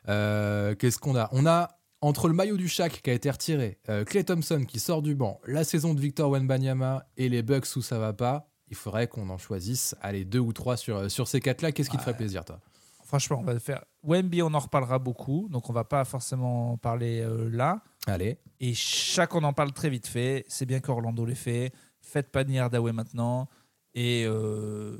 Euh, 0.09 0.75
Qu'est-ce 0.75 0.98
qu'on 0.98 1.16
a? 1.16 1.29
On 1.33 1.44
a 1.44 1.77
entre 2.01 2.29
le 2.29 2.35
maillot 2.35 2.57
du 2.57 2.68
Shaq 2.68 3.01
qui 3.03 3.11
a 3.11 3.12
été 3.12 3.31
retiré, 3.31 3.79
euh, 3.88 4.05
Clay 4.05 4.25
Thompson 4.25 4.64
qui 4.66 4.81
sort 4.81 5.03
du 5.03 5.14
banc, 5.14 5.40
la 5.46 5.64
saison 5.64 5.92
de 5.92 6.01
Victor 6.01 6.31
Wenbanyama 6.31 7.05
et 7.16 7.29
les 7.29 7.42
Bucks 7.42 7.77
où 7.77 7.83
ça 7.83 7.98
va 7.98 8.12
pas. 8.12 8.48
Il 8.72 8.74
faudrait 8.74 9.06
qu'on 9.06 9.28
en 9.28 9.37
choisisse, 9.37 9.94
allez, 10.00 10.24
deux 10.24 10.38
ou 10.38 10.54
trois 10.54 10.78
sur, 10.78 11.11
sur 11.11 11.28
ces 11.28 11.40
quatre-là. 11.40 11.72
Qu'est-ce 11.72 11.90
qui 11.90 11.98
te 11.98 12.02
ferait 12.02 12.16
plaisir, 12.16 12.42
toi? 12.42 12.58
Franchement, 13.04 13.40
on 13.40 13.44
va 13.44 13.52
le 13.52 13.58
faire. 13.58 13.85
Wemby, 14.02 14.40
on 14.40 14.54
en 14.54 14.58
reparlera 14.58 14.98
beaucoup. 14.98 15.46
Donc, 15.50 15.68
on 15.68 15.74
va 15.74 15.85
pas 15.85 16.06
forcément 16.06 16.72
en 16.72 16.76
parler 16.78 17.20
euh, 17.20 17.50
là. 17.50 17.82
Allez. 18.06 18.38
Et 18.61 18.72
chaque, 18.72 19.35
on 19.35 19.44
en 19.44 19.52
parle 19.52 19.72
très 19.72 19.90
vite 19.90 20.06
fait. 20.06 20.46
C'est 20.48 20.64
bien 20.64 20.80
qu'Orlando 20.80 21.26
l'ait 21.26 21.35
fait. 21.35 21.70
Faites 22.00 22.32
pas 22.32 22.44
de 22.44 22.56
Hardaway 22.56 22.92
maintenant. 22.92 23.46
Et 23.92 24.24
euh, 24.26 24.96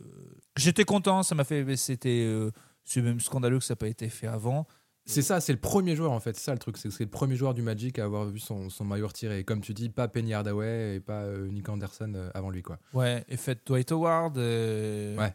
j'étais 0.55 0.85
content. 0.85 1.23
Ça 1.23 1.35
m'a 1.35 1.45
fait. 1.45 1.75
C'était. 1.77 2.27
euh, 2.27 2.51
c'est 2.85 3.01
même 3.01 3.21
scandaleux 3.21 3.59
que 3.59 3.65
ça 3.65 3.73
n'a 3.73 3.77
pas 3.77 3.89
été 3.89 4.11
fait 4.11 4.27
avant. 4.27 4.67
C'est 5.05 5.23
ça, 5.23 5.41
c'est 5.41 5.53
le 5.53 5.59
premier 5.59 5.97
joueur 5.97 6.13
en 6.13 6.21
fait. 6.21 6.37
C'est 6.37 6.45
ça 6.45 6.53
le 6.53 6.59
truc, 6.59 6.77
c'est 6.77 6.89
que 6.89 6.95
c'est 6.95 7.05
le 7.05 7.11
premier 7.11 7.35
joueur 7.37 7.55
du 7.55 7.63
Magic 7.63 7.99
à 7.99 8.05
avoir 8.05 8.25
vu 8.27 8.39
son, 8.39 8.71
son 8.71 8.85
maillot 8.85 9.09
retiré. 9.09 9.41
Et 9.41 9.45
comme 9.45 9.61
tu 9.61 9.75
dis, 9.75 9.89
pas 9.89 10.07
Penny 10.09 10.33
Hardaway 10.33 10.97
et 10.97 11.01
pas 11.01 11.23
euh, 11.23 11.49
Nick 11.49 11.69
Anderson 11.69 12.13
euh, 12.15 12.31
avant 12.35 12.51
lui 12.51 12.63
quoi. 12.63 12.79
Ouais. 12.95 13.25
Et 13.29 13.37
faites 13.37 13.67
Dwight 13.67 13.91
Howard. 13.93 14.39
euh, 14.39 15.17
Ouais. 15.19 15.35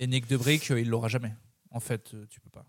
Et 0.00 0.06
Nick 0.08 0.26
DeBrick, 0.28 0.68
il 0.70 0.88
l'aura 0.90 1.08
jamais. 1.08 1.32
En 1.70 1.80
fait, 1.80 2.14
tu 2.28 2.40
peux 2.40 2.50
pas. 2.50 2.66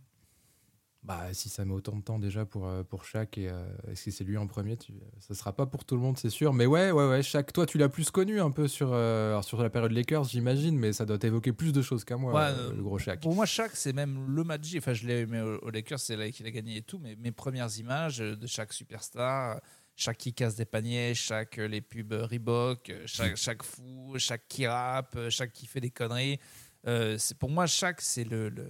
Bah 1.07 1.29
si 1.31 1.47
ça 1.47 1.63
met 1.63 1.71
autant 1.71 1.95
de 1.95 2.01
temps 2.01 2.19
déjà 2.19 2.45
pour 2.45 2.67
euh, 2.67 2.83
pour 2.83 3.05
chaque 3.05 3.37
et 3.37 3.47
euh, 3.47 3.65
est-ce 3.89 4.03
que 4.03 4.11
c'est 4.11 4.25
lui 4.25 4.35
en 4.35 4.45
premier, 4.45 4.75
tu, 4.75 4.91
ça 5.19 5.35
sera 5.35 5.55
pas 5.55 5.65
pour 5.65 5.85
tout 5.85 5.95
le 5.95 6.01
monde 6.01 6.17
c'est 6.17 6.29
sûr. 6.29 6.53
Mais 6.53 6.65
ouais 6.65 6.91
ouais 6.91 7.07
ouais, 7.07 7.23
chaque 7.23 7.53
toi 7.53 7.65
tu 7.65 7.77
l'as 7.77 7.87
plus 7.87 8.11
connu 8.11 8.41
un 8.41 8.51
peu 8.51 8.67
sur 8.67 8.89
euh, 8.91 9.29
alors, 9.29 9.45
sur 9.45 9.63
la 9.63 9.69
période 9.69 9.93
Lakers 9.93 10.25
j'imagine, 10.25 10.77
mais 10.77 10.91
ça 10.91 11.05
doit 11.05 11.17
évoquer 11.21 11.53
plus 11.53 11.71
de 11.71 11.81
choses 11.81 12.03
qu'à 12.03 12.17
moi 12.17 12.33
Ouais, 12.33 12.41
euh, 12.41 12.73
le 12.73 12.83
gros 12.83 12.97
Shaq. 12.99 13.21
Pour 13.21 13.33
moi, 13.33 13.45
Shaq, 13.45 13.71
c'est 13.73 13.93
même 13.93 14.35
le 14.35 14.43
Magic. 14.43 14.79
Enfin, 14.79 14.91
je 14.91 15.07
l'ai 15.07 15.21
aimé 15.21 15.39
au 15.39 15.59
au 15.59 15.69
Lakers, 15.69 15.99
c'est 15.99 16.17
là 16.17 16.29
qu'il 16.29 16.45
a 16.45 16.51
gagné 16.51 16.75
et 16.75 16.81
tout. 16.81 16.99
Mais 16.99 17.15
mes 17.15 17.31
premières 17.31 17.73
images 17.79 18.17
de 18.17 18.45
chaque 18.45 18.73
superstar, 18.73 19.61
chaque 19.95 20.17
qui 20.17 20.33
casse 20.33 20.55
des 20.55 20.65
paniers, 20.65 21.13
chaque 21.13 21.55
les 21.55 21.79
pubs 21.79 22.11
Reebok, 22.11 22.91
chaque, 23.05 23.37
chaque 23.37 23.63
fou, 23.63 24.15
chaque 24.17 24.45
qui 24.49 24.67
rappe, 24.67 25.17
chaque 25.29 25.53
qui 25.53 25.67
fait 25.67 25.79
des 25.79 25.89
conneries. 25.89 26.37
C'est 26.83 27.37
pour 27.37 27.49
moi, 27.49 27.65
Shaq, 27.65 28.01
c'est 28.01 28.25
le, 28.25 28.49
le 28.49 28.67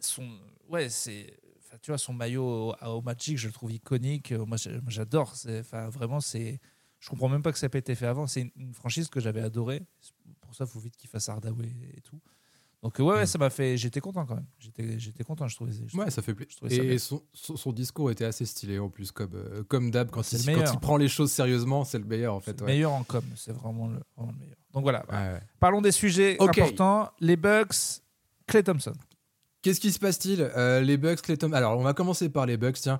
son. 0.00 0.28
Ouais, 0.68 0.88
c'est. 0.88 1.34
Tu 1.82 1.90
vois, 1.90 1.98
son 1.98 2.14
maillot 2.14 2.44
au, 2.82 2.86
au 2.86 3.02
Magic, 3.02 3.36
je 3.38 3.46
le 3.46 3.52
trouve 3.52 3.72
iconique. 3.72 4.32
Euh, 4.32 4.44
Moi, 4.46 4.56
j'adore. 4.88 5.34
C'est- 5.36 5.60
Enfin, 5.60 5.88
vraiment, 5.88 6.20
c'est. 6.20 6.60
Je 6.98 7.08
comprends 7.10 7.28
même 7.28 7.42
pas 7.42 7.52
que 7.52 7.58
ça 7.58 7.66
n'a 7.66 7.70
pas 7.70 7.78
été 7.78 7.94
fait 7.94 8.06
avant. 8.06 8.26
C'est 8.26 8.40
une, 8.42 8.50
une 8.56 8.74
franchise 8.74 9.08
que 9.08 9.20
j'avais 9.20 9.40
adorée. 9.42 9.82
Pour 10.40 10.54
ça, 10.54 10.64
il 10.64 10.70
faut 10.70 10.80
vite 10.80 10.96
qu'il 10.96 11.08
fasse 11.10 11.28
Hardaway 11.28 11.68
et 11.96 12.00
tout. 12.00 12.20
Donc, 12.82 12.96
ouais, 13.00 13.04
ouais, 13.04 13.22
Mm. 13.22 13.26
ça 13.26 13.38
m'a 13.38 13.50
fait. 13.50 13.76
J'étais 13.76 14.00
content 14.00 14.24
quand 14.24 14.36
même. 14.36 14.46
J'étais 14.58 14.98
j'étais 14.98 15.24
content, 15.24 15.46
je 15.48 15.54
trouvais. 15.56 15.72
je 15.72 15.96
Ouais, 15.96 16.10
ça 16.10 16.22
fait 16.22 16.34
plaisir. 16.34 16.82
Et 16.84 16.98
son, 16.98 17.22
discours 17.72 18.10
était 18.10 18.24
assez 18.24 18.46
stylé 18.46 18.78
en 18.78 18.88
plus, 18.88 19.10
comme, 19.12 19.34
euh, 19.34 19.62
comme 19.64 19.90
d'hab, 19.90 20.10
quand, 20.10 20.32
il, 20.32 20.44
quand 20.54 20.72
il 20.72 20.78
prend 20.80 20.96
les 20.96 21.08
choses 21.08 21.30
sérieusement, 21.32 21.84
c'est 21.84 21.98
le 21.98 22.04
meilleur 22.04 22.34
en 22.34 22.40
fait. 22.40 22.52
le 22.60 22.66
ouais. 22.66 22.72
meilleur 22.72 22.92
en 22.92 23.02
com. 23.04 23.24
C'est 23.36 23.52
vraiment 23.52 23.88
le, 23.88 23.98
vraiment 24.16 24.32
le 24.32 24.38
meilleur. 24.38 24.56
Donc, 24.72 24.82
voilà. 24.84 25.04
Ouais. 25.10 25.40
Parlons 25.60 25.80
des 25.82 25.92
sujets 25.92 26.36
importants. 26.40 27.10
Les 27.20 27.36
Bucks, 27.36 28.00
Clay 28.46 28.62
Thompson. 28.62 28.92
Qu'est-ce 29.68 29.80
qui 29.80 29.92
se 29.92 29.98
passe-t-il 29.98 30.50
Euh, 30.56 30.80
Les 30.80 30.96
Bucks, 30.96 31.20
Clay 31.20 31.36
Thompson. 31.36 31.52
Alors, 31.52 31.78
on 31.78 31.82
va 31.82 31.92
commencer 31.92 32.30
par 32.30 32.46
les 32.46 32.56
Bucks. 32.56 32.78
Tiens, 32.80 32.98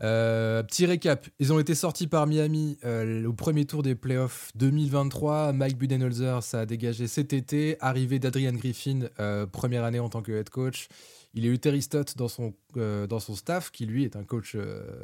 Euh, 0.00 0.62
petit 0.62 0.86
récap. 0.86 1.26
Ils 1.40 1.52
ont 1.52 1.58
été 1.58 1.74
sortis 1.74 2.06
par 2.06 2.28
Miami 2.28 2.78
euh, 2.84 3.26
au 3.26 3.32
premier 3.32 3.64
tour 3.64 3.82
des 3.82 3.96
playoffs 3.96 4.52
2023. 4.54 5.52
Mike 5.52 5.76
Budenholzer, 5.76 6.40
ça 6.44 6.60
a 6.60 6.66
dégagé 6.66 7.08
cet 7.08 7.32
été. 7.32 7.76
Arrivée 7.80 8.20
d'Adrian 8.20 8.52
Griffin, 8.52 9.08
première 9.50 9.82
année 9.82 9.98
en 9.98 10.08
tant 10.08 10.22
que 10.22 10.30
head 10.30 10.50
coach. 10.50 10.86
Il 11.34 11.44
a 11.46 11.48
eu 11.48 11.58
Terry 11.58 11.82
Stott 11.82 12.16
dans 12.16 12.28
son, 12.28 12.54
dans 12.76 13.18
son 13.18 13.34
staff, 13.34 13.72
qui 13.72 13.84
lui 13.84 14.04
est 14.04 14.14
un 14.14 14.22
coach 14.22 14.56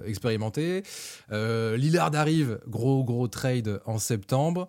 expérimenté. 0.07 0.85
Lillard 1.33 2.15
arrive, 2.15 2.61
gros 2.69 3.03
gros 3.03 3.27
trade 3.27 3.81
en 3.85 3.99
septembre. 3.99 4.69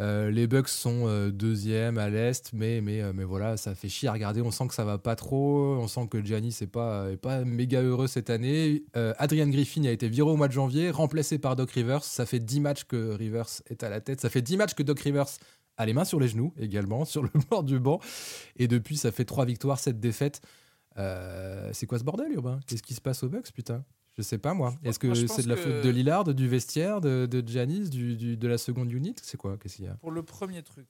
Euh, 0.00 0.30
les 0.30 0.46
Bucks 0.46 0.68
sont 0.68 1.06
euh, 1.06 1.30
deuxième 1.30 1.98
à 1.98 2.08
l'est, 2.08 2.52
euh, 2.54 3.12
mais 3.14 3.24
voilà, 3.24 3.56
ça 3.56 3.74
fait 3.74 3.88
chier 3.88 4.08
à 4.08 4.12
regarder. 4.12 4.40
On 4.40 4.50
sent 4.50 4.68
que 4.68 4.74
ça 4.74 4.84
va 4.84 4.98
pas 4.98 5.16
trop. 5.16 5.76
On 5.76 5.86
sent 5.86 6.08
que 6.10 6.24
Giannis 6.24 6.56
n'est 6.60 6.66
pas, 6.66 7.08
pas 7.20 7.44
méga 7.44 7.82
heureux 7.82 8.06
cette 8.06 8.30
année. 8.30 8.84
Euh, 8.96 9.12
Adrian 9.18 9.48
Griffin 9.48 9.84
a 9.84 9.90
été 9.90 10.08
viré 10.08 10.30
au 10.30 10.36
mois 10.36 10.48
de 10.48 10.52
janvier, 10.52 10.90
remplacé 10.90 11.38
par 11.38 11.56
Doc 11.56 11.70
Rivers. 11.72 12.04
Ça 12.04 12.24
fait 12.24 12.38
10 12.38 12.60
matchs 12.60 12.84
que 12.84 13.10
Rivers 13.10 13.48
est 13.68 13.82
à 13.82 13.90
la 13.90 14.00
tête. 14.00 14.20
Ça 14.20 14.30
fait 14.30 14.42
10 14.42 14.56
matchs 14.56 14.74
que 14.74 14.82
Doc 14.82 15.00
Rivers 15.00 15.28
a 15.76 15.86
les 15.86 15.92
mains 15.92 16.04
sur 16.04 16.20
les 16.20 16.28
genoux 16.28 16.54
également, 16.58 17.04
sur 17.06 17.22
le 17.22 17.30
bord 17.50 17.62
du 17.62 17.78
banc. 17.78 18.00
Et 18.56 18.68
depuis, 18.68 18.96
ça 18.96 19.12
fait 19.12 19.24
3 19.24 19.44
victoires, 19.44 19.78
7 19.78 20.00
défaites. 20.00 20.40
C'est 20.96 21.86
quoi 21.86 21.98
ce 21.98 22.04
bordel, 22.04 22.32
Urbain? 22.32 22.60
Qu'est-ce 22.66 22.82
qui 22.82 22.94
se 22.94 23.00
passe 23.00 23.22
aux 23.22 23.28
Bucks, 23.28 23.52
putain? 23.52 23.84
Je 24.16 24.22
sais 24.22 24.38
pas 24.38 24.54
moi. 24.54 24.74
Est-ce 24.84 24.98
que 24.98 25.14
c'est 25.14 25.42
de 25.42 25.48
la 25.48 25.54
que- 25.56 25.60
faute 25.62 25.84
de 25.84 25.88
Lillard, 25.90 26.24
du 26.24 26.48
vestiaire, 26.48 27.00
de, 27.00 27.26
de 27.26 27.46
Giannis, 27.46 27.88
du, 27.90 28.16
du- 28.16 28.36
de 28.36 28.48
la 28.48 28.58
seconde 28.58 28.92
unit? 28.92 29.14
C'est 29.22 29.36
quoi? 29.36 29.56
Qu'est-ce 29.58 29.76
qu'il 29.76 29.84
y 29.86 29.88
a? 29.88 29.94
Pour 29.96 30.10
le 30.10 30.22
premier 30.22 30.62
truc, 30.62 30.88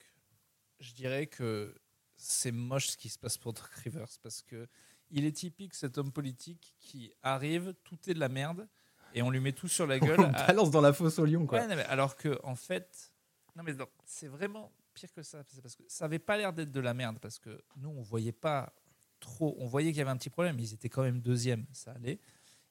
je 0.81 0.93
dirais 0.95 1.27
que 1.27 1.75
c'est 2.17 2.53
moche 2.53 2.89
ce 2.89 2.97
qui 2.97 3.09
se 3.09 3.19
passe 3.19 3.39
pour 3.39 3.53
Doc 3.53 3.69
Rivers 3.85 4.09
parce 4.23 4.43
que 4.43 4.67
il 5.11 5.25
est 5.25 5.33
typique 5.33 5.75
cet 5.75 5.99
homme 5.99 6.11
politique 6.13 6.75
qui 6.81 7.13
arrive, 7.23 7.75
tout 7.85 7.99
est 8.09 8.15
de 8.15 8.19
la 8.21 8.29
merde 8.29 8.67
et 9.15 9.21
on 9.23 9.31
lui 9.31 9.41
met 9.41 9.53
tout 9.53 9.69
sur 9.69 9.87
la 9.87 9.99
gueule. 10.01 10.21
On 10.21 10.33
à- 10.33 10.47
balance 10.47 10.71
dans 10.71 10.81
la 10.81 10.93
fosse 10.93 11.19
au 11.19 11.25
lion, 11.25 11.47
quoi. 11.47 11.61
Ouais, 11.61 11.69
non, 11.69 11.77
mais 11.77 11.85
alors 11.85 12.17
que 12.17 12.39
en 12.45 12.55
fait, 12.57 13.13
non 13.57 13.63
mais 13.63 13.75
c'est 14.07 14.29
vraiment 14.29 14.73
pire 14.95 15.13
que 15.13 15.23
ça. 15.23 15.45
Parce 15.63 15.77
que 15.77 15.83
ça 15.87 16.07
avait 16.07 16.19
pas 16.19 16.37
l'air 16.37 16.53
d'être 16.53 16.73
de 16.73 16.81
la 16.81 16.95
merde 16.95 17.19
parce 17.21 17.39
que 17.39 17.63
nous 17.77 17.91
on 17.91 18.03
voyait 18.03 18.33
pas 18.33 18.73
trop, 19.21 19.55
on 19.59 19.67
voyait 19.67 19.91
qu'il 19.91 19.99
y 19.99 20.01
avait 20.03 20.11
un 20.11 20.17
petit 20.17 20.31
problème. 20.31 20.59
Ils 20.59 20.75
étaient 20.75 20.89
quand 20.89 21.03
même 21.03 21.21
deuxième, 21.21 21.67
ça 21.73 21.93
allait. 21.93 22.19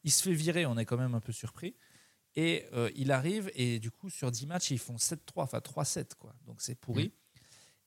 Il 0.03 0.11
se 0.11 0.23
fait 0.23 0.33
virer, 0.33 0.65
on 0.65 0.77
est 0.77 0.85
quand 0.85 0.97
même 0.97 1.15
un 1.15 1.19
peu 1.19 1.31
surpris. 1.31 1.75
Et 2.35 2.65
euh, 2.73 2.89
il 2.95 3.11
arrive 3.11 3.51
et 3.55 3.79
du 3.79 3.91
coup 3.91 4.09
sur 4.09 4.31
10 4.31 4.47
matchs 4.47 4.71
ils 4.71 4.79
font 4.79 4.95
7-3, 4.95 5.17
enfin 5.37 5.57
3-7 5.59 6.15
quoi. 6.17 6.33
Donc 6.45 6.61
c'est 6.61 6.75
pourri. 6.75 7.11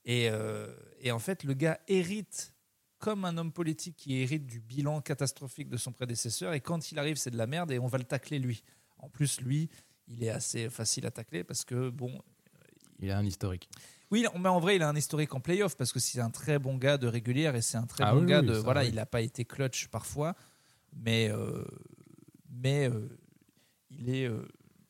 Et, 0.05 0.29
euh, 0.31 0.75
et 1.01 1.13
en 1.13 1.19
fait 1.19 1.45
le 1.45 1.55
gars 1.55 1.81
hérite 1.89 2.55
comme 2.99 3.25
un 3.25 3.37
homme 3.39 3.53
politique 3.53 3.97
qui 3.97 4.17
hérite 4.21 4.47
du 4.47 4.61
bilan 4.61 5.01
catastrophique 5.01 5.69
de 5.69 5.77
son 5.77 5.93
prédécesseur. 5.93 6.53
Et 6.55 6.61
quand 6.61 6.91
il 6.93 6.99
arrive, 6.99 7.17
c'est 7.17 7.31
de 7.31 7.37
la 7.39 7.47
merde 7.47 7.71
et 7.73 7.79
on 7.79 7.87
va 7.87 7.99
le 7.99 8.05
tacler 8.05 8.39
lui. 8.39 8.63
En 8.99 9.09
plus, 9.11 9.41
lui, 9.43 9.69
il 10.09 10.23
est 10.25 10.31
assez 10.31 10.71
facile 10.71 11.05
à 11.07 11.11
tacler 11.11 11.45
parce 11.45 11.65
que, 11.67 11.91
bon, 11.91 12.19
Il 13.01 13.11
a 13.11 13.19
un 13.19 13.25
historique. 13.25 13.69
oui, 14.11 14.25
mais 14.39 14.49
en 14.49 14.61
vrai, 14.61 14.77
il 14.77 14.83
a 14.83 14.89
un 14.89 14.97
historique 14.97 15.35
en 15.35 15.41
playoff 15.41 15.77
parce 15.77 15.93
que 15.93 16.01
c'est 16.01 16.21
un 16.21 16.31
très 16.31 16.59
bon 16.59 16.77
gars 16.77 16.97
de 16.97 17.07
régulière 17.07 17.55
et 17.57 17.61
c'est 17.63 17.77
un 17.77 17.87
très 17.87 18.05
Ah 18.05 18.15
bon 18.15 18.21
oui, 18.21 18.27
gars 18.27 18.41
de. 18.41 18.55
Voilà, 18.55 18.83
oui. 18.83 18.89
il 18.89 18.95
n'a 18.95 19.05
pas 19.07 19.21
été 19.21 19.45
clutch 19.45 19.89
parfois, 19.89 20.35
mais, 20.95 21.29
euh, 21.31 21.63
mais 22.55 22.89
euh, 22.89 23.09
il 23.91 24.15
est. 24.15 24.27
euh, 24.29 24.47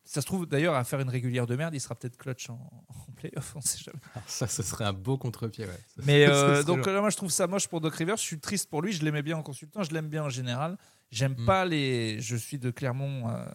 ça 0.06 0.20
se 0.20 0.26
trouve 0.26 0.44
d'ailleurs 0.46 0.74
à 0.74 0.84
faire 0.84 1.00
une 1.00 1.08
régulière 1.08 1.46
de 1.46 1.56
merde, 1.56 1.74
il 1.74 1.80
sera 1.80 1.94
peut-être 1.94 2.18
clutch 2.18 2.50
en, 2.50 2.54
en 2.88 3.12
playoff, 3.16 3.56
on 3.56 3.60
sait 3.62 3.78
jamais. 3.78 3.98
Alors 4.14 4.28
ça, 4.28 4.46
ce 4.46 4.62
serait 4.62 4.84
un 4.84 4.92
beau 4.92 5.16
contre-pied, 5.16 5.64
ouais. 5.64 5.80
Mais 6.04 6.26
euh, 6.28 6.62
donc 6.62 6.84
là, 6.84 7.00
moi, 7.00 7.08
je 7.08 7.16
trouve 7.16 7.30
ça 7.30 7.46
moche 7.46 7.68
pour 7.68 7.80
Doc 7.80 7.94
Rivers. 7.94 8.18
Je 8.18 8.22
suis 8.22 8.38
triste 8.38 8.68
pour 8.68 8.82
lui. 8.82 8.92
Je 8.92 9.02
l'aimais 9.02 9.22
bien 9.22 9.38
en 9.38 9.42
consultant. 9.42 9.82
Je 9.82 9.92
l'aime 9.92 10.08
bien 10.08 10.24
en 10.24 10.28
général. 10.28 10.76
J'aime 11.10 11.34
Mm. 11.38 11.46
pas 11.46 11.64
les. 11.64 12.20
Je 12.20 12.36
suis 12.36 12.58
de 12.58 12.70
Clermont. 12.70 13.30
euh, 13.30 13.46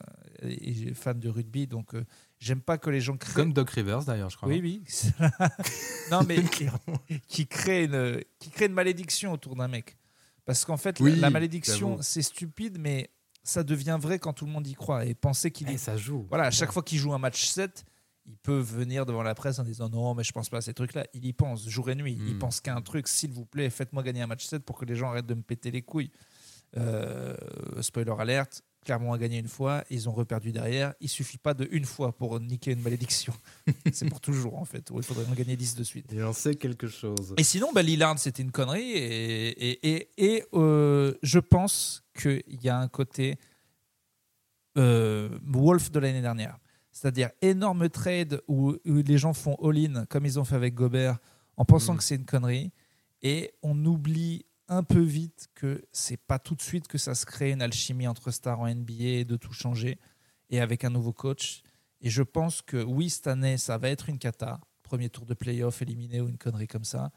et 0.41 0.93
fan 0.93 1.19
de 1.19 1.28
rugby, 1.30 1.67
donc 1.67 1.93
euh, 1.93 2.06
j'aime 2.39 2.62
pas 2.62 2.78
que 2.78 2.89
les 2.89 3.02
gens 3.02 3.17
créent. 3.17 3.34
Comme 3.34 3.52
Doc 3.54 3.69
Rivers 3.72 4.06
d'ailleurs, 4.06 4.30
je 4.30 4.38
crois. 4.38 4.48
Oui, 4.48 4.60
oui. 4.63 4.84
non, 6.12 6.24
mais 6.24 6.38
qui 7.28 7.45
crée, 7.45 7.84
une, 7.84 8.24
qui 8.39 8.50
crée 8.50 8.65
une 8.67 8.74
malédiction 8.74 9.34
autour 9.34 9.56
d'un 9.58 9.67
mec. 9.67 9.98
Parce 10.45 10.63
qu'en 10.65 10.78
fait, 10.78 11.00
la- 11.00 11.04
Oui, 11.06 11.15
la 11.17 11.30
malédiction, 11.30 11.98
c'est 12.02 12.22
stupide, 12.22 12.78
mais 12.80 13.10
ça 13.50 13.64
devient 13.64 13.98
vrai 14.00 14.20
quand 14.20 14.34
tout 14.34 14.46
le 14.46 14.52
monde 14.52 14.68
y 14.68 14.74
croit. 14.74 15.06
Et 15.06 15.14
penser 15.14 15.52
qu'il 15.52 15.70
Eh, 15.70 15.74
est 15.74 15.78
ça 15.78 15.98
joue. 15.98 16.26
voilà, 16.30 16.46
à 16.46 16.52
chaque 16.52 16.72
fois 16.72 16.84
qu'il 16.84 16.98
joue 17.00 17.14
un 17.14 17.18
match 17.20 17.46
7, 17.48 17.84
il 18.26 18.38
peut 18.38 18.60
venir 18.60 19.06
devant 19.06 19.24
la 19.24 19.34
presse 19.36 19.58
en 19.60 19.64
disant 19.64 19.90
non, 19.90 20.14
mais 20.14 20.24
je 20.24 20.32
pense 20.32 20.50
pas 20.50 20.58
à 20.58 20.62
ces 20.62 20.74
trucs-là. 20.74 21.06
Il 21.14 21.26
y 21.26 21.34
pense 21.34 21.68
jour 21.68 21.90
et 21.90 21.96
nuit. 21.96 22.18
Il 22.28 22.36
Mm. 22.36 22.40
pense 22.40 22.62
qu'à 22.62 22.76
un 22.76 22.82
truc, 22.82 23.08
s'il 23.08 23.32
vous 23.32 23.46
plaît, 23.46 23.70
faites-moi 23.70 24.04
gagner 24.04 24.22
un 24.22 24.28
match 24.28 24.46
7 24.46 24.64
pour 24.64 24.78
que 24.78 24.86
les 24.86 24.96
gens 24.96 25.10
arrêtent 25.10 25.26
de 25.26 25.34
me 25.34 25.42
péter 25.42 25.72
les 25.72 25.82
couilles. 25.82 26.12
Euh, 26.78 27.36
spoiler 27.82 28.14
alerte, 28.20 28.62
Clermont 28.86 29.12
a 29.13 29.18
gagné 29.18 29.38
une 29.39 29.48
fois, 29.48 29.84
ils 29.89 30.08
ont 30.08 30.13
reperdu 30.13 30.52
derrière. 30.52 30.94
Il 31.02 31.10
suffit 31.10 31.38
pas 31.38 31.54
de 31.54 31.68
une 31.72 31.86
fois 31.86 32.12
pour 32.15 32.39
niquer 32.39 32.72
une 32.72 32.82
malédiction. 32.82 33.34
C'est 33.94 34.10
pour 34.10 34.22
toujours 34.22 34.58
en 34.58 34.65
fait, 34.65 34.89
il 34.96 35.04
faudrait 35.04 35.26
en 35.30 35.34
gagner 35.34 35.56
10 35.58 35.76
de 35.76 35.84
suite. 35.84 36.06
Il 36.12 36.24
en 36.24 36.34
sait 36.34 36.56
quelque 36.56 36.88
chose. 36.88 37.34
Et 37.38 37.44
sinon, 37.44 37.72
bah, 37.74 37.82
Lillard, 37.82 38.18
c'était 38.20 38.42
une 38.42 38.52
connerie. 38.52 38.92
Et, 38.92 39.50
et, 39.72 39.89
et, 39.96 40.10
et, 40.18 40.44
euh, 40.54 41.13
je 41.24 41.39
pense 41.39 42.04
qu'il 42.18 42.42
y 42.63 42.70
a 42.70 42.80
un 42.80 42.88
côté 42.88 43.38
euh, 44.78 45.30
Wolf 45.46 45.92
de 45.92 46.00
l'année 46.00 46.22
dernière. 46.22 46.58
C'est-à-dire 46.92 47.30
énorme 47.42 47.89
trade 47.89 48.42
où, 48.48 48.72
où 48.86 48.96
les 49.06 49.18
gens 49.18 49.34
font 49.34 49.56
all-in, 49.63 50.06
comme 50.06 50.26
ils 50.26 50.39
ont 50.39 50.44
fait 50.44 50.56
avec 50.56 50.74
Gobert, 50.74 51.18
en 51.58 51.65
pensant 51.65 51.94
Mm. 51.94 51.98
que 51.98 52.04
c'est 52.04 52.15
une 52.15 52.26
connerie. 52.26 52.72
Et 53.22 53.52
on 53.62 53.86
oublie 53.86 54.46
un 54.70 54.84
peu 54.84 55.02
vite 55.02 55.48
que 55.56 55.84
c'est 55.92 56.18
pas 56.18 56.40
tout 56.40 56.56
de 56.56 56.62
suite 56.62 56.88
que 56.88 56.98
ça 56.98 57.16
se 57.16 57.26
crée 57.26 57.52
une 57.52 57.62
alchimie 57.62 58.08
entre 58.08 58.32
stars 58.32 58.60
en 58.62 58.68
NBA 58.74 58.94
et 59.04 59.26
de 59.26 59.36
tout 59.36 59.52
changer. 59.54 59.98
Et 60.50 60.62
avec 60.62 60.84
un 60.84 60.90
nouveau 60.90 61.12
coach. 61.14 61.62
Et 62.02 62.10
je 62.10 62.24
pense 62.24 62.62
que 62.62 62.82
oui, 62.82 63.10
cette 63.10 63.28
année, 63.28 63.58
ça 63.58 63.78
va 63.78 63.90
être 63.90 64.08
une 64.10 64.18
cata. 64.20 64.62
Premier 64.84 65.10
tour 65.10 65.26
de 65.26 65.34
playoff 65.34 65.82
éliminé 65.82 66.22
ou 66.22 66.30
une 66.30 66.38
connerie 66.38 66.68
comme 66.68 66.86
ça. 66.86 67.12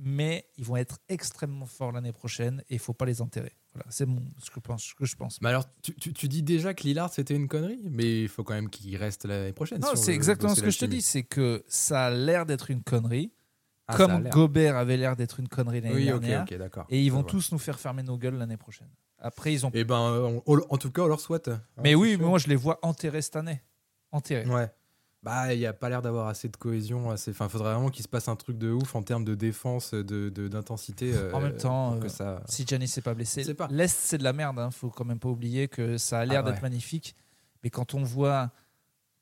Mais 0.00 0.46
ils 0.56 0.64
vont 0.64 0.76
être 0.76 0.98
extrêmement 1.08 1.66
forts 1.66 1.90
l'année 1.92 2.12
prochaine 2.12 2.62
et 2.70 2.74
il 2.74 2.78
faut 2.78 2.94
pas 2.94 3.04
les 3.04 3.20
enterrer. 3.20 3.52
Voilà, 3.74 3.90
c'est 3.90 4.06
ce, 4.38 4.50
que 4.50 4.56
je 4.56 4.60
pense, 4.60 4.84
ce 4.84 4.94
que 4.94 5.04
je 5.04 5.16
pense. 5.16 5.40
Mais 5.40 5.48
alors, 5.48 5.64
tu, 5.82 5.92
tu- 5.96 6.12
tu 6.12 6.28
dis 6.28 6.42
déjà 6.44 6.72
que 6.72 6.84
Lillard 6.84 7.12
c'était 7.12 7.34
une 7.34 7.48
connerie, 7.48 7.82
mais 7.90 8.22
il 8.22 8.28
faut 8.28 8.44
quand 8.44 8.54
même 8.54 8.70
qu'il 8.70 8.96
reste 8.96 9.24
l'année 9.24 9.52
prochaine. 9.52 9.80
Non, 9.80 9.94
c'est 9.96 10.14
exactement 10.14 10.54
ce 10.54 10.60
que 10.62 10.70
je 10.70 10.78
te 10.78 10.84
dis. 10.84 11.02
C'est 11.02 11.24
que 11.24 11.64
ça 11.68 12.06
a 12.06 12.10
l'air 12.10 12.46
d'être 12.46 12.70
une 12.70 12.82
connerie. 12.82 13.32
Ah, 13.88 13.96
comme. 13.96 14.28
Gobert 14.28 14.76
avait 14.76 14.96
l'air 14.96 15.16
d'être 15.16 15.40
une 15.40 15.48
connerie 15.48 15.80
l'année 15.80 15.94
Oui, 15.94 16.12
ok, 16.12 16.20
dernière. 16.20 16.42
ok, 16.42 16.54
d'accord. 16.58 16.86
Et 16.90 17.02
ils 17.02 17.10
vont 17.10 17.22
tous 17.22 17.52
nous 17.52 17.58
faire 17.58 17.78
fermer 17.80 18.02
nos 18.02 18.16
gueules 18.18 18.36
l'année 18.36 18.56
prochaine. 18.58 18.88
Après, 19.18 19.52
ils 19.52 19.66
ont. 19.66 19.70
Eh 19.74 19.84
ben, 19.84 19.96
on- 19.98 20.42
on- 20.46 20.60
en 20.68 20.76
tout 20.78 20.90
cas, 20.92 21.02
on 21.02 21.06
leur 21.08 21.20
souhaite. 21.20 21.48
hein, 21.48 21.60
mais 21.82 21.90
c'est 21.90 21.94
oui, 21.96 22.16
mais 22.18 22.24
moi, 22.26 22.38
je 22.38 22.46
les 22.48 22.54
vois 22.56 22.78
enterrés 22.82 23.22
cette 23.22 23.36
année. 23.36 23.62
Enterrés. 24.12 24.46
Ouais. 24.48 24.70
Bah, 25.24 25.52
il 25.52 25.58
n'y 25.58 25.66
a 25.66 25.72
pas 25.72 25.88
l'air 25.88 26.00
d'avoir 26.00 26.28
assez 26.28 26.48
de 26.48 26.56
cohésion. 26.56 27.10
Assez... 27.10 27.32
Enfin, 27.32 27.48
faudrait 27.48 27.72
vraiment 27.74 27.88
qu'il 27.88 28.04
se 28.04 28.08
passe 28.08 28.28
un 28.28 28.36
truc 28.36 28.56
de 28.56 28.70
ouf 28.70 28.94
en 28.94 29.02
termes 29.02 29.24
de 29.24 29.34
défense, 29.34 29.92
de 29.92 30.28
d'intensité. 30.28 31.12
euh, 31.12 31.32
En 31.32 31.40
même 31.40 31.56
temps, 31.56 31.90
pour 31.92 32.00
que 32.00 32.06
euh, 32.06 32.08
ça... 32.08 32.42
Si 32.46 32.64
Giannis 32.64 32.86
s'est 32.86 33.00
pas 33.02 33.14
blessé. 33.14 33.42
L'Est, 33.70 33.96
c'est 33.98 34.18
de 34.18 34.22
la 34.24 34.32
merde. 34.32 34.60
Hein. 34.60 34.70
Faut 34.70 34.90
quand 34.90 35.04
même 35.04 35.18
pas 35.18 35.28
oublier 35.28 35.66
que 35.66 35.98
ça 35.98 36.20
a 36.20 36.24
l'air 36.24 36.42
Ah 36.42 36.46
ouais. 36.46 36.52
d'être 36.52 36.62
magnifique. 36.62 37.16
Mais 37.64 37.70
quand 37.70 37.94
on 37.94 38.04
voit 38.04 38.52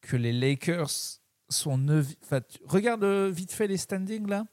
que 0.02 0.16
les 0.18 0.32
Lakers 0.32 0.90
sont 1.48 1.78
neuf. 1.78 2.08
Enfin, 2.22 2.40
tu- 2.42 2.58
regarde 2.66 3.02
euh, 3.02 3.30
vite 3.32 3.52
fait 3.52 3.66
les 3.66 3.78
standings 3.78 4.28
là. 4.28 4.44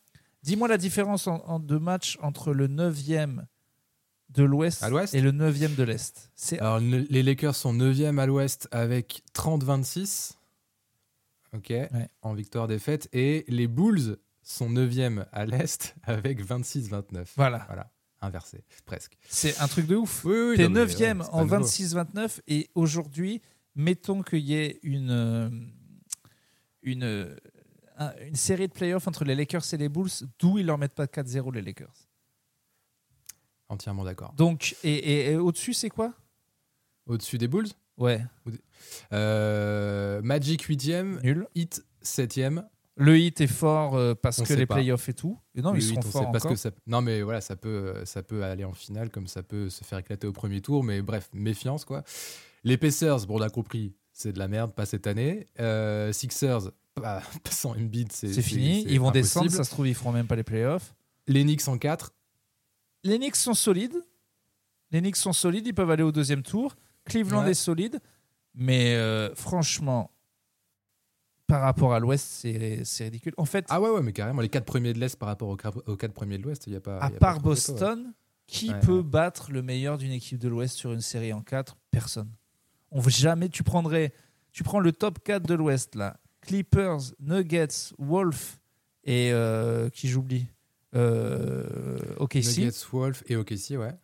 Dis-moi 0.43 0.67
la 0.67 0.77
différence 0.77 1.27
en, 1.27 1.37
en 1.45 1.59
deux 1.59 1.79
matchs 1.79 2.17
entre 2.21 2.53
le 2.53 2.67
9e 2.67 3.45
de 4.29 4.43
l'Ouest 4.43 4.83
À 4.83 4.89
l'Ouest 4.89 5.13
et 5.13 5.21
le 5.21 5.31
9e 5.31 5.75
de 5.75 5.83
l'Est. 5.83 6.31
C'est 6.35 6.59
Alors, 6.59 6.79
le- 6.79 7.05
les 7.09 7.23
Lakers 7.23 7.55
sont 7.55 7.73
9e 7.73 8.19
à 8.19 8.25
l'ouest 8.25 8.67
avec 8.71 9.23
30-26. 9.33 10.33
Ok. 11.53 11.71
En 12.21 12.33
victoire-défaite. 12.33 13.07
Et 13.13 13.45
les 13.47 13.67
Bulls 13.67 14.17
sont 14.41 14.69
9e 14.69 15.25
à 15.31 15.45
l'est 15.45 15.95
avec 16.03 16.43
26-29. 16.45 17.25
voilà. 17.35 17.63
Voilà. 17.67 17.89
Inversé, 18.21 18.63
presque. 18.85 19.17
C'est 19.27 19.59
un 19.59 19.67
truc 19.67 19.85
de 19.85 19.95
ouf. 19.97 20.23
Oui, 20.23 20.35
oui. 20.51 20.55
T'es 20.57 20.63
non, 20.69 20.69
mais, 20.71 20.85
9e 20.85 21.17
ouais, 21.19 21.23
c'est 21.25 21.29
pas 21.31 21.37
en 21.37 21.41
nouveau. 21.43 21.57
26-29 21.65 22.39
et 22.47 22.69
aujourd'hui, 22.73 23.41
mettons 23.75 24.21
qu'il 24.23 24.39
y 24.39 24.53
ait 24.55 24.79
une, 24.81 25.09
euh, 25.11 25.49
une, 26.83 27.03
un- 27.03 27.35
une 28.27 28.35
série 28.35 28.67
de 28.67 28.73
playoffs 28.73 29.07
entre 29.07 29.23
les 29.25 29.35
Lakers 29.35 29.73
et 29.73 29.77
les 29.77 29.89
Bulls, 29.89 30.09
d'où 30.39 30.57
ils 30.57 30.65
leur 30.65 30.77
mettent 30.77 30.95
pas 30.95 31.05
4-0 31.05 31.53
les 31.53 31.61
Lakers. 31.61 32.07
Entièrement 33.69 34.03
d'accord. 34.03 34.33
Donc, 34.33 34.75
et, 34.83 34.93
et- 34.93 35.31
et 35.31 35.35
au-dessus, 35.37 35.73
c'est 35.73 35.89
quoi? 35.89 36.13
Au-dessus 37.07 37.37
des 37.37 37.47
Bulls? 37.47 37.67
Ouais, 37.97 38.21
euh, 39.11 40.21
Magic 40.21 40.63
8e, 40.67 41.21
nul. 41.23 41.47
Heat 41.55 41.83
7e. 42.03 42.63
Le 42.95 43.17
hit 43.17 43.41
est 43.41 43.47
fort 43.47 43.95
euh, 43.95 44.13
parce 44.13 44.37
On 44.39 44.43
que 44.43 44.53
les 44.53 44.67
pas. 44.67 44.75
playoffs 44.75 45.09
et 45.09 45.13
tout. 45.13 45.39
Et 45.55 45.61
non, 45.61 45.71
Oui, 45.71 45.79
ils 45.83 45.97
on 45.97 46.01
sait 46.03 46.11
forts 46.11 46.31
parce 46.31 46.45
que 46.45 46.55
ça... 46.55 46.69
Non, 46.85 47.01
mais 47.01 47.23
voilà, 47.23 47.41
ça 47.41 47.55
peut, 47.55 47.69
euh, 47.69 48.05
ça 48.05 48.21
peut 48.21 48.43
aller 48.43 48.63
en 48.65 48.73
finale 48.73 49.09
comme 49.09 49.25
ça 49.27 49.41
peut 49.41 49.69
se 49.69 49.83
faire 49.83 49.97
éclater 49.97 50.27
au 50.27 50.31
premier 50.31 50.61
tour. 50.61 50.83
Mais 50.83 51.01
bref, 51.01 51.27
méfiance, 51.33 51.85
quoi. 51.85 52.03
Les 52.63 52.77
Pacers, 52.77 53.25
bon, 53.25 53.39
on 53.39 53.41
a 53.41 53.49
compris, 53.49 53.95
c'est 54.11 54.31
de 54.31 54.37
la 54.39 54.47
merde, 54.47 54.73
pas 54.73 54.85
cette 54.85 55.07
année. 55.07 55.47
Euh, 55.59 56.13
Sixers, 56.13 56.69
pas, 57.01 57.21
sans 57.49 57.71
Embiid, 57.71 58.11
c'est 58.11 58.31
C'est 58.33 58.41
fini. 58.41 58.83
Ils 58.83 58.99
vont 58.99 59.07
impossible. 59.09 59.23
descendre. 59.23 59.51
Ça 59.51 59.63
se 59.63 59.71
trouve, 59.71 59.87
ils 59.87 59.95
feront 59.95 60.11
même 60.11 60.27
pas 60.27 60.35
les 60.35 60.43
playoffs. 60.43 60.93
Les 61.27 61.43
Knicks 61.43 61.67
en 61.67 61.77
4. 61.77 62.13
Les 63.03 63.17
Knicks 63.17 63.35
sont 63.35 63.53
solides. 63.53 63.95
Les 64.91 64.99
Knicks 65.01 65.15
sont 65.17 65.33
solides. 65.33 65.65
Ils 65.67 65.73
peuvent 65.73 65.89
aller 65.91 66.03
au 66.03 66.11
deuxième 66.11 66.43
tour. 66.43 66.75
Cleveland 67.05 67.43
Ouais. 67.43 67.51
est 67.51 67.55
solide. 67.55 67.99
Mais 68.55 68.95
euh, 68.95 69.33
franchement, 69.35 70.11
par 71.47 71.61
rapport 71.61 71.93
à 71.93 71.99
l'Ouest, 71.99 72.25
c'est 72.83 73.03
ridicule. 73.03 73.33
En 73.37 73.45
fait, 73.45 73.65
Ah 73.69 73.81
ouais, 73.81 73.89
ouais, 73.89 74.01
mais 74.01 74.13
carrément, 74.13 74.41
les 74.41 74.49
4 74.49 74.63
premiers 74.65 74.93
de 74.93 74.99
l'Est 74.99 75.17
par 75.17 75.27
rapport 75.29 75.49
aux 75.49 75.57
4 75.57 76.13
premiers 76.13 76.37
de 76.37 76.43
l'Ouest, 76.43 76.67
il 76.67 76.71
n'y 76.71 76.75
a 76.77 76.81
pas. 76.81 76.97
à 76.99 77.09
y 77.09 77.15
a 77.15 77.17
part 77.17 77.33
pas 77.35 77.37
ouais. 77.37 77.43
Boston, 77.43 78.13
qui 78.47 78.69
Ouais, 78.69 78.79
peut 78.79 79.01
battre 79.01 79.51
le 79.51 79.61
meilleur 79.61 79.97
d'une 79.97 80.11
équipe 80.11 80.37
de 80.39 80.47
l'Ouest 80.47 80.77
sur 80.77 80.93
une 80.93 81.01
série 81.01 81.33
en 81.33 81.41
4 81.41 81.77
Personne. 81.91 82.29
On 82.91 82.99
veut 82.99 83.09
jamais. 83.11 83.49
Tu 83.49 83.63
prendrais. 83.63 84.13
Tu 84.51 84.63
prends 84.63 84.79
le 84.79 84.91
top 84.91 85.19
4 85.23 85.43
de 85.47 85.53
l'Ouest 85.55 85.95
là. 85.95 86.17
Clippers, 86.43 87.13
Nuggets, 87.19 87.93
Wolf 87.97 88.59
et 89.03 89.31
euh, 89.31 89.89
qui 89.89 90.07
j'oublie. 90.09 90.47
Euh, 90.93 91.99
OKC. 92.17 92.57
Nuggets, 92.57 92.85
Wolf 92.91 93.23
et 93.27 93.35
OKC, 93.35 93.77
ouais. 93.77 93.97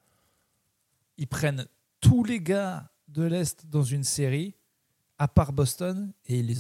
ils 1.18 1.28
prennent 1.28 1.68
tous 2.02 2.24
les 2.24 2.40
gars 2.40 2.90
de 3.08 3.24
l'Est 3.24 3.68
dans 3.68 3.84
une 3.84 4.04
série, 4.04 4.56
à 5.18 5.28
part 5.28 5.54
Boston, 5.54 6.12
et 6.26 6.40
ils 6.40 6.48
les 6.48 6.58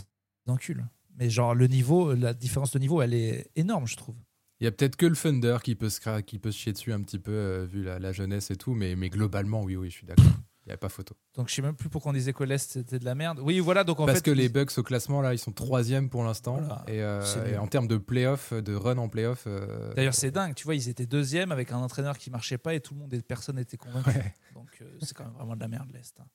enculent. 0.47 0.85
Mais 1.17 1.29
genre, 1.29 1.55
le 1.55 1.67
niveau, 1.67 2.13
la 2.13 2.33
différence 2.33 2.71
de 2.71 2.79
niveau, 2.79 3.01
elle 3.01 3.13
est 3.13 3.49
énorme, 3.55 3.87
je 3.87 3.97
trouve. 3.97 4.15
Il 4.59 4.65
y 4.65 4.67
a 4.67 4.71
peut-être 4.71 4.97
que 4.97 5.05
le 5.05 5.15
Thunder 5.15 5.57
qui 5.63 5.75
peut 5.75 5.89
se, 5.89 6.19
qui 6.21 6.37
peut 6.37 6.51
se 6.51 6.57
chier 6.57 6.73
dessus 6.73 6.91
un 6.91 7.01
petit 7.01 7.19
peu, 7.19 7.31
euh, 7.31 7.65
vu 7.65 7.81
la, 7.81 7.97
la 7.97 8.11
jeunesse 8.11 8.51
et 8.51 8.57
tout, 8.57 8.73
mais, 8.73 8.95
mais 8.95 9.09
globalement, 9.09 9.63
oui, 9.63 9.77
oui, 9.77 9.89
je 9.89 9.95
suis 9.95 10.05
d'accord. 10.05 10.25
Il 10.69 10.73
n'y 10.73 10.75
a 10.75 10.77
pas 10.77 10.89
photo. 10.89 11.15
Donc, 11.36 11.49
je 11.49 11.55
sais 11.55 11.63
même 11.63 11.73
plus 11.75 11.89
pourquoi 11.89 12.12
on 12.12 12.13
disait 12.13 12.32
que 12.32 12.43
l'Est, 12.43 12.73
c'était 12.73 12.99
de 12.99 13.05
la 13.05 13.15
merde. 13.15 13.39
Oui, 13.41 13.60
voilà, 13.60 13.84
donc 13.84 13.99
en 13.99 14.05
Parce 14.05 14.19
fait. 14.19 14.25
que 14.25 14.29
les 14.32 14.49
Bucks 14.49 14.77
au 14.77 14.84
classement, 14.84 15.19
là, 15.19 15.34
ils 15.34 15.39
sont 15.39 15.51
troisième 15.51 16.10
pour 16.12 16.23
l'instant. 16.23 16.58
Voilà. 16.58 16.84
Et, 16.88 17.01
euh, 17.01 17.23
et 17.51 17.58
en 17.58 17.65
termes 17.65 17.88
de 17.88 17.97
playoff, 17.97 18.53
de 18.53 18.75
run 18.75 18.99
en 18.99 19.10
playoff. 19.10 19.45
euh, 19.47 19.91
D'ailleurs, 19.95 20.13
c'est 20.13 20.29
dingue, 20.29 20.53
tu 20.53 20.65
vois, 20.65 20.75
ils 20.75 20.88
étaient 20.88 21.08
deuxième 21.08 21.51
avec 21.51 21.71
un 21.71 21.77
entraîneur 21.79 22.19
qui 22.19 22.29
marchait 22.29 22.60
pas 22.60 22.75
et 22.75 22.82
tout 22.82 22.93
le 22.93 22.99
monde 22.99 23.13
et 23.15 23.21
personne 23.23 23.55
n'était 23.55 23.77
convaincu. 23.77 24.10
Ouais. 24.10 24.34
Donc, 24.53 24.67
euh, 24.82 24.86
c'est 25.01 25.15
quand 25.17 25.23
même 25.25 25.34
vraiment 25.34 25.55
de 25.55 25.60
la 25.62 25.67
merde, 25.67 25.89
l'Est. 25.91 26.19
hein. 26.19 26.25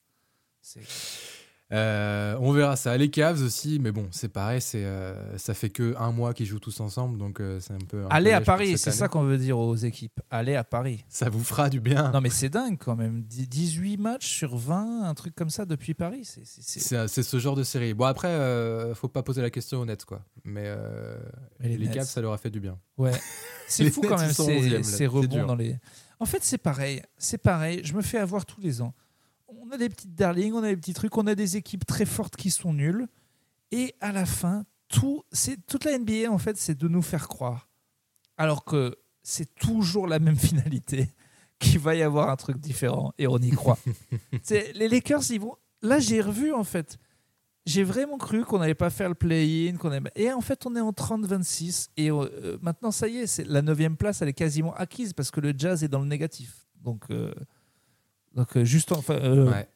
C'est- 0.61 0.81
Euh, 1.72 2.37
on 2.40 2.53
verra 2.53 2.77
ça. 2.77 2.96
Les 2.96 3.11
Cavs 3.11 3.42
aussi, 3.42 3.79
mais 3.81 3.90
bon, 3.90 4.07
c'est 4.11 4.29
pareil, 4.29 4.61
c'est 4.61 4.85
euh, 4.85 5.38
ça 5.38 5.55
fait 5.55 5.70
que 5.70 5.94
un 5.98 6.12
mois 6.12 6.35
qu'ils 6.35 6.46
jouent 6.46 6.61
tous 6.61 6.79
ensemble, 6.81 7.18
donc 7.18 7.40
euh, 7.40 7.59
c'est 7.59 7.72
un 7.72 7.79
peu. 7.79 8.05
Allez 8.11 8.33
à 8.33 8.40
Paris, 8.42 8.77
c'est 8.79 8.90
ça 8.90 9.09
qu'on 9.09 9.22
veut 9.22 9.38
dire 9.38 9.59
aux 9.59 9.74
équipes. 9.74 10.20
Allez 10.31 10.55
à 10.57 10.62
Paris. 10.62 11.05
Ça 11.09 11.31
vous 11.31 11.42
fera 11.42 11.70
du 11.70 11.81
bien. 11.81 12.11
Non, 12.12 12.20
mais 12.20 12.31
c'est 12.31 12.50
dingue 12.50 12.77
quand 12.79 12.96
même. 12.96 13.22
Dix- 13.22 13.48
18 13.48 13.96
matchs 13.96 14.29
sur 14.29 14.57
20, 14.57 15.05
un 15.05 15.14
truc 15.14 15.35
comme 15.35 15.50
ça 15.50 15.64
depuis 15.64 15.94
Paris. 15.94 16.24
C'est- 16.24 16.44
c'est- 16.44 16.62
c'est- 16.62 16.81
C'est 16.81 17.09
c'est 17.09 17.22
ce 17.22 17.38
genre 17.38 17.57
de 17.57 17.64
série. 17.64 17.94
Bon 17.94 18.05
après, 18.05 18.92
faut 18.94 19.09
pas 19.09 19.22
poser 19.22 19.40
la 19.42 19.50
question 19.50 19.81
aux 19.81 19.87
Nets 19.87 20.05
quoi. 20.05 20.22
Mais, 20.44 20.70
Mais 21.61 21.77
les. 21.77 21.88
Cavs, 21.88 22.07
ça 22.07 22.20
leur 22.20 22.33
a 22.33 22.38
fait 22.38 22.50
du 22.50 22.61
bien. 22.61 22.79
Ouais. 22.98 23.12
C'est 23.66 23.90
fou 23.90 24.03
Nets, 24.03 24.11
quand 24.11 24.18
même 24.20 24.33
ces, 24.33 24.42
11e, 24.42 24.72
là. 24.74 24.83
ces 24.83 24.96
C'est 24.98 25.07
rebonds 25.07 25.46
dans 25.46 25.55
les. 25.57 25.79
En 26.21 26.27
fait, 26.27 26.38
c'est 26.44 26.58
pareil. 26.58 27.02
C'est 27.17 27.38
pareil. 27.38 27.81
Je 27.83 27.94
me 27.94 28.02
fais 28.02 28.19
avoir 28.19 28.44
tous 28.44 28.60
les 28.60 28.83
ans. 28.83 28.92
On 29.49 29.71
a 29.71 29.77
des 29.77 29.88
petites 29.88 30.15
darlings, 30.15 30.53
on 30.53 30.63
a 30.63 30.69
des 30.69 30.77
petits 30.77 30.95
trucs, 30.95 31.17
on 31.17 31.27
a 31.27 31.35
des 31.35 31.57
équipes 31.57 31.87
très 31.87 32.07
fortes 32.07 32.37
qui 32.37 32.51
sont 32.51 32.73
nulles. 32.73 33.07
Et 33.71 33.95
à 34.01 34.13
la 34.13 34.27
fin, 34.27 34.65
tout, 34.88 35.23
c'est 35.33 35.65
toute 35.67 35.85
la 35.85 35.99
NBA 35.99 36.31
en 36.31 36.38
fait, 36.38 36.57
c'est 36.57 36.77
de 36.79 36.88
nous 36.88 37.03
faire 37.03 37.29
croire, 37.29 37.69
alors 38.37 38.65
que 38.65 38.97
c'est 39.23 39.55
toujours 39.55 40.07
la 40.07 40.19
même 40.19 40.37
finalité, 40.51 41.11
qu'il 41.59 41.79
va 41.79 41.95
y 41.95 42.03
avoir 42.03 42.31
un 42.31 42.37
truc 42.37 42.59
différent 42.59 43.13
et 43.19 43.27
on 43.27 43.38
y 43.38 43.51
croit. 43.51 43.79
C'est- 44.42 44.73
les 44.75 44.88
Lakers, 44.88 45.31
ils 45.31 45.40
vont. 45.40 45.57
Là, 45.83 45.99
j'ai 45.99 46.21
revu 46.21 46.53
en 46.53 46.65
fait. 46.65 46.99
J'ai 47.67 47.83
vraiment 47.83 48.19
cru 48.19 48.45
qu'on 48.45 48.59
n'allait 48.59 48.75
pas 48.75 48.90
faire 48.90 49.09
le 49.09 49.15
play-in, 49.15 49.77
qu'on 49.79 49.90
et 50.15 50.31
en 50.33 50.40
fait, 50.42 50.67
on 50.67 50.77
est 50.77 50.81
en 50.81 50.90
30-26 50.92 51.88
et 51.97 52.11
euh, 52.11 52.59
maintenant, 52.61 52.90
ça 52.90 53.09
y 53.09 53.17
est, 53.19 53.27
c'est 53.27 53.45
la 53.45 53.63
neuvième 53.63 53.97
place, 53.97 54.21
elle 54.21 54.29
est 54.29 54.35
quasiment 54.35 54.75
acquise 54.75 55.15
parce 55.15 55.31
que 55.31 55.40
le 55.40 55.55
Jazz 55.57 55.83
est 55.83 55.88
dans 55.88 56.01
le 56.01 56.07
négatif. 56.07 56.67
Donc, 56.83 57.05
euh, 57.11 57.33
donc 58.35 58.56
euh, 58.56 58.64
juste 58.64 58.92
enfin, 58.92 59.14
euh, 59.14 59.50
Ouais. 59.50 59.68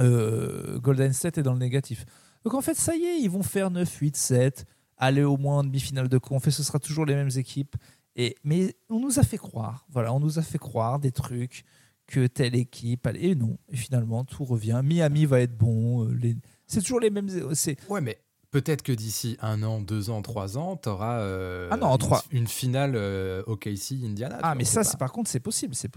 euh, 0.00 0.78
Golden 0.78 1.12
State 1.12 1.38
est 1.38 1.42
dans 1.42 1.52
le 1.52 1.58
négatif. 1.58 2.04
Donc 2.44 2.54
en 2.54 2.60
fait, 2.60 2.74
ça 2.74 2.94
y 2.96 3.04
est, 3.04 3.20
ils 3.20 3.30
vont 3.30 3.42
faire 3.42 3.70
9, 3.70 3.90
8, 3.90 4.16
7, 4.16 4.66
aller 4.98 5.22
au 5.22 5.36
moins 5.36 5.58
en 5.58 5.64
demi-finale 5.64 6.08
de 6.08 6.18
conf, 6.18 6.46
et 6.46 6.50
ce 6.50 6.62
sera 6.62 6.78
toujours 6.78 7.06
les 7.06 7.14
mêmes 7.14 7.30
équipes. 7.36 7.76
Et, 8.16 8.36
mais 8.44 8.76
on 8.90 9.00
nous 9.00 9.18
a 9.18 9.22
fait 9.22 9.38
croire, 9.38 9.86
voilà, 9.90 10.12
on 10.12 10.20
nous 10.20 10.38
a 10.38 10.42
fait 10.42 10.58
croire 10.58 10.98
des 11.00 11.10
trucs 11.10 11.64
que 12.06 12.26
telle 12.26 12.54
équipe, 12.54 13.08
et 13.14 13.34
non, 13.34 13.56
et 13.70 13.76
finalement 13.76 14.24
tout 14.24 14.44
revient. 14.44 14.80
Miami 14.84 15.24
va 15.24 15.40
être 15.40 15.56
bon, 15.56 16.04
les... 16.08 16.36
c'est 16.66 16.80
toujours 16.82 17.00
les 17.00 17.08
mêmes. 17.10 17.28
C'est 17.54 17.76
Ouais, 17.88 18.02
mais 18.02 18.18
peut-être 18.54 18.82
que 18.82 18.92
d'ici 18.92 19.36
un 19.42 19.64
an, 19.64 19.80
deux 19.80 20.10
ans, 20.10 20.22
trois 20.22 20.56
ans, 20.56 20.76
tu 20.80 20.88
auras 20.88 21.18
Ah 21.72 21.76
non, 21.76 21.88
en 21.88 21.92
une, 21.94 21.98
trois. 21.98 22.22
une 22.30 22.46
finale 22.46 22.92
euh, 22.94 23.42
OKC 23.48 23.94
Indiana. 24.04 24.38
Ah, 24.44 24.54
mais 24.54 24.62
ça, 24.64 24.84
c'est 24.84 24.96
par 24.96 25.10
contre, 25.10 25.28
c'est 25.28 25.40
possible, 25.40 25.74
c'est 25.74 25.88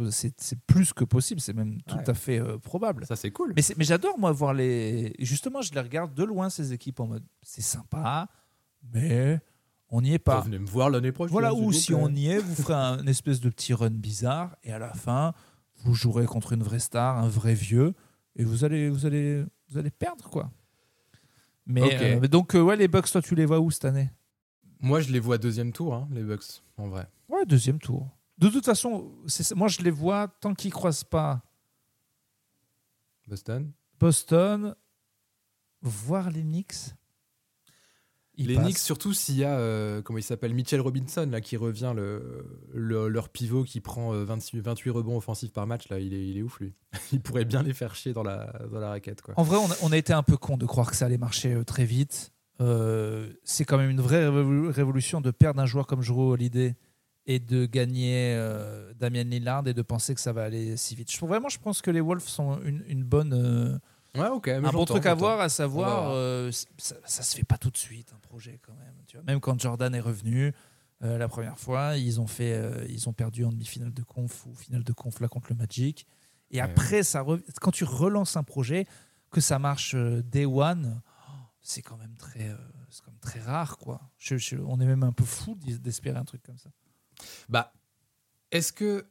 plus 0.65 0.91
que 0.91 1.03
possible, 1.03 1.39
c'est 1.39 1.53
même 1.53 1.79
tout 1.83 1.95
Ouais. 1.97 2.09
à 2.09 2.13
fait 2.15 2.39
euh, 2.39 2.57
probable. 2.57 3.05
Ça, 3.05 3.15
c'est 3.15 3.29
cool. 3.29 3.53
Mais, 3.55 3.61
j'adore, 3.85 4.17
moi, 4.17 4.31
voir 4.31 4.55
les. 4.55 5.13
Justement, 5.19 5.61
je 5.61 5.71
les 5.71 5.81
regarde 5.81 6.15
de 6.15 6.23
loin, 6.23 6.49
ces 6.49 6.73
équipes, 6.73 6.99
en 6.99 7.05
mode 7.07 7.23
c'est 7.43 7.61
sympa, 7.61 8.27
mais 8.91 9.39
on 9.89 10.01
n'y 10.01 10.13
est 10.15 10.19
pas. 10.19 10.41
Venez 10.41 10.57
me 10.59 10.65
voir 10.67 10.89
l'année 10.89 11.11
prochaine. 11.11 11.31
Voilà, 11.33 11.53
ou 11.53 11.71
si 11.71 11.93
on 11.93 12.09
y 12.09 12.29
est, 12.29 12.39
vous 12.39 12.55
ferez 12.55 12.73
un 12.73 13.05
espèce 13.05 13.39
de 13.39 13.49
petit 13.49 13.75
run 13.75 13.91
bizarre, 13.91 14.55
et 14.63 14.73
à 14.73 14.79
la 14.79 14.93
fin, 14.93 15.33
vous 15.83 15.93
jouerez 15.93 16.25
contre 16.25 16.53
une 16.53 16.63
vraie 16.63 16.79
star, 16.79 17.19
un 17.19 17.29
vrai 17.29 17.53
vieux, 17.53 17.93
et 18.35 18.43
vous 18.43 18.63
allez, 18.65 18.89
vous 18.89 19.05
allez, 19.05 19.45
vous 19.69 19.77
allez 19.77 19.91
perdre, 19.91 20.27
quoi. 20.29 20.49
Mais, 21.67 22.15
euh, 22.15 22.19
mais 22.21 22.29
donc, 22.29 22.55
euh, 22.55 22.61
ouais, 22.61 22.77
les 22.77 22.87
Bucks, 22.87 23.11
toi, 23.11 23.21
tu 23.21 23.35
les 23.35 23.45
vois 23.45 23.59
où 23.59 23.69
cette 23.69 23.85
année? 23.85 24.09
Moi, 24.79 25.01
je 25.01 25.11
les 25.11 25.19
vois 25.19 25.37
deuxième 25.37 25.73
tour, 25.73 25.93
hein, 25.93 26.07
les 26.11 26.23
Bucks, 26.23 26.63
en 26.77 26.87
vrai. 26.87 27.07
Ouais, 27.27 27.45
deuxième 27.45 27.77
tour. 27.77 28.09
De 28.37 28.49
toute 28.49 28.65
façon, 28.65 29.11
moi, 29.55 29.67
je 29.67 29.81
les 29.81 29.91
vois 29.91 30.27
tant 30.39 30.53
qu'ils 30.53 30.71
croisent 30.71 31.03
pas 31.03 31.41
Boston. 33.27 33.71
Boston, 33.99 34.75
voir 35.81 36.29
les 36.29 36.43
Knicks. 36.43 36.93
Ils 38.37 38.47
les. 38.47 38.55
Knicks, 38.55 38.77
surtout 38.77 39.13
s'il 39.13 39.35
y 39.37 39.43
a, 39.43 39.57
euh, 39.57 40.01
comment 40.01 40.19
il 40.19 40.23
s'appelle, 40.23 40.53
Mitchell 40.53 40.79
Robinson, 40.81 41.27
là, 41.31 41.41
qui 41.41 41.57
revient, 41.57 41.93
le, 41.95 42.45
le- 42.73 43.07
leur 43.07 43.29
pivot 43.29 43.63
qui 43.63 43.81
prend 43.81 44.13
euh, 44.13 44.23
26, 44.23 44.59
28 44.61 44.89
rebonds 44.91 45.17
offensifs 45.17 45.51
par 45.51 45.67
match, 45.67 45.89
là, 45.89 45.99
il 45.99 46.13
est, 46.13 46.27
il 46.27 46.37
est 46.37 46.41
ouf, 46.41 46.59
lui. 46.59 46.73
il 47.11 47.19
pourrait 47.21 47.45
bien 47.45 47.63
les 47.63 47.73
faire 47.73 47.95
chier 47.95 48.13
dans 48.13 48.23
la, 48.23 48.53
dans 48.71 48.79
la 48.79 48.89
raquette, 48.89 49.21
quoi. 49.21 49.33
En 49.37 49.43
vrai, 49.43 49.57
on 49.57 49.71
a, 49.71 49.75
on 49.83 49.91
a 49.91 49.97
été 49.97 50.13
un 50.13 50.23
peu 50.23 50.37
con 50.37 50.57
de 50.57 50.65
croire 50.65 50.89
que 50.89 50.95
ça 50.95 51.05
allait 51.05 51.17
marcher 51.17 51.53
euh, 51.53 51.63
très 51.63 51.85
vite. 51.85 52.31
Euh, 52.61 53.31
c'est 53.43 53.65
quand 53.65 53.77
même 53.77 53.89
une 53.91 54.01
vraie 54.01 54.27
révolu- 54.27 54.69
révolution 54.71 55.21
de 55.21 55.29
perdre 55.31 55.59
un 55.61 55.65
joueur 55.67 55.85
comme 55.85 56.01
Jrue 56.01 56.31
Holiday 56.31 56.75
et 57.27 57.39
de 57.39 57.65
gagner 57.65 58.33
euh, 58.35 58.93
Damien 58.99 59.25
Lillard 59.25 59.67
et 59.67 59.73
de 59.73 59.81
penser 59.81 60.15
que 60.15 60.21
ça 60.21 60.31
va 60.33 60.43
aller 60.43 60.75
si 60.77 60.95
vite. 60.95 61.11
Je, 61.11 61.23
vraiment, 61.25 61.49
je 61.49 61.59
pense 61.59 61.81
que 61.81 61.91
les 61.91 61.99
Wolves 62.01 62.25
sont 62.27 62.59
une, 62.63 62.83
une 62.87 63.03
bonne, 63.03 63.33
euh, 63.33 63.77
Ouais, 64.19 64.27
ok. 64.29 64.47
mais 64.47 64.67
un 64.67 64.71
bon 64.71 64.85
truc 64.85 65.05
à 65.05 65.13
voir, 65.13 65.39
à 65.39 65.49
savoir, 65.49 66.01
voir. 66.05 66.11
euh, 66.13 66.51
ça, 66.77 66.95
ça 67.05 67.23
se 67.23 67.35
fait 67.35 67.43
pas 67.43 67.57
tout 67.57 67.69
de 67.71 67.77
suite 67.77 68.11
un 68.15 68.19
projet 68.19 68.59
quand 68.65 68.73
même. 68.75 68.95
Tu 69.07 69.17
vois. 69.17 69.23
Même 69.25 69.39
quand 69.39 69.59
Jordan 69.59 69.93
est 69.95 69.99
revenu 69.99 70.53
euh, 71.03 71.17
la 71.17 71.27
première 71.27 71.59
fois, 71.59 71.95
ils 71.97 72.19
ont 72.19 72.27
fait, 72.27 72.53
euh, 72.53 72.85
ils 72.89 73.07
ont 73.07 73.13
perdu 73.13 73.45
en 73.45 73.51
demi-finale 73.51 73.93
de 73.93 74.01
conf 74.03 74.45
ou 74.47 74.55
finale 74.55 74.83
de 74.83 74.93
conf 74.93 75.19
là 75.19 75.27
contre 75.27 75.47
le 75.51 75.55
Magic. 75.55 76.07
Et 76.49 76.57
Ouais. 76.57 76.61
après, 76.61 77.03
ça 77.03 77.23
quand 77.61 77.71
tu 77.71 77.83
relances 77.83 78.35
un 78.37 78.43
projet, 78.43 78.85
que 79.29 79.41
ça 79.41 79.59
marche 79.59 79.93
day 79.95 80.45
one, 80.45 81.01
oh, 81.29 81.31
c'est 81.61 81.81
quand 81.81 81.97
même 81.97 82.15
très, 82.17 82.55
c'est 82.89 83.03
quand 83.03 83.11
même 83.11 83.19
très 83.19 83.41
rare 83.41 83.77
quoi. 83.77 84.01
Je- 84.17 84.37
je- 84.37 84.55
on 84.55 84.79
est 84.79 84.85
même 84.85 85.03
un 85.03 85.11
peu 85.11 85.25
fou 85.25 85.55
d'espérer 85.55 86.17
un 86.17 86.23
truc 86.25 86.41
comme 86.41 86.57
ça. 86.57 86.69
Bah, 87.49 87.73
est-ce 88.51 88.71
que 88.71 89.05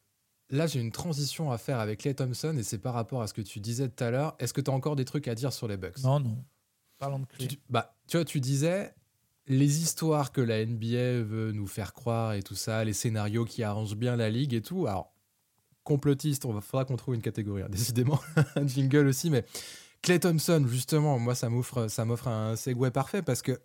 là 0.51 0.67
j'ai 0.67 0.81
une 0.81 0.93
transition 0.93 1.51
à 1.51 1.59
faire 1.59 1.81
avec 1.81 2.01
Clay 2.01 2.15
Thompson 2.15 2.57
et 2.59 2.63
c'est 2.63 2.79
par 2.79 2.95
rapport 2.95 3.23
à 3.23 3.27
ce 3.27 3.35
que 3.35 3.43
tu 3.43 3.61
disais 3.61 3.89
tout 3.89 4.05
à 4.05 4.11
l'heure. 4.11 4.37
Est-ce 4.39 4.53
que 4.53 4.61
tu 4.61 4.71
as 4.71 4.75
encore 4.75 4.97
des 4.97 5.05
trucs 5.05 5.29
à 5.29 5.35
dire 5.35 5.53
sur 5.53 5.69
les 5.69 5.77
Bucks? 5.77 6.03
Non, 6.03 6.21
non. 6.21 6.45
Parlons 6.99 7.19
de 7.21 7.27
tu, 7.39 7.49
clé. 7.49 7.59
bah, 7.69 7.95
tu 8.09 8.17
vois, 8.17 8.25
tu 8.25 8.41
disais 8.41 8.95
les 9.49 9.83
histoires 9.83 10.33
que 10.33 10.41
la 10.41 10.65
NBA 10.65 11.23
veut 11.23 11.53
nous 11.53 11.67
faire 11.67 11.93
croire 11.93 12.35
et 12.35 12.43
tout 12.43 12.55
ça, 12.55 12.85
les 12.85 12.93
scénarios 12.93 13.45
qui 13.45 13.63
arrangent 13.63 13.97
bien 13.97 14.17
la 14.17 14.31
ligue 14.31 14.55
et 14.55 14.63
tout. 14.63 14.87
Alors, 14.87 15.13
complotiste, 15.85 16.45
on 16.45 16.53
va 16.53 16.61
faudra 16.61 16.85
qu'on 16.85 16.97
trouve 16.97 17.15
une 17.15 17.23
catégorie, 17.23 17.63
hein, 17.63 17.69
décidément, 17.71 18.21
un 18.57 18.67
jingle 18.67 19.07
aussi, 19.07 19.31
mais 19.31 19.45
Clay 20.03 20.19
Thompson, 20.21 20.65
justement, 20.69 21.19
moi 21.19 21.35
ça 21.35 21.49
m'offre 21.49 21.89
ça 21.89 22.05
m'offre 22.05 22.29
un 22.29 22.57
segue 22.57 22.91
parfait 22.91 23.23
parce 23.23 23.43
que 23.43 23.59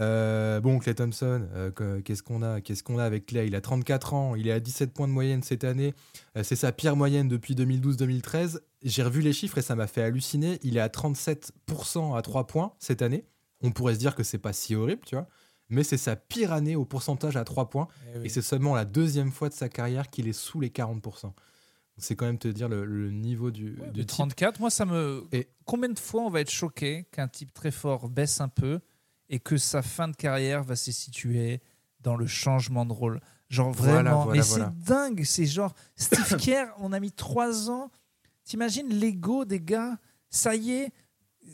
euh, 0.00 0.60
bon, 0.60 0.78
Clay 0.78 0.94
Thompson, 0.94 1.48
euh, 1.54 1.70
que- 1.70 2.00
qu'est-ce 2.00 2.22
qu'on 2.22 2.42
a 2.42 2.60
Qu'est-ce 2.60 2.82
qu'on 2.82 2.98
a 2.98 3.04
avec 3.04 3.26
Clay? 3.26 3.46
Il 3.46 3.54
a 3.54 3.60
34 3.60 4.14
ans, 4.14 4.34
il 4.34 4.46
est 4.48 4.52
à 4.52 4.60
17 4.60 4.92
points 4.92 5.08
de 5.08 5.12
moyenne 5.12 5.42
cette 5.42 5.64
année. 5.64 5.94
Euh, 6.36 6.42
c'est 6.42 6.56
sa 6.56 6.72
pire 6.72 6.96
moyenne 6.96 7.28
depuis 7.28 7.54
2012-2013. 7.54 8.60
J'ai 8.82 9.02
revu 9.02 9.20
les 9.22 9.32
chiffres 9.32 9.58
et 9.58 9.62
ça 9.62 9.74
m'a 9.74 9.86
fait 9.86 10.02
halluciner. 10.02 10.58
Il 10.62 10.76
est 10.76 10.80
à 10.80 10.88
37% 10.88 12.14
à 12.16 12.22
3 12.22 12.46
points 12.46 12.72
cette 12.78 13.02
année. 13.02 13.24
On 13.62 13.70
pourrait 13.70 13.94
se 13.94 13.98
dire 13.98 14.14
que 14.14 14.22
c'est 14.22 14.38
pas 14.38 14.52
si 14.52 14.74
horrible, 14.74 15.02
tu 15.06 15.14
vois. 15.14 15.26
Mais 15.68 15.82
c'est 15.82 15.96
sa 15.96 16.14
pire 16.14 16.52
année 16.52 16.76
au 16.76 16.84
pourcentage 16.84 17.36
à 17.36 17.44
3 17.44 17.70
points. 17.70 17.88
Et 18.22 18.28
c'est 18.28 18.42
seulement 18.42 18.74
la 18.74 18.84
deuxième 18.84 19.32
fois 19.32 19.48
de 19.48 19.54
sa 19.54 19.68
carrière 19.68 20.10
qu'il 20.10 20.28
est 20.28 20.32
sous 20.32 20.60
les 20.60 20.68
40%. 20.70 21.32
C'est 21.98 22.14
quand 22.14 22.26
même 22.26 22.38
te 22.38 22.46
dire 22.48 22.68
le, 22.68 22.84
le 22.84 23.10
niveau 23.10 23.50
du, 23.50 23.70
Ouais, 23.80 23.86
du 23.90 24.00
mais 24.00 24.04
type. 24.04 24.08
34, 24.08 24.60
moi, 24.60 24.68
ça 24.70 24.84
me. 24.84 25.24
Et- 25.32 25.48
Combien 25.64 25.88
de 25.88 25.98
fois 25.98 26.22
on 26.22 26.28
va 26.30 26.42
être 26.42 26.50
choqué 26.50 27.06
qu'un 27.10 27.26
type 27.26 27.52
très 27.54 27.70
fort 27.70 28.08
baisse 28.10 28.40
un 28.42 28.48
peu 28.48 28.80
et 29.28 29.38
que 29.40 29.56
sa 29.56 29.82
fin 29.82 30.08
de 30.08 30.16
carrière 30.16 30.62
va 30.64 30.76
se 30.76 30.92
situer 30.92 31.60
dans 32.00 32.16
le 32.16 32.26
changement 32.26 32.84
de 32.86 32.92
rôle 32.92 33.20
Genre 33.48 33.70
vraiment. 33.72 34.24
voilà, 34.24 34.38
mais 34.38 34.40
voilà. 34.46 34.72
c'est 34.80 34.84
dingue. 34.92 35.22
C'est 35.24 35.46
genre. 35.46 35.72
Steve 35.94 36.36
Kerr, 36.40 36.66
on 36.78 36.92
a 36.92 36.98
mis 37.00 37.12
trois 37.12 37.70
ans. 37.70 37.90
T'imagines 38.44 38.88
l'ego 38.88 39.44
des 39.44 39.60
gars? 39.60 39.96
Ça 40.30 40.54
y 40.56 40.72
est. 40.72 40.92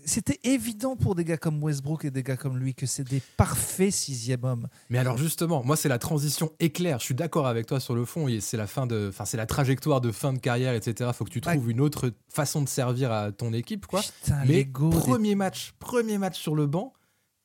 C'était 0.07 0.41
évident 0.43 0.97
pour 0.97 1.14
des 1.14 1.23
gars 1.23 1.37
comme 1.37 1.62
Westbrook 1.62 2.07
et 2.07 2.11
des 2.11 2.23
gars 2.23 2.39
comme 2.39 2.57
lui 2.57 2.75
que 2.75 2.87
c'est 2.87 3.05
des 3.05 3.20
parfaits 3.37 3.93
sixième 3.93 4.43
hommes. 4.43 4.68
Mais 4.89 4.97
alors 4.97 5.18
justement, 5.18 5.62
moi 5.62 5.77
c'est 5.77 5.91
la 5.91 5.99
transition 5.99 6.51
éclair. 6.61 6.99
Je 6.99 7.05
suis 7.05 7.14
d'accord 7.14 7.47
avec 7.47 7.66
toi 7.66 7.79
sur 7.79 7.95
le 7.95 8.07
fond. 8.07 8.27
et 8.27 8.41
C'est 8.41 8.57
la 8.57 8.66
fin 8.66 8.87
de, 8.87 9.09
enfin 9.11 9.27
c'est 9.27 9.37
la 9.37 9.45
trajectoire 9.45 10.01
de 10.01 10.11
fin 10.11 10.33
de 10.33 10.39
carrière, 10.39 10.73
etc. 10.73 11.11
Faut 11.12 11.27
que 11.27 11.31
tu 11.31 11.43
Ouais. 11.45 11.55
trouves 11.57 11.70
une 11.70 11.81
autre 11.83 12.11
façon 12.31 12.62
de 12.62 12.70
servir 12.70 13.12
à 13.12 13.33
ton 13.33 13.53
équipe, 13.53 13.87
quoi. 13.87 14.01
Putain, 14.01 14.39
Mais 14.47 14.64
des- 14.64 14.70
premier 14.73 15.35
match, 15.35 15.75
premier 15.79 16.16
match 16.16 16.41
sur 16.41 16.55
le 16.55 16.66
banc. 16.66 16.95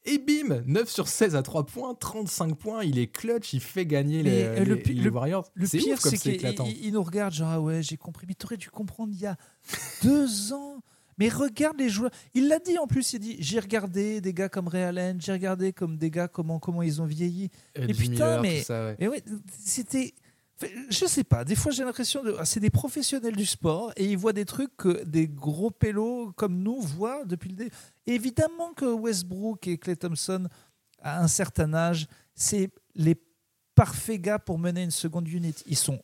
Et 0.07 0.17
bim, 0.19 0.63
9 0.65 0.89
sur 0.89 1.07
16 1.07 1.35
à 1.35 1.43
3 1.43 1.65
points, 1.65 1.93
35 1.93 2.55
points, 2.55 2.83
il 2.83 2.97
est 2.97 3.07
clutch, 3.07 3.53
il 3.53 3.59
fait 3.59 3.85
gagner 3.85 4.23
les, 4.23 4.43
euh, 4.43 4.63
le 4.65 4.75
les- 4.75 5.09
Warriors. 5.09 5.51
Le 5.53 5.65
C'est 5.67 5.77
pire, 5.79 5.99
c'est 6.01 6.17
qu'il 6.17 6.31
éclatant. 6.33 6.65
il- 6.65 6.85
il 6.85 6.93
nous 6.93 7.03
regarde 7.03 7.33
genre 7.33 7.49
ah 7.49 7.61
ouais 7.61 7.83
j'ai 7.83 7.97
compris. 7.97 8.25
Mais 8.27 8.33
t'aurais 8.33 8.57
dû 8.57 8.69
comprendre 8.69 9.11
il 9.13 9.19
y 9.19 9.25
a 9.25 9.35
deux 10.03 10.53
ans. 10.53 10.81
Mais 11.19 11.29
regarde 11.29 11.77
les 11.79 11.89
joueurs. 11.89 12.11
Il 12.35 12.47
l'a 12.47 12.59
dit 12.59 12.77
en 12.77 12.85
plus. 12.87 13.13
Il 13.13 13.19
dit 13.19 13.35
j'ai 13.39 13.59
regardé 13.59 14.21
des 14.21 14.33
gars 14.33 14.49
comme 14.49 14.67
Ray 14.67 14.83
Allen, 14.83 15.19
j'ai 15.19 15.31
regardé 15.31 15.73
comme 15.73 15.97
des 15.97 16.11
gars 16.11 16.27
comment 16.27 16.59
comment 16.59 16.83
ils 16.83 17.01
ont 17.01 17.05
vieilli. 17.05 17.49
Mais 17.77 17.87
Jimmy 17.93 18.09
putain, 18.09 18.11
Miller, 18.11 18.41
mais- 18.43 18.59
tout 18.59 18.65
ça, 18.65 18.85
ouais. 18.85 18.95
Mais 18.99 19.07
ouais, 19.07 19.23
c'était. 19.59 20.13
Je 20.89 21.05
sais 21.05 21.23
pas. 21.23 21.43
Des 21.43 21.55
fois 21.55 21.71
j'ai 21.71 21.83
l'impression 21.83 22.23
de 22.23 22.35
ah, 22.39 22.45
c'est 22.45 22.59
des 22.59 22.69
professionnels 22.71 23.35
du 23.35 23.45
sport 23.45 23.91
et 23.97 24.05
ils 24.05 24.17
voient 24.17 24.33
des 24.33 24.45
trucs 24.45 24.75
que 24.77 25.03
des 25.03 25.27
gros 25.27 25.69
pélos 25.69 26.31
comme 26.35 26.59
nous 26.63 26.81
voient 26.81 27.25
depuis 27.25 27.49
le 27.49 27.55
début. 27.55 27.71
Évidemment 28.07 28.73
que 28.73 28.85
Westbrook 28.85 29.67
et 29.67 29.77
Clay 29.77 29.95
Thompson 29.95 30.47
à 31.01 31.21
un 31.21 31.27
certain 31.27 31.73
âge, 31.73 32.07
c'est 32.33 32.69
les 32.95 33.15
parfaits 33.75 34.19
gars 34.21 34.39
pour 34.39 34.57
mener 34.57 34.81
une 34.83 34.91
seconde 34.91 35.27
unit. 35.27 35.53
Ils 35.67 35.75
sont, 35.77 36.01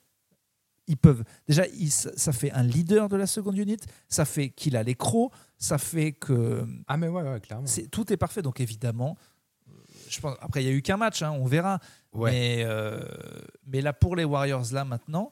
ils 0.88 0.98
peuvent. 0.98 1.24
Déjà, 1.48 1.66
ils- 1.68 1.92
ça 1.92 2.32
fait 2.32 2.52
un 2.52 2.64
leader 2.64 3.10
de 3.10 3.16
la 3.16 3.26
seconde 3.26 3.58
unit. 3.58 3.78
Ça 4.10 4.26
fait 4.26 4.50
qu'il 4.50 4.76
a 4.78 4.84
les 4.84 4.96
crocs. 4.96 5.32
Ça 5.58 5.78
fait 5.78 6.12
que 6.12 6.68
Ah 6.88 6.98
mais 6.98 7.08
ouais, 7.08 7.24
ouais 7.24 7.40
clairement. 7.40 7.66
c'est 7.68 7.88
tout 7.88 8.12
est 8.14 8.18
parfait. 8.18 8.42
Donc 8.42 8.60
évidemment, 8.60 9.18
je 10.10 10.20
pense. 10.20 10.36
Après, 10.42 10.62
il 10.64 10.68
y 10.68 10.70
a 10.70 10.74
eu 10.74 10.82
qu'un 10.82 10.98
match. 10.98 11.22
hein, 11.22 11.32
on 11.32 11.46
verra. 11.46 11.80
Ouais. 12.12 12.32
Mais, 12.32 12.64
euh, 12.66 13.00
mais 13.66 13.82
là, 13.82 13.94
pour 13.94 14.16
les 14.16 14.26
Warriors, 14.26 14.66
là, 14.74 14.84
maintenant, 14.86 15.32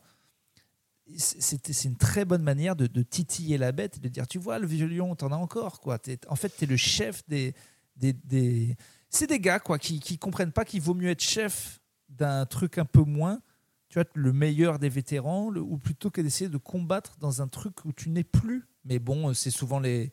c'est 1.18 1.84
une 1.86 1.96
très 1.98 2.26
bonne 2.26 2.44
manière 2.44 2.76
de, 2.76 2.88
de 2.88 3.02
titiller 3.04 3.58
la 3.58 3.72
bête 3.72 3.98
et 3.98 4.00
de 4.00 4.08
dire, 4.10 4.28
tu 4.28 4.40
vois, 4.40 4.60
le 4.60 4.68
vieux 4.68 4.88
lion, 4.88 5.16
t'en 5.16 5.32
as 5.32 5.36
encore. 5.38 5.80
Quoi. 5.80 6.00
T'es- 6.00 6.20
en 6.28 6.36
fait, 6.36 6.54
tu 6.58 6.64
es 6.64 6.68
le 6.68 6.78
chef 6.78 7.24
des... 7.28 7.54
des, 7.96 8.14
des- 8.14 8.76
C'est 9.10 9.28
des 9.28 9.40
gars 9.40 9.60
quoi, 9.60 9.78
qui 9.80 10.02
ne 10.12 10.18
comprennent 10.18 10.52
pas 10.54 10.66
qu'il 10.66 10.82
vaut 10.82 10.94
mieux 10.94 11.10
être 11.10 11.22
chef 11.24 11.80
d'un 12.10 12.46
truc 12.46 12.78
un 12.78 12.86
peu 12.86 13.04
moins, 13.04 13.42
tu 13.90 14.00
vois, 14.00 14.06
le 14.16 14.32
meilleur 14.34 14.80
des 14.80 14.90
vétérans, 14.90 15.50
le- 15.50 15.62
ou 15.62 15.78
plutôt 15.78 16.10
que 16.10 16.22
d'essayer 16.22 16.50
de 16.50 16.58
combattre 16.58 17.18
dans 17.20 17.42
un 17.42 17.48
truc 17.48 17.86
où 17.86 17.92
tu 17.94 18.10
n'es 18.10 18.24
plus. 18.24 18.66
Mais 18.86 19.00
bon, 19.00 19.34
c'est 19.34 19.52
souvent 19.52 19.80
les... 19.80 20.12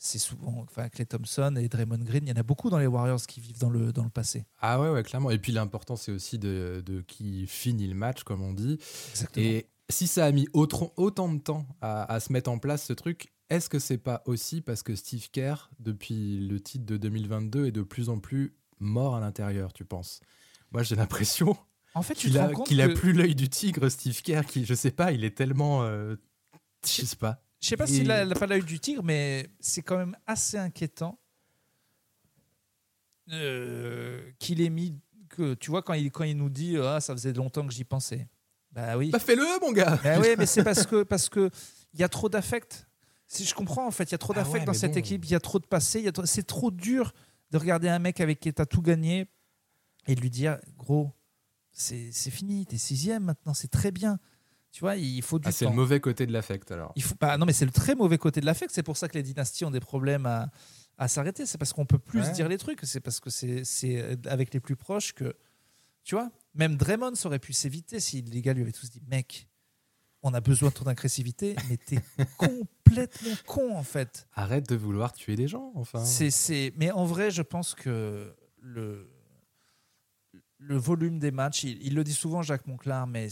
C'est 0.00 0.20
souvent, 0.20 0.64
enfin, 0.68 0.88
Clay 0.88 1.06
Thompson 1.06 1.56
et 1.58 1.68
Draymond 1.68 1.98
Green, 2.04 2.22
il 2.24 2.28
y 2.28 2.32
en 2.32 2.36
a 2.36 2.44
beaucoup 2.44 2.70
dans 2.70 2.78
les 2.78 2.86
Warriors 2.86 3.20
qui 3.26 3.40
vivent 3.40 3.58
dans 3.58 3.68
le, 3.68 3.92
dans 3.92 4.04
le 4.04 4.10
passé. 4.10 4.46
Ah 4.60 4.80
ouais, 4.80 4.90
ouais, 4.90 5.02
clairement. 5.02 5.32
Et 5.32 5.38
puis 5.40 5.50
l'important, 5.50 5.96
c'est 5.96 6.12
aussi 6.12 6.38
de, 6.38 6.84
de 6.86 7.00
qui 7.00 7.48
finit 7.48 7.88
le 7.88 7.96
match, 7.96 8.22
comme 8.22 8.40
on 8.42 8.52
dit. 8.52 8.78
Exactement. 9.10 9.44
Et 9.44 9.66
si 9.90 10.06
ça 10.06 10.26
a 10.26 10.32
mis 10.32 10.46
autant, 10.52 10.92
autant 10.96 11.32
de 11.32 11.40
temps 11.40 11.66
à, 11.80 12.12
à 12.12 12.20
se 12.20 12.32
mettre 12.32 12.50
en 12.50 12.58
place, 12.58 12.84
ce 12.84 12.92
truc, 12.92 13.32
est-ce 13.50 13.68
que 13.70 13.78
c'est 13.78 13.98
pas 13.98 14.22
aussi 14.26 14.60
parce 14.60 14.82
que 14.82 14.94
Steve 14.94 15.30
Kerr, 15.30 15.70
depuis 15.78 16.46
le 16.46 16.60
titre 16.60 16.84
de 16.84 16.96
2022, 16.98 17.66
est 17.66 17.72
de 17.72 17.82
plus 17.82 18.08
en 18.10 18.18
plus 18.18 18.54
mort 18.80 19.16
à 19.16 19.20
l'intérieur, 19.20 19.72
tu 19.72 19.84
penses? 19.84 20.20
Moi, 20.72 20.82
j'ai 20.82 20.96
l'impression 20.96 21.56
En 21.94 22.02
fait, 22.02 22.14
tu 22.14 22.28
qu'il 22.28 22.38
a, 22.38 22.52
qu'il 22.66 22.80
a 22.82 22.88
que- 22.88 22.94
plus 22.94 23.12
l'œil 23.14 23.34
du 23.34 23.48
tigre, 23.48 23.88
Steve 23.88 24.20
Kerr, 24.22 24.42
qui, 24.46 24.66
je 24.66 24.74
sais 24.74 24.90
pas, 24.90 25.12
il 25.12 25.24
est 25.24 25.34
tellement... 25.36 25.82
euh, 25.84 26.16
je 26.86 27.04
sais 27.06 27.16
pas. 27.16 27.42
Je 27.60 27.68
sais 27.68 27.76
pas 27.76 27.86
s'il 27.86 28.06
n'a 28.06 28.26
pas 28.34 28.46
l'œil 28.46 28.62
du 28.64 28.78
tigre, 28.78 29.02
mais 29.02 29.48
c'est 29.58 29.82
quand 29.82 29.96
même 29.96 30.16
assez 30.26 30.58
inquiétant 30.58 31.18
euh, 33.32 34.30
qu'il 34.38 34.60
ait 34.60 34.70
mis. 34.70 34.98
Que, 35.28 35.54
tu 35.54 35.70
vois, 35.70 35.82
quand 35.82 35.92
il, 35.94 36.10
quand 36.10 36.24
il 36.24 36.36
nous 36.36 36.48
dit 36.48 36.76
Ah, 36.78 37.00
ça 37.00 37.12
faisait 37.14 37.32
longtemps 37.32 37.66
que 37.66 37.72
j'y 37.72 37.84
pensais. 37.84 38.28
Bah 38.72 38.96
oui. 38.96 39.10
Bah 39.10 39.18
fais-le, 39.18 39.44
mon 39.60 39.72
gars 39.72 39.98
Bah 40.04 40.18
oui, 40.20 40.28
mais 40.38 40.46
c'est 40.46 40.62
parce 40.64 40.86
que 40.86 41.02
parce 41.02 41.28
que 41.28 41.50
il 41.94 42.00
y 42.00 42.04
a 42.04 42.08
trop 42.08 42.28
d'affect. 42.28 42.86
Si 43.26 43.44
je 43.44 43.54
comprends, 43.54 43.86
en 43.86 43.90
fait, 43.90 44.04
il 44.04 44.12
y 44.12 44.14
a 44.14 44.18
trop 44.18 44.32
Ah 44.36 44.40
d'affect 44.40 44.60
ouais, 44.60 44.64
dans 44.64 44.72
cette 44.72 44.92
bon. 44.92 44.98
équipe, 44.98 45.24
il 45.24 45.30
y 45.30 45.34
a 45.34 45.40
trop 45.40 45.58
de 45.58 45.66
passé, 45.66 45.98
il 45.98 46.04
y 46.04 46.08
a 46.08 46.12
trop- 46.12 46.26
c'est 46.26 46.46
trop 46.46 46.70
dur 46.70 47.12
de 47.50 47.58
regarder 47.58 47.88
un 47.88 47.98
mec 47.98 48.20
avec 48.20 48.40
qui 48.40 48.52
tu 48.52 48.60
as 48.62 48.66
tout 48.66 48.82
gagné 48.82 49.26
et 50.06 50.14
de 50.14 50.20
lui 50.20 50.30
dire 50.30 50.58
Gros, 50.76 51.12
c'est 51.72 52.10
c'est 52.12 52.30
fini, 52.30 52.66
t'es 52.66 52.78
sixième 52.78 53.24
maintenant, 53.24 53.54
c'est 53.54 53.68
très 53.70 53.90
bien. 53.90 54.18
Tu 54.70 54.80
vois, 54.80 54.96
il 54.96 55.22
faut 55.22 55.38
du 55.38 55.48
Ah, 55.48 55.52
c'est 55.52 55.64
le 55.64 55.70
mauvais 55.72 55.98
côté 55.98 56.26
de 56.26 56.32
l'affect, 56.32 56.70
alors. 56.70 56.92
Il 56.94 57.02
faut 57.02 57.14
pas. 57.14 57.38
Non, 57.38 57.46
mais 57.46 57.54
c'est 57.54 57.64
le 57.64 57.70
très 57.70 57.94
mauvais 57.94 58.18
côté 58.18 58.40
de 58.42 58.46
l'affect. 58.46 58.70
C'est 58.72 58.82
pour 58.82 58.98
ça 58.98 59.08
que 59.08 59.14
les 59.14 59.22
dynasties 59.22 59.64
ont 59.64 59.70
des 59.70 59.80
problèmes 59.80 60.26
à, 60.26 60.50
à 60.98 61.08
s'arrêter. 61.08 61.46
C'est 61.46 61.56
parce 61.56 61.72
qu'on 61.72 61.86
peut 61.86 61.98
plus 61.98 62.20
Ouais. 62.20 62.32
dire 62.32 62.48
les 62.48 62.58
trucs. 62.58 62.80
C'est 62.82 63.00
parce 63.00 63.18
que 63.18 63.30
c'est 63.30 63.64
c'est 63.64 64.18
avec 64.28 64.52
les 64.52 64.60
plus 64.60 64.76
proches 64.76 65.14
que. 65.14 65.34
Tu 66.04 66.14
vois 66.14 66.30
Même 66.54 66.76
Draymond 66.76 67.12
aurait 67.24 67.38
pu 67.38 67.52
s'éviter 67.52 68.00
si 68.00 68.22
les 68.22 68.42
gars 68.42 68.52
lui 68.52 68.62
avaient 68.62 68.72
tous 68.72 68.90
dit 68.90 69.02
Mec, 69.06 69.48
on 70.22 70.34
a 70.34 70.40
besoin 70.40 70.70
de 70.70 70.74
ton 70.74 70.86
agressivité, 70.86 71.54
mais 71.68 71.76
t'es 71.76 72.00
complètement 72.36 73.34
con 73.46 73.76
en 73.76 73.82
fait. 73.82 74.26
Arrête 74.32 74.68
de 74.68 74.76
vouloir 74.76 75.12
tuer 75.12 75.36
des 75.36 75.48
gens, 75.48 75.72
enfin. 75.74 76.04
C'est, 76.04 76.30
c'est... 76.30 76.72
Mais 76.76 76.90
en 76.90 77.04
vrai, 77.04 77.30
je 77.30 77.42
pense 77.42 77.74
que 77.74 78.34
le, 78.60 79.10
le 80.58 80.76
volume 80.76 81.18
des 81.18 81.30
matchs, 81.30 81.64
il, 81.64 81.82
il 81.84 81.94
le 81.94 82.02
dit 82.02 82.12
souvent, 82.12 82.42
Jacques 82.42 82.66
Monclar, 82.66 83.06
mais 83.06 83.28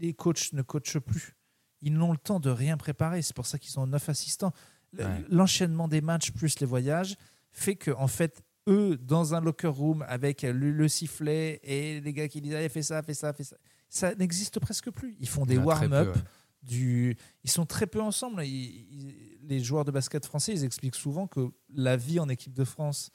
les 0.00 0.14
coachs 0.14 0.52
ne 0.52 0.62
coachent 0.62 0.98
plus. 0.98 1.34
Ils 1.80 1.92
n'ont 1.92 2.12
le 2.12 2.18
temps 2.18 2.40
de 2.40 2.50
rien 2.50 2.76
préparer. 2.76 3.22
C'est 3.22 3.34
pour 3.34 3.46
ça 3.46 3.58
qu'ils 3.58 3.78
ont 3.78 3.86
neuf 3.86 4.08
assistants. 4.08 4.52
L'enchaînement 5.28 5.86
des 5.86 6.00
matchs 6.00 6.30
plus 6.32 6.60
les 6.60 6.66
voyages 6.66 7.16
fait 7.52 7.76
que, 7.76 7.90
en 7.90 8.08
fait, 8.08 8.42
eux, 8.68 8.96
dans 8.96 9.34
un 9.34 9.40
locker 9.40 9.66
room 9.72 10.04
avec 10.08 10.42
le, 10.42 10.52
le 10.70 10.88
sifflet 10.88 11.60
et 11.64 12.00
les 12.00 12.12
gars 12.12 12.28
qui 12.28 12.40
disent 12.40 12.54
Allez, 12.54 12.68
fais 12.68 12.82
ça, 12.82 13.02
fais 13.02 13.14
ça, 13.14 13.32
fais 13.32 13.44
ça, 13.44 13.56
ça 13.88 14.14
n'existe 14.14 14.60
presque 14.60 14.90
plus. 14.90 15.16
Ils 15.18 15.28
font 15.28 15.44
des 15.46 15.54
Il 15.54 15.56
y 15.56 15.60
en 15.60 15.68
a 15.68 15.74
très 15.74 15.88
peu, 15.88 15.94
warm-up 15.96 16.16
ouais. 16.16 16.22
du... 16.62 17.16
Ils 17.44 17.50
sont 17.50 17.66
très 17.66 17.86
peu 17.86 18.00
ensemble. 18.00 18.44
Ils- 18.44 18.86
ils- 18.90 19.38
les 19.48 19.60
joueurs 19.60 19.84
de 19.86 19.90
basket 19.90 20.26
français, 20.26 20.52
ils 20.52 20.64
expliquent 20.64 20.94
souvent 20.96 21.26
que 21.26 21.50
la 21.72 21.96
vie 21.96 22.20
en 22.20 22.28
équipe 22.28 22.52
de 22.52 22.64
France, 22.64 23.10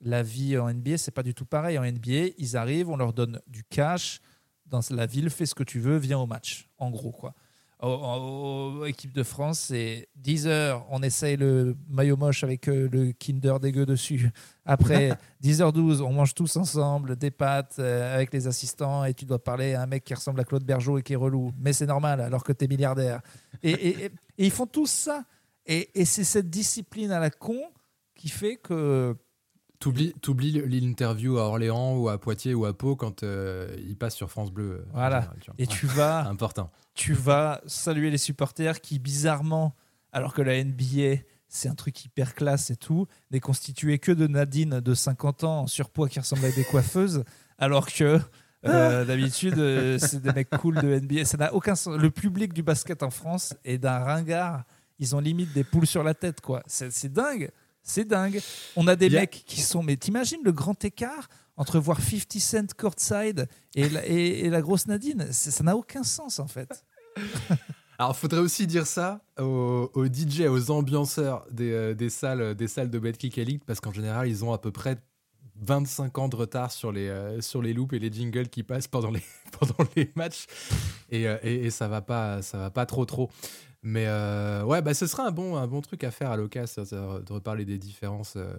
la 0.00 0.22
vie 0.22 0.56
en 0.56 0.68
NBA, 0.72 0.96
c'est 0.96 1.10
pas 1.10 1.22
du 1.22 1.34
tout 1.34 1.44
pareil. 1.44 1.76
En 1.78 1.84
NBA, 1.84 2.32
ils 2.38 2.56
arrivent, 2.56 2.88
on 2.88 2.96
leur 2.96 3.12
donne 3.12 3.40
du 3.46 3.64
cash 3.64 4.20
dans 4.66 4.80
la 4.90 5.06
ville, 5.06 5.28
fais 5.30 5.44
ce 5.46 5.54
que 5.54 5.62
tu 5.64 5.78
veux, 5.80 5.96
viens 5.98 6.18
au 6.18 6.26
match. 6.26 6.68
En 6.78 6.90
gros, 6.90 7.12
quoi. 7.12 7.34
Au- 7.80 7.86
au- 7.86 8.80
au- 8.80 8.84
équipe 8.86 9.12
de 9.12 9.22
France, 9.22 9.60
c'est 9.68 10.08
10 10.16 10.48
heures, 10.48 10.84
on 10.90 11.00
essaye 11.02 11.36
le 11.36 11.76
maillot 11.88 12.16
moche 12.16 12.42
avec 12.42 12.68
euh, 12.68 12.88
le 12.90 13.12
Kinder 13.12 13.60
dégueu 13.60 13.86
dessus. 13.86 14.30
Après 14.66 15.10
10h12, 15.44 16.00
on 16.02 16.12
mange 16.12 16.34
tous 16.34 16.56
ensemble 16.56 17.14
des 17.14 17.30
pâtes 17.30 17.76
euh, 17.78 18.14
avec 18.14 18.32
les 18.32 18.48
assistants 18.48 19.04
et 19.04 19.14
tu 19.14 19.24
dois 19.26 19.38
parler 19.42 19.74
à 19.74 19.82
un 19.82 19.86
mec 19.86 20.02
qui 20.02 20.12
ressemble 20.14 20.40
à 20.40 20.44
Claude 20.44 20.64
Bergeau 20.64 20.98
et 20.98 21.02
qui 21.02 21.12
est 21.12 21.16
relou. 21.16 21.52
Mais 21.60 21.72
c'est 21.72 21.86
normal 21.86 22.20
alors 22.20 22.42
que 22.42 22.52
tu 22.52 22.64
es 22.64 22.68
milliardaire. 22.68 23.20
Et, 23.62 23.70
et- 23.70 24.04
et- 24.06 24.10
et 24.38 24.44
ils 24.46 24.50
font 24.50 24.66
tous 24.66 24.90
ça. 24.90 25.24
Et 25.66 26.04
c'est 26.04 26.24
cette 26.24 26.48
discipline 26.50 27.12
à 27.12 27.20
la 27.20 27.30
con 27.30 27.60
qui 28.16 28.28
fait 28.28 28.56
que 28.56 29.14
T'oublies 29.80 30.12
t'oublies 30.20 30.52
l'interview 30.80 31.38
à 31.38 31.42
Orléans 31.42 31.96
ou 31.96 32.08
à 32.08 32.18
Poitiers 32.20 32.52
ou 32.54 32.64
à 32.64 32.76
Pau 32.76 32.96
quand 32.96 33.22
euh, 33.22 33.76
il 33.86 33.96
passe 33.96 34.14
sur 34.16 34.28
France 34.30 34.50
Bleu. 34.50 34.70
euh, 34.72 34.84
Voilà. 34.92 35.20
général, 35.20 35.38
tu 35.40 35.50
vois. 35.50 35.54
et 35.58 35.66
tu 35.68 35.86
vas 35.86 36.26
Important. 36.28 36.70
tu 36.94 37.12
vas 37.12 37.60
saluer 37.66 38.10
les 38.10 38.18
supporters 38.18 38.80
qui, 38.80 38.98
bizarrement, 38.98 39.76
alors 40.12 40.34
que 40.34 40.42
la 40.42 40.62
NBA, 40.64 41.22
c'est 41.48 41.68
un 41.68 41.76
truc 41.76 42.04
hyper 42.04 42.34
classe 42.34 42.70
et 42.70 42.76
tout, 42.76 43.06
n'est 43.30 43.38
constitué 43.40 44.00
que 44.00 44.10
de 44.10 44.26
Nadine 44.26 44.80
de 44.80 44.94
50 44.94 45.44
ans 45.44 45.60
en 45.60 45.66
surpoids 45.68 46.08
qui 46.08 46.18
ressemblent 46.18 46.44
à 46.46 46.50
des 46.50 46.64
coiffeuses, 46.64 47.22
alors 47.56 47.86
que 47.86 48.18
euh, 48.66 49.04
d'habitude, 49.06 49.58
euh, 49.58 49.96
c'est 49.98 50.20
des 50.20 50.32
mecs 50.32 50.50
cool 50.50 50.74
de 50.74 50.98
NBA. 50.98 51.24
Ça 51.24 51.36
n'a 51.36 51.54
aucun 51.54 51.76
sens. 51.76 51.96
Le 51.96 52.10
public 52.10 52.52
du 52.52 52.64
basket 52.64 53.04
en 53.04 53.10
France 53.10 53.54
est 53.64 53.78
d'un 53.78 53.98
ringard. 54.00 54.64
Ils 54.98 55.14
ont 55.14 55.20
limite 55.20 55.52
des 55.52 55.62
poules 55.62 55.86
sur 55.86 56.02
la 56.02 56.14
tête, 56.14 56.40
quoi. 56.40 56.64
C'est 56.66 56.90
c'est 56.90 57.12
dingue. 57.12 57.52
C'est 57.88 58.04
dingue. 58.04 58.40
On 58.76 58.86
a 58.86 58.94
des 58.96 59.06
Il 59.06 59.12
y 59.12 59.16
a- 59.16 59.20
mecs 59.20 59.42
qui 59.46 59.60
sont. 59.62 59.82
Mais 59.82 59.96
t'imagines 59.96 60.40
le 60.44 60.52
grand 60.52 60.84
écart 60.84 61.28
entre 61.56 61.78
voir 61.80 61.98
50 62.00 62.38
Cent 62.38 62.74
courtside 62.76 63.48
et 63.74 63.88
la, 63.88 64.06
et, 64.06 64.40
et 64.40 64.50
la 64.50 64.60
grosse 64.60 64.86
Nadine? 64.86 65.26
Ça 65.32 65.64
n'a 65.64 65.74
aucun 65.76 66.02
sens, 66.04 66.38
en 66.38 66.46
fait. 66.46 66.84
Alors, 67.98 68.16
faudrait 68.16 68.40
aussi 68.40 68.66
dire 68.68 68.86
ça 68.86 69.20
aux, 69.40 69.90
aux 69.94 70.06
DJ, 70.06 70.42
aux 70.48 70.70
ambianceurs 70.70 71.44
des, 71.50 71.72
euh, 71.72 71.94
des 71.94 72.10
salles, 72.10 72.54
des 72.54 72.68
salles 72.68 72.90
de 72.90 72.98
Betclic 73.00 73.36
Elite, 73.38 73.64
parce 73.64 73.80
qu'en 73.80 73.92
général, 73.92 74.28
ils 74.28 74.44
ont 74.44 74.52
à 74.52 74.58
peu 74.58 74.70
près 74.70 74.98
25 75.60 76.16
ans 76.18 76.28
de 76.28 76.36
retard 76.36 76.70
sur 76.70 76.92
les, 76.92 77.08
euh, 77.08 77.40
sur 77.40 77.60
les 77.60 77.72
loops 77.72 77.92
et 77.94 77.98
les 77.98 78.12
jingles 78.12 78.48
qui 78.48 78.62
passent 78.62 78.86
pendant 78.86 79.10
les, 79.10 79.22
pendant 79.58 79.88
les 79.96 80.12
matchs. 80.14 80.46
Et, 81.10 81.26
euh, 81.26 81.38
et, 81.42 81.64
et 81.66 81.70
ça 81.70 81.88
va 81.88 82.00
pas, 82.00 82.42
ça 82.42 82.58
va 82.58 82.70
pas 82.70 82.86
trop 82.86 83.04
trop. 83.04 83.30
Mais 83.82 84.06
euh, 84.06 84.64
ouais, 84.64 84.82
bah, 84.82 84.92
ce 84.92 85.06
serait 85.06 85.22
un 85.22 85.30
bon, 85.30 85.56
un 85.56 85.66
bon 85.68 85.80
truc 85.80 86.02
à 86.02 86.10
faire 86.10 86.30
à 86.32 86.36
l'occasion, 86.36 86.84
ça, 86.84 86.96
de 87.20 87.32
reparler 87.32 87.64
des 87.64 87.78
différences. 87.78 88.34
euh. 88.36 88.56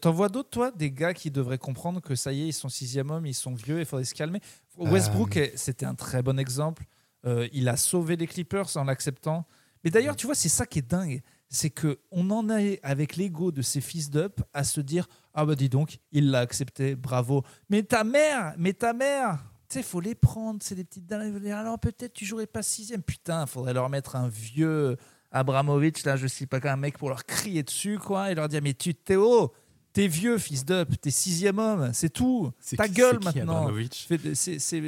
T'en 0.00 0.12
vois 0.12 0.28
d'autres, 0.28 0.50
toi, 0.50 0.70
des 0.72 0.90
gars 0.90 1.14
qui 1.14 1.30
devraient 1.30 1.58
comprendre 1.58 2.00
que 2.00 2.14
ça 2.16 2.32
y 2.32 2.42
est, 2.42 2.48
ils 2.48 2.52
sont 2.52 2.68
sixième 2.68 3.10
homme, 3.10 3.26
ils 3.26 3.34
sont 3.34 3.54
vieux, 3.54 3.78
il 3.78 3.86
faudrait 3.86 4.04
se 4.04 4.14
calmer? 4.14 4.40
Westbrook, 4.76 5.36
est- 5.36 5.56
c'était 5.56 5.86
un 5.86 5.94
très 5.94 6.22
bon 6.22 6.38
exemple. 6.38 6.84
Euh, 7.26 7.48
il 7.52 7.68
a 7.68 7.76
sauvé 7.76 8.16
les 8.16 8.26
Clippers 8.26 8.76
en 8.76 8.84
l'acceptant. 8.84 9.46
Mais 9.84 9.90
d'ailleurs, 9.90 10.16
tu 10.16 10.26
vois, 10.26 10.34
c'est 10.34 10.48
ça 10.48 10.66
qui 10.66 10.80
est 10.80 10.90
dingue. 10.90 11.22
C'est 11.48 11.70
que 11.70 12.00
on 12.10 12.28
en 12.30 12.48
est 12.50 12.80
avec 12.82 13.14
l'ego 13.16 13.52
de 13.52 13.62
ces 13.62 13.80
fils 13.80 14.10
d'up 14.10 14.42
à 14.52 14.64
se 14.64 14.80
dire 14.80 15.06
Ah 15.32 15.46
bah 15.46 15.54
dis 15.54 15.68
donc, 15.68 15.98
il 16.10 16.30
l'a 16.32 16.40
accepté, 16.40 16.96
bravo. 16.96 17.44
Mais 17.70 17.84
ta 17.84 18.02
mère, 18.02 18.54
mais 18.58 18.72
ta 18.72 18.92
mère 18.92 19.44
sais, 19.78 19.82
faut 19.82 20.00
les 20.00 20.14
prendre, 20.14 20.60
c'est 20.62 20.74
des 20.74 20.84
petites 20.84 21.06
dire, 21.06 21.56
Alors 21.56 21.78
peut-être 21.78 22.12
tu 22.12 22.24
jouerais 22.24 22.46
pas 22.46 22.62
sixième. 22.62 23.02
Putain, 23.02 23.46
faudrait 23.46 23.74
leur 23.74 23.88
mettre 23.88 24.16
un 24.16 24.28
vieux 24.28 24.96
Abramovich, 25.30 26.04
là, 26.04 26.16
je 26.16 26.26
sais 26.26 26.46
pas 26.46 26.60
qu'un 26.60 26.76
mec 26.76 26.98
pour 26.98 27.08
leur 27.08 27.24
crier 27.24 27.62
dessus, 27.62 27.98
quoi, 27.98 28.30
et 28.30 28.34
leur 28.34 28.48
dire 28.48 28.60
Mais 28.62 28.74
tu 28.74 28.94
haut, 29.16 29.52
t'es 29.92 30.08
vieux, 30.08 30.38
fils 30.38 30.64
d'up, 30.64 31.00
t'es 31.00 31.10
sixième 31.10 31.58
homme, 31.58 31.90
c'est 31.92 32.10
tout. 32.10 32.52
C'est 32.60 32.76
Ta 32.76 32.88
qui- 32.88 32.94
gueule 32.94 33.18
qui, 33.18 33.24
maintenant. 33.26 33.68
C'est- 33.90 34.58
c'est- 34.58 34.80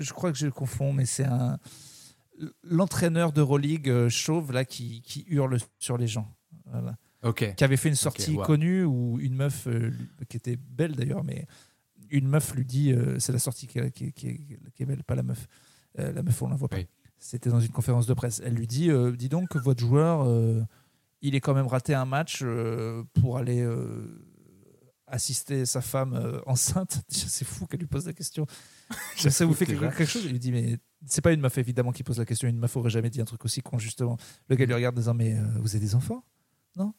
je 0.00 0.12
crois 0.12 0.32
que 0.32 0.38
je 0.38 0.46
le 0.46 0.52
confonds, 0.52 0.92
mais 0.92 1.06
c'est 1.06 1.24
un 1.24 1.58
l'entraîneur 2.62 3.32
de 3.32 3.40
Euroleague 3.40 3.88
euh, 3.88 4.08
chauve 4.08 4.52
là 4.52 4.64
qui, 4.64 5.02
qui 5.02 5.24
hurle 5.28 5.58
sur 5.78 5.96
les 5.96 6.08
gens. 6.08 6.28
Voilà. 6.66 6.96
Ok. 7.22 7.54
Qui 7.54 7.64
avait 7.64 7.76
fait 7.76 7.88
une 7.88 7.94
sortie 7.94 8.36
wow. 8.36 8.42
connue 8.42 8.84
où 8.84 9.18
une 9.20 9.34
meuf, 9.36 9.66
euh, 9.66 9.92
qui 10.28 10.36
était 10.36 10.56
belle 10.56 10.96
d'ailleurs, 10.96 11.24
mais 11.24 11.46
une 12.16 12.28
meuf 12.28 12.54
lui 12.54 12.64
dit, 12.64 12.92
euh, 12.92 13.18
c'est 13.18 13.32
la 13.32 13.38
sortie 13.38 13.66
qui, 13.66 13.78
qui- 13.92 14.12
qui- 14.12 14.56
qui 14.74 14.82
est 14.82 14.86
belle, 14.86 15.04
pas 15.04 15.14
la 15.14 15.22
meuf. 15.22 15.46
Euh, 15.98 16.12
la 16.12 16.22
meuf, 16.22 16.40
on 16.42 16.48
la 16.48 16.56
voit 16.56 16.68
pas. 16.68 16.76
Oui. 16.78 16.86
C'était 17.18 17.50
dans 17.50 17.60
une 17.60 17.70
conférence 17.72 18.06
de 18.06 18.14
presse. 18.14 18.40
Elle 18.44 18.54
lui 18.54 18.66
dit, 18.66 18.90
euh, 18.90 19.12
dis 19.16 19.28
donc 19.28 19.48
que 19.48 19.58
votre 19.58 19.80
joueur, 19.80 20.26
il 21.22 21.34
est 21.34 21.40
quand 21.40 21.54
même 21.54 21.66
raté 21.66 21.94
un 21.94 22.04
match 22.04 22.44
pour 23.14 23.38
aller 23.38 23.66
assister 25.06 25.66
sa 25.66 25.80
femme 25.80 26.40
enceinte. 26.46 27.02
C'est 27.08 27.44
fou 27.44 27.66
qu'elle 27.66 27.80
lui 27.80 27.86
pose 27.86 28.06
la 28.06 28.12
question. 28.12 28.46
Ça 29.16 29.44
vous 29.46 29.54
fait 29.54 29.66
quelque, 29.66 29.80
quelque 29.80 30.04
chose? 30.06 30.24
Il 30.24 30.32
lui 30.32 30.38
dit, 30.38 30.52
mais 30.52 30.78
c'est 31.06 31.20
pas 31.20 31.32
une 31.32 31.40
meuf 31.40 31.56
évidemment 31.58 31.92
qui 31.92 32.02
pose 32.02 32.18
la 32.18 32.24
question. 32.24 32.48
Une 32.48 32.58
meuf 32.58 32.76
aurait 32.76 32.90
jamais 32.90 33.10
dit 33.10 33.20
un 33.20 33.24
truc 33.26 33.44
aussi 33.44 33.60
con, 33.60 33.78
justement. 33.78 34.16
Le 34.48 34.56
gars 34.56 34.64
lui 34.66 34.74
regarde 34.74 34.96
en 34.96 35.00
disant, 35.00 35.14
mais 35.14 35.34
vous 35.60 35.74
avez 35.76 35.80
des 35.84 35.94
enfants? 35.94 36.24
Non? 36.76 36.94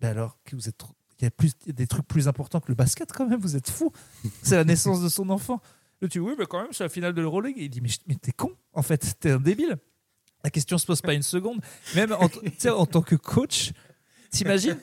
Ben 0.00 0.08
alors, 0.10 0.38
que 0.44 0.54
vous 0.56 0.68
êtes 0.68 0.76
trop- 0.78 0.94
il 1.20 1.24
y 1.24 1.26
a 1.26 1.30
plus, 1.30 1.52
des 1.66 1.86
trucs 1.86 2.06
plus 2.06 2.28
importants 2.28 2.60
que 2.60 2.68
le 2.68 2.74
basket 2.74 3.12
quand 3.12 3.26
même, 3.26 3.40
vous 3.40 3.56
êtes 3.56 3.70
fou. 3.70 3.92
C'est 4.42 4.56
la 4.56 4.64
naissance 4.64 5.02
de 5.02 5.08
son 5.08 5.30
enfant. 5.30 5.60
Le 6.00 6.08
tu 6.08 6.18
dis, 6.18 6.24
oui, 6.24 6.34
mais 6.38 6.46
quand 6.46 6.60
même, 6.62 6.72
c'est 6.72 6.84
la 6.84 6.88
finale 6.88 7.12
de 7.12 7.20
l'Euroleague. 7.20 7.56
Il 7.58 7.68
dit, 7.70 7.80
mais, 7.80 7.88
mais 8.06 8.14
t'es 8.14 8.30
con, 8.32 8.52
en 8.72 8.82
fait, 8.82 9.14
t'es 9.18 9.32
un 9.32 9.40
débile. 9.40 9.76
La 10.44 10.50
question 10.50 10.78
se 10.78 10.86
pose 10.86 11.00
pas 11.02 11.14
une 11.14 11.22
seconde. 11.24 11.60
Même 11.96 12.12
en, 12.12 12.28
en 12.70 12.86
tant 12.86 13.02
que 13.02 13.16
coach, 13.16 13.72
t'imagines, 14.30 14.78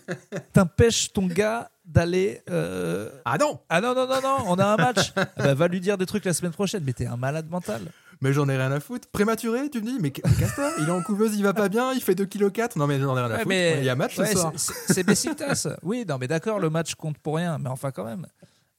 t'empêches 0.52 1.14
ton 1.14 1.28
gars 1.28 1.72
d'aller. 1.86 2.42
euh, 2.50 3.10
Ah 3.24 3.38
non 3.38 3.62
Ah 3.70 3.80
non, 3.80 3.96
non, 3.96 4.06
non, 4.08 4.22
non, 4.22 4.38
on 4.48 4.56
a 4.60 4.66
un 4.66 4.76
match. 4.76 5.14
Ah 5.16 5.26
bah, 5.38 5.54
va 5.54 5.68
lui 5.70 5.80
dire 5.80 5.98
des 5.98 6.06
trucs 6.06 6.26
la 6.26 6.34
semaine 6.34 6.52
prochaine, 6.52 6.84
mais 6.86 6.92
t'es 6.92 7.06
un 7.06 7.16
malade 7.16 7.50
mental. 7.50 7.84
Mais 8.22 8.34
j'en 8.34 8.48
ai 8.50 8.58
rien 8.58 8.72
à 8.72 8.80
foutre. 8.80 9.08
Prématuré, 9.10 9.70
tu 9.70 9.82
me 9.82 9.86
dis 9.86 9.98
Mais, 10.00 10.12
mais 10.24 10.34
casse-toi, 10.40 10.72
il 10.80 10.88
est 10.88 10.92
en 10.92 11.02
couveuse, 11.02 11.36
il 11.36 11.44
va 11.44 11.54
pas 11.54 11.70
bien, 11.70 11.94
il 11.94 12.02
fait 12.02 12.16
2,4 12.16 12.50
kg. 12.74 12.78
Non, 12.78 12.88
mais 12.88 13.00
j'en 13.00 13.16
ai 13.18 13.22
rien 13.22 13.32
à 13.32 13.36
foutre. 13.38 13.48
mais- 13.50 13.78
Il 13.80 13.84
y 13.86 13.90
a 13.90 13.96
match 13.96 14.18
Ouais, 14.18 14.28
ce 14.28 14.34
soir. 14.38 14.54
c'est- 14.56 15.04
Besiktas. 15.04 15.68
Oui, 15.84 16.06
non, 16.08 16.18
mais 16.20 16.28
d'accord, 16.28 16.60
le 16.60 16.70
match 16.70 16.96
compte 16.96 17.18
pour 17.20 17.36
rien, 17.38 17.58
mais 17.58 17.70
enfin 17.70 17.92
quand 17.92 18.06
même. 18.06 18.26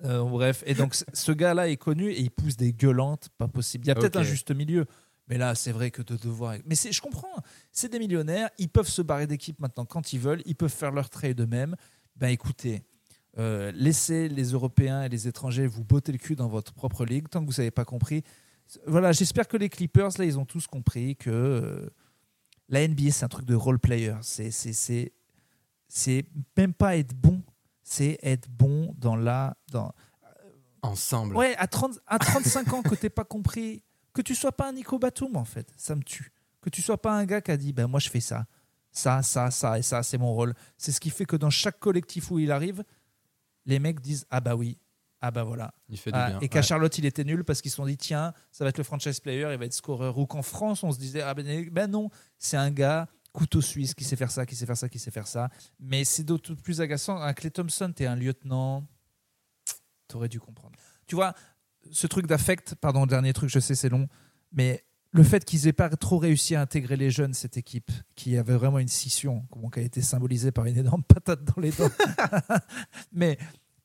Euh, 0.04 0.22
bref, 0.24 0.62
et 0.66 0.74
donc 0.74 0.94
ce 1.12 1.32
gars-là 1.32 1.68
est 1.68 1.76
connu 1.78 2.10
et 2.10 2.20
il 2.20 2.30
pousse 2.30 2.56
des 2.56 2.72
gueulantes, 2.72 3.28
pas 3.38 3.48
possible. 3.48 3.84
Il 3.84 3.88
y 3.88 3.90
a 3.90 3.94
peut-être 3.94 4.16
un 4.16 4.22
juste 4.22 4.50
milieu, 4.54 4.84
mais 5.28 5.38
là, 5.38 5.54
c'est 5.54 5.72
vrai 5.72 5.90
que 5.90 6.02
de 6.02 6.16
devoir. 6.16 6.54
Mais 6.66 6.74
je 6.74 7.00
comprends, 7.00 7.28
c'est 7.72 7.90
des 7.90 7.98
millionnaires, 7.98 8.50
ils 8.58 8.68
peuvent 8.68 8.88
se 8.88 9.00
barrer 9.00 9.26
d'équipe 9.26 9.58
maintenant 9.58 9.86
quand 9.86 10.12
ils 10.12 10.20
veulent, 10.20 10.42
ils 10.44 10.54
peuvent 10.54 10.68
faire 10.72 10.90
leur 10.92 11.08
trade 11.08 11.40
eux-mêmes. 11.40 11.76
Ben 12.16 12.28
écoutez, 12.28 12.82
euh, 13.38 13.72
laissez 13.74 14.28
les 14.28 14.50
Européens 14.52 15.02
et 15.02 15.08
les 15.08 15.28
étrangers 15.28 15.66
vous 15.66 15.84
botter 15.84 16.12
le 16.12 16.18
cul 16.18 16.36
dans 16.36 16.48
votre 16.48 16.74
propre 16.74 17.04
ligue 17.06 17.28
tant 17.30 17.40
que 17.40 17.46
vous 17.50 17.56
n'avez 17.58 17.70
pas 17.70 17.84
compris. 17.86 18.22
Voilà, 18.86 19.12
j'espère 19.12 19.48
que 19.48 19.56
les 19.56 19.68
Clippers, 19.68 20.10
là, 20.18 20.24
ils 20.24 20.38
ont 20.38 20.44
tous 20.44 20.66
compris 20.66 21.16
que. 21.16 21.30
euh, 21.30 21.90
la 22.68 22.86
NBA, 22.86 23.12
c'est 23.12 23.24
un 23.24 23.28
truc 23.28 23.46
de 23.46 23.54
role 23.54 23.78
player. 23.78 24.14
C'est, 24.22 25.12
même 26.56 26.74
pas 26.74 26.96
être 26.96 27.14
bon, 27.14 27.42
c'est 27.82 28.18
être 28.22 28.48
bon 28.48 28.94
dans 28.98 29.16
la. 29.16 29.56
Dans... 29.70 29.92
Ensemble. 30.82 31.36
Ouais, 31.36 31.56
à, 31.56 31.66
30, 31.66 31.98
à 32.06 32.18
35 32.18 32.72
ans, 32.72 32.82
que 32.82 32.94
t'aies 32.94 33.10
pas 33.10 33.24
compris, 33.24 33.82
que 34.12 34.22
tu 34.22 34.34
sois 34.34 34.52
pas 34.52 34.68
un 34.68 34.72
Nico 34.72 34.98
Batum, 34.98 35.36
en 35.36 35.44
fait, 35.44 35.72
ça 35.76 35.94
me 35.94 36.02
tue. 36.02 36.32
Que 36.60 36.70
tu 36.70 36.82
sois 36.82 37.00
pas 37.00 37.12
un 37.12 37.24
gars 37.24 37.40
qui 37.40 37.50
a 37.50 37.56
dit, 37.56 37.72
ben 37.72 37.86
moi 37.86 38.00
je 38.00 38.08
fais 38.08 38.20
ça, 38.20 38.46
ça, 38.90 39.22
ça, 39.22 39.50
ça 39.50 39.78
et 39.78 39.82
ça, 39.82 40.02
c'est 40.02 40.18
mon 40.18 40.32
rôle. 40.32 40.54
C'est 40.76 40.92
ce 40.92 41.00
qui 41.00 41.10
fait 41.10 41.24
que 41.24 41.36
dans 41.36 41.50
chaque 41.50 41.78
collectif 41.78 42.30
où 42.30 42.38
il 42.38 42.50
arrive, 42.50 42.84
les 43.64 43.78
mecs 43.78 44.00
disent, 44.00 44.26
ah 44.30 44.40
bah 44.40 44.56
oui, 44.56 44.78
ah 45.20 45.30
bah 45.30 45.44
voilà. 45.44 45.72
Il 45.88 45.98
fait 45.98 46.12
du 46.12 46.18
Ah, 46.18 46.30
bien. 46.30 46.40
et 46.40 46.48
qu'à 46.48 46.58
Ouais. 46.58 46.62
Charlotte, 46.62 46.96
il 46.98 47.06
était 47.06 47.24
nul 47.24 47.42
parce 47.44 47.62
qu'ils 47.62 47.70
se 47.70 47.76
sont 47.76 47.86
dit 47.86 47.96
tiens, 47.96 48.32
ça 48.52 48.64
va 48.64 48.70
être 48.70 48.78
le 48.78 48.84
franchise 48.84 49.18
player, 49.20 49.48
il 49.52 49.58
va 49.58 49.64
être 49.64 49.72
scoreur. 49.72 50.18
Ou 50.18 50.26
qu'en 50.26 50.42
France, 50.42 50.82
on 50.84 50.92
se 50.92 50.98
disait 50.98 51.22
ah 51.22 51.34
ben, 51.34 51.68
ben 51.70 51.90
non, 51.90 52.10
c'est 52.38 52.56
un 52.56 52.70
gars 52.70 53.08
couteau 53.32 53.60
suisse 53.60 53.92
qui 53.94 54.04
sait 54.04 54.16
faire 54.16 54.30
ça, 54.30 54.46
qui 54.46 54.56
sait 54.56 54.64
faire 54.66 54.76
ça, 54.78 54.88
qui 54.88 54.98
sait 54.98 55.10
faire 55.10 55.26
ça. 55.26 55.50
Mais 55.78 56.04
c'est 56.04 56.22
d'autant 56.24 56.54
plus 56.54 56.80
agaçant. 56.80 57.20
Un 57.20 57.34
Clay 57.34 57.50
Thompson, 57.50 57.92
t'es 57.94 58.06
un 58.06 58.16
lieutenant, 58.16 58.86
t'aurais 60.08 60.28
dû 60.28 60.40
comprendre. 60.40 60.76
Tu 61.06 61.14
vois, 61.14 61.34
ce 61.90 62.06
truc 62.06 62.26
d'affect, 62.26 62.74
pardon, 62.76 63.06
dernier 63.06 63.32
truc, 63.32 63.50
je 63.50 63.58
sais 63.58 63.74
c'est 63.74 63.88
long, 63.88 64.08
mais 64.52 64.84
le 65.12 65.22
fait 65.22 65.44
qu'ils 65.44 65.66
aient 65.68 65.72
pas 65.72 65.88
trop 65.90 66.18
réussi 66.18 66.54
à 66.54 66.60
intégrer 66.60 66.96
les 66.96 67.10
jeunes, 67.10 67.32
cette 67.34 67.56
équipe, 67.56 67.90
qui 68.16 68.36
avait 68.36 68.54
vraiment 68.56 68.78
une 68.78 68.88
scission, 68.88 69.46
qui 69.72 69.80
a 69.80 69.82
été 69.82 70.02
symbolisée 70.02 70.50
par 70.50 70.64
une 70.66 70.76
énorme 70.78 71.02
patate 71.08 71.44
dans 71.44 71.60
les 71.60 71.70
dents. 71.70 71.90
mais 73.12 73.38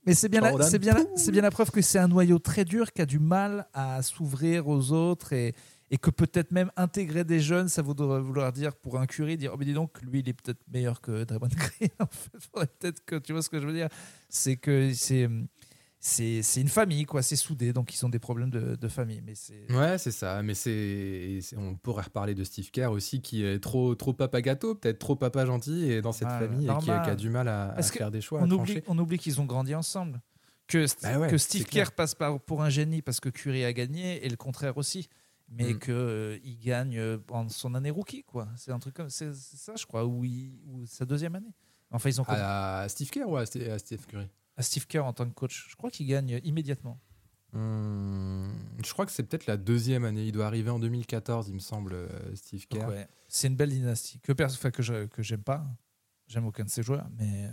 mais 0.06 0.14
c'est 0.14 0.30
bien, 0.30 0.42
la, 0.42 0.64
c'est, 0.64 0.80
bien 0.80 0.94
la, 0.94 1.04
c'est 1.16 1.32
bien 1.32 1.42
la 1.42 1.52
preuve 1.52 1.72
que 1.72 1.82
c'est 1.82 2.00
un 2.00 2.08
noyau 2.08 2.40
très 2.40 2.66
dur 2.66 2.92
qui 2.92 3.02
a 3.02 3.06
du 3.06 3.20
mal 3.20 3.68
à 3.74 4.02
s'ouvrir 4.02 4.68
aux 4.68 4.92
autres 4.92 5.34
et, 5.34 5.54
et 5.92 5.98
que 5.98 6.10
peut-être 6.10 6.52
même 6.52 6.72
intégrer 6.78 7.24
des 7.24 7.40
jeunes, 7.40 7.68
ça 7.68 7.82
voudrait 7.82 8.22
vouloir 8.22 8.52
dire 8.54 8.74
pour 8.74 8.98
un 8.98 9.06
curé, 9.06 9.38
dire 9.38 9.52
oh, 9.54 9.58
mais 9.60 9.66
dis 9.66 9.74
donc, 9.74 10.02
lui 10.02 10.20
il 10.20 10.30
est 10.30 10.34
peut-être 10.34 10.62
meilleur 10.72 11.02
que 11.02 11.26
Draymond 11.26 11.50
Green. 11.50 11.90
en 12.00 12.08
fait, 12.08 12.40
faudrait 12.40 12.68
peut-être 12.80 13.06
que 13.06 13.18
tu 13.18 13.34
vois 13.34 13.42
ce 13.42 13.50
que 13.50 13.60
je 13.60 13.68
veux 13.68 13.74
dire? 13.74 13.90
C'est 14.30 14.56
que 14.56 14.94
c'est, 14.94 15.30
c'est, 16.04 16.42
une 16.60 16.68
famille, 16.68 17.06
quoi, 17.06 17.22
c'est 17.22 17.36
soudé, 17.36 17.74
donc 17.74 17.94
ils 17.94 18.04
ont 18.04 18.10
des 18.10 18.18
problèmes 18.18 18.50
de, 18.50 18.76
de 18.76 18.88
famille. 18.88 19.22
Mais 19.24 19.36
c'est. 19.36 19.72
Ouais, 19.72 20.00
c'est 20.00 20.12
ça. 20.12 20.42
Mais 20.42 20.56
c'est, 20.56 21.40
on 21.56 21.76
pourrait 21.76 22.04
reparler 22.06 22.34
de 22.34 22.44
Steve 22.44 22.72
Kerr 22.72 22.88
aussi, 22.92 23.22
qui 23.22 23.46
est 23.46 23.60
trop, 23.60 23.94
trop 23.94 24.12
papa 24.12 24.42
gâteau, 24.42 24.74
peut-être 24.74 24.98
trop 24.98 25.16
papa 25.16 25.46
gentil, 25.46 25.92
et 25.92 26.02
dans 26.02 26.12
cette 26.12 26.28
Ouais, 26.30 26.40
famille, 26.40 26.66
et 26.68 26.78
qui, 26.80 26.90
a 26.90 27.16
du 27.16 27.30
mal 27.30 27.48
à, 27.48 27.70
à 27.74 27.84
faire 27.84 28.10
des 28.10 28.20
choix, 28.20 28.40
on 28.40 28.44
à 28.44 28.46
oublie, 28.46 28.56
trancher. 28.56 28.84
on 28.88 28.98
oublie 28.98 29.20
qu'ils 29.20 29.40
ont 29.40 29.46
grandi 29.46 29.76
ensemble. 29.76 30.22
Que, 30.68 30.86
Bah 31.04 31.20
ouais, 31.20 31.30
que 31.30 31.38
Steve. 31.38 31.66
Kerr 31.66 31.92
passe 31.92 32.16
par, 32.16 32.40
pour 32.40 32.64
un 32.64 32.70
génie 32.70 33.02
parce 33.04 33.20
que 33.20 33.30
Curry 33.30 33.64
a 33.64 33.72
gagné 33.74 34.26
et 34.26 34.30
le 34.30 34.38
contraire 34.38 34.78
aussi. 34.78 35.08
Mais 35.54 35.74
Mm. 35.74 35.80
qu'il 35.80 36.60
gagne 36.64 36.98
euh, 36.98 37.18
en 37.30 37.50
son 37.50 37.76
année 37.76 37.90
rookie, 37.92 38.24
quoi. 38.24 38.48
C'est 38.56 38.72
un 38.72 38.80
truc 38.80 38.94
comme 38.96 39.10
c'est 39.10 39.34
ça, 39.36 39.74
je 39.78 39.86
crois, 39.86 40.06
ou, 40.06 40.24
sa 40.86 41.04
deuxième 41.06 41.36
année. 41.36 41.54
Enfin, 41.92 42.10
ils 42.10 42.22
ont 42.22 42.24
À 42.26 42.86
Steve 42.88 43.10
Kerr 43.10 43.28
ou 43.28 43.36
à, 43.36 43.42
à 43.42 43.46
Steve 43.80 44.06
Curry? 44.08 44.30
À 44.62 44.64
Steve 44.64 44.86
Kerr 44.88 45.02
en 45.06 45.14
tant 45.14 45.26
que 45.28 45.34
coach. 45.34 45.68
Je 45.70 45.76
crois 45.76 45.90
qu'il 45.92 46.08
gagne 46.08 46.40
immédiatement. 46.44 47.00
Hmm, 47.54 48.50
Je 48.86 48.94
crois 48.94 49.06
que 49.06 49.12
c'est 49.12 49.24
peut-être 49.24 49.46
la 49.48 49.58
deuxième 49.58 50.06
année. 50.06 50.26
Il 50.26 50.32
doit 50.32 50.46
arriver 50.46 50.70
en 50.70 50.80
2014, 50.80 51.50
il 51.50 51.56
me 51.56 51.60
semble, 51.60 51.94
euh, 51.94 52.08
Steve 52.36 52.66
Kerr. 52.68 52.88
ouais, 52.88 53.08
c'est 53.28 53.48
une 53.48 53.56
belle 53.56 53.70
dynastie 53.72 54.20
que 54.20 54.32
enfin, 54.44 54.72
que 54.72 54.82
j'aime 55.24 55.44
pas. 55.44 55.66
J'aime 56.28 56.46
aucun 56.46 56.64
de 56.64 56.70
ces 56.70 56.82
joueurs, 56.82 57.10
mais, 57.20 57.44
euh, 57.46 57.50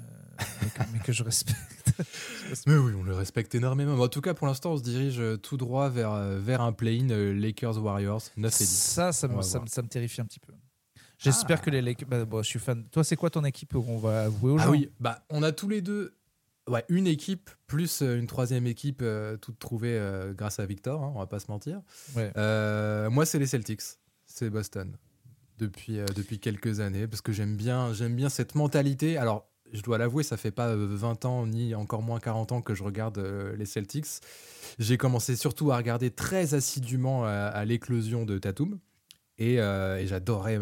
mais, 0.63 0.69
que, 0.71 0.83
mais 0.93 0.99
que 1.01 1.13
je 1.13 1.25
respecte. 1.25 1.59
Mais 2.69 2.77
oui, 2.77 2.93
on 2.97 3.03
le 3.03 3.13
respecte 3.13 3.53
énormément. 3.57 3.97
Mais 3.97 4.03
en 4.05 4.09
tout 4.09 4.21
cas, 4.21 4.35
pour 4.35 4.47
l'instant, 4.47 4.71
on 4.75 4.77
se 4.77 4.85
dirige 4.85 5.19
euh, 5.19 5.37
tout 5.37 5.57
droit 5.57 5.89
vers, 5.89 6.13
vers 6.39 6.61
un 6.61 6.73
play-in 6.73 7.09
Lakers-Warriors 7.09 8.23
9 8.37 8.55
et 8.55 8.65
10. 8.65 8.71
Ça, 8.71 9.13
ça 9.13 9.27
me, 9.27 9.43
ça, 9.43 9.61
ça 9.67 9.83
me 9.83 9.89
terrifie 9.89 10.21
un 10.21 10.27
petit 10.27 10.39
peu. 10.39 10.53
J'espère 11.19 11.59
Ah. 11.61 11.65
que 11.65 11.71
les 11.71 11.83
Lakers. 11.83 12.09
bah, 12.09 12.25
bon, 12.25 12.41
je 12.45 12.49
suis 12.49 12.61
fan. 12.61 12.85
Toi, 12.93 13.03
c'est 13.03 13.17
quoi 13.17 13.31
ton 13.31 13.45
équipe? 13.45 13.75
Où 13.75 13.85
on 13.89 13.99
va 13.99 14.27
avouer 14.27 14.53
aux 14.53 14.59
gens 14.59 14.65
Ah 14.69 14.71
oui, 14.71 14.89
bah, 15.01 15.25
on 15.31 15.43
a 15.43 15.51
tous 15.51 15.69
les 15.69 15.83
deux 15.83 16.15
ouais, 16.69 16.85
une 16.89 17.07
équipe 17.07 17.51
plus 17.67 18.03
euh, 18.03 18.19
une 18.19 18.27
troisième 18.27 18.67
équipe 18.67 19.01
euh, 19.03 19.37
toute 19.37 19.59
trouvée 19.59 19.99
euh, 19.99 20.33
grâce 20.33 20.61
à 20.61 20.67
Victor, 20.67 21.03
hein, 21.03 21.13
on 21.15 21.19
va 21.19 21.27
pas 21.27 21.39
se 21.41 21.51
mentir. 21.51 21.81
Ouais. 22.17 22.33
Euh, 22.37 23.11
moi, 23.11 23.27
c'est 23.27 23.39
les 23.39 23.47
Celtics, 23.47 23.83
c'est 24.27 24.51
Boston 24.51 24.97
depuis, 25.59 25.99
depuis 26.15 26.39
quelques 26.39 26.81
années 26.81 27.07
parce 27.07 27.21
que 27.21 27.33
j'aime 27.33 27.57
bien, 27.57 27.93
j'aime 27.93 28.15
bien 28.15 28.29
cette 28.29 28.55
mentalité. 28.55 29.17
Alors, 29.17 29.49
je 29.73 29.83
dois 29.83 29.99
l'avouer, 29.99 30.23
ça 30.23 30.37
fait 30.37 30.51
pas 30.51 30.69
euh, 30.69 30.87
20 30.89 31.25
ans 31.25 31.47
ni 31.47 31.75
encore 31.75 32.03
moins 32.03 32.21
40 32.21 32.53
ans 32.53 32.63
que 32.63 32.75
je 32.75 32.83
regarde 32.83 33.19
les 33.57 33.67
Celtics. 33.67 34.07
J'ai 34.79 34.97
commencé 34.97 35.37
surtout 35.37 35.73
à 35.73 35.77
regarder 35.77 36.11
très 36.11 36.55
assidûment 36.55 37.25
à, 37.25 37.31
à 37.31 37.65
l'éclosion 37.65 38.25
de 38.25 38.39
Tatum. 38.39 38.79
Et, 39.39 39.61
euh, 39.61 39.99
et 39.99 40.07
j'adorais 40.09 40.59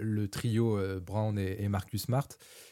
le 0.00 0.28
trio 0.28 0.78
euh, 0.78 1.00
Brown 1.00 1.36
et, 1.38 1.56
et 1.62 1.68
Marcus 1.68 2.02
Smart. 2.02 2.28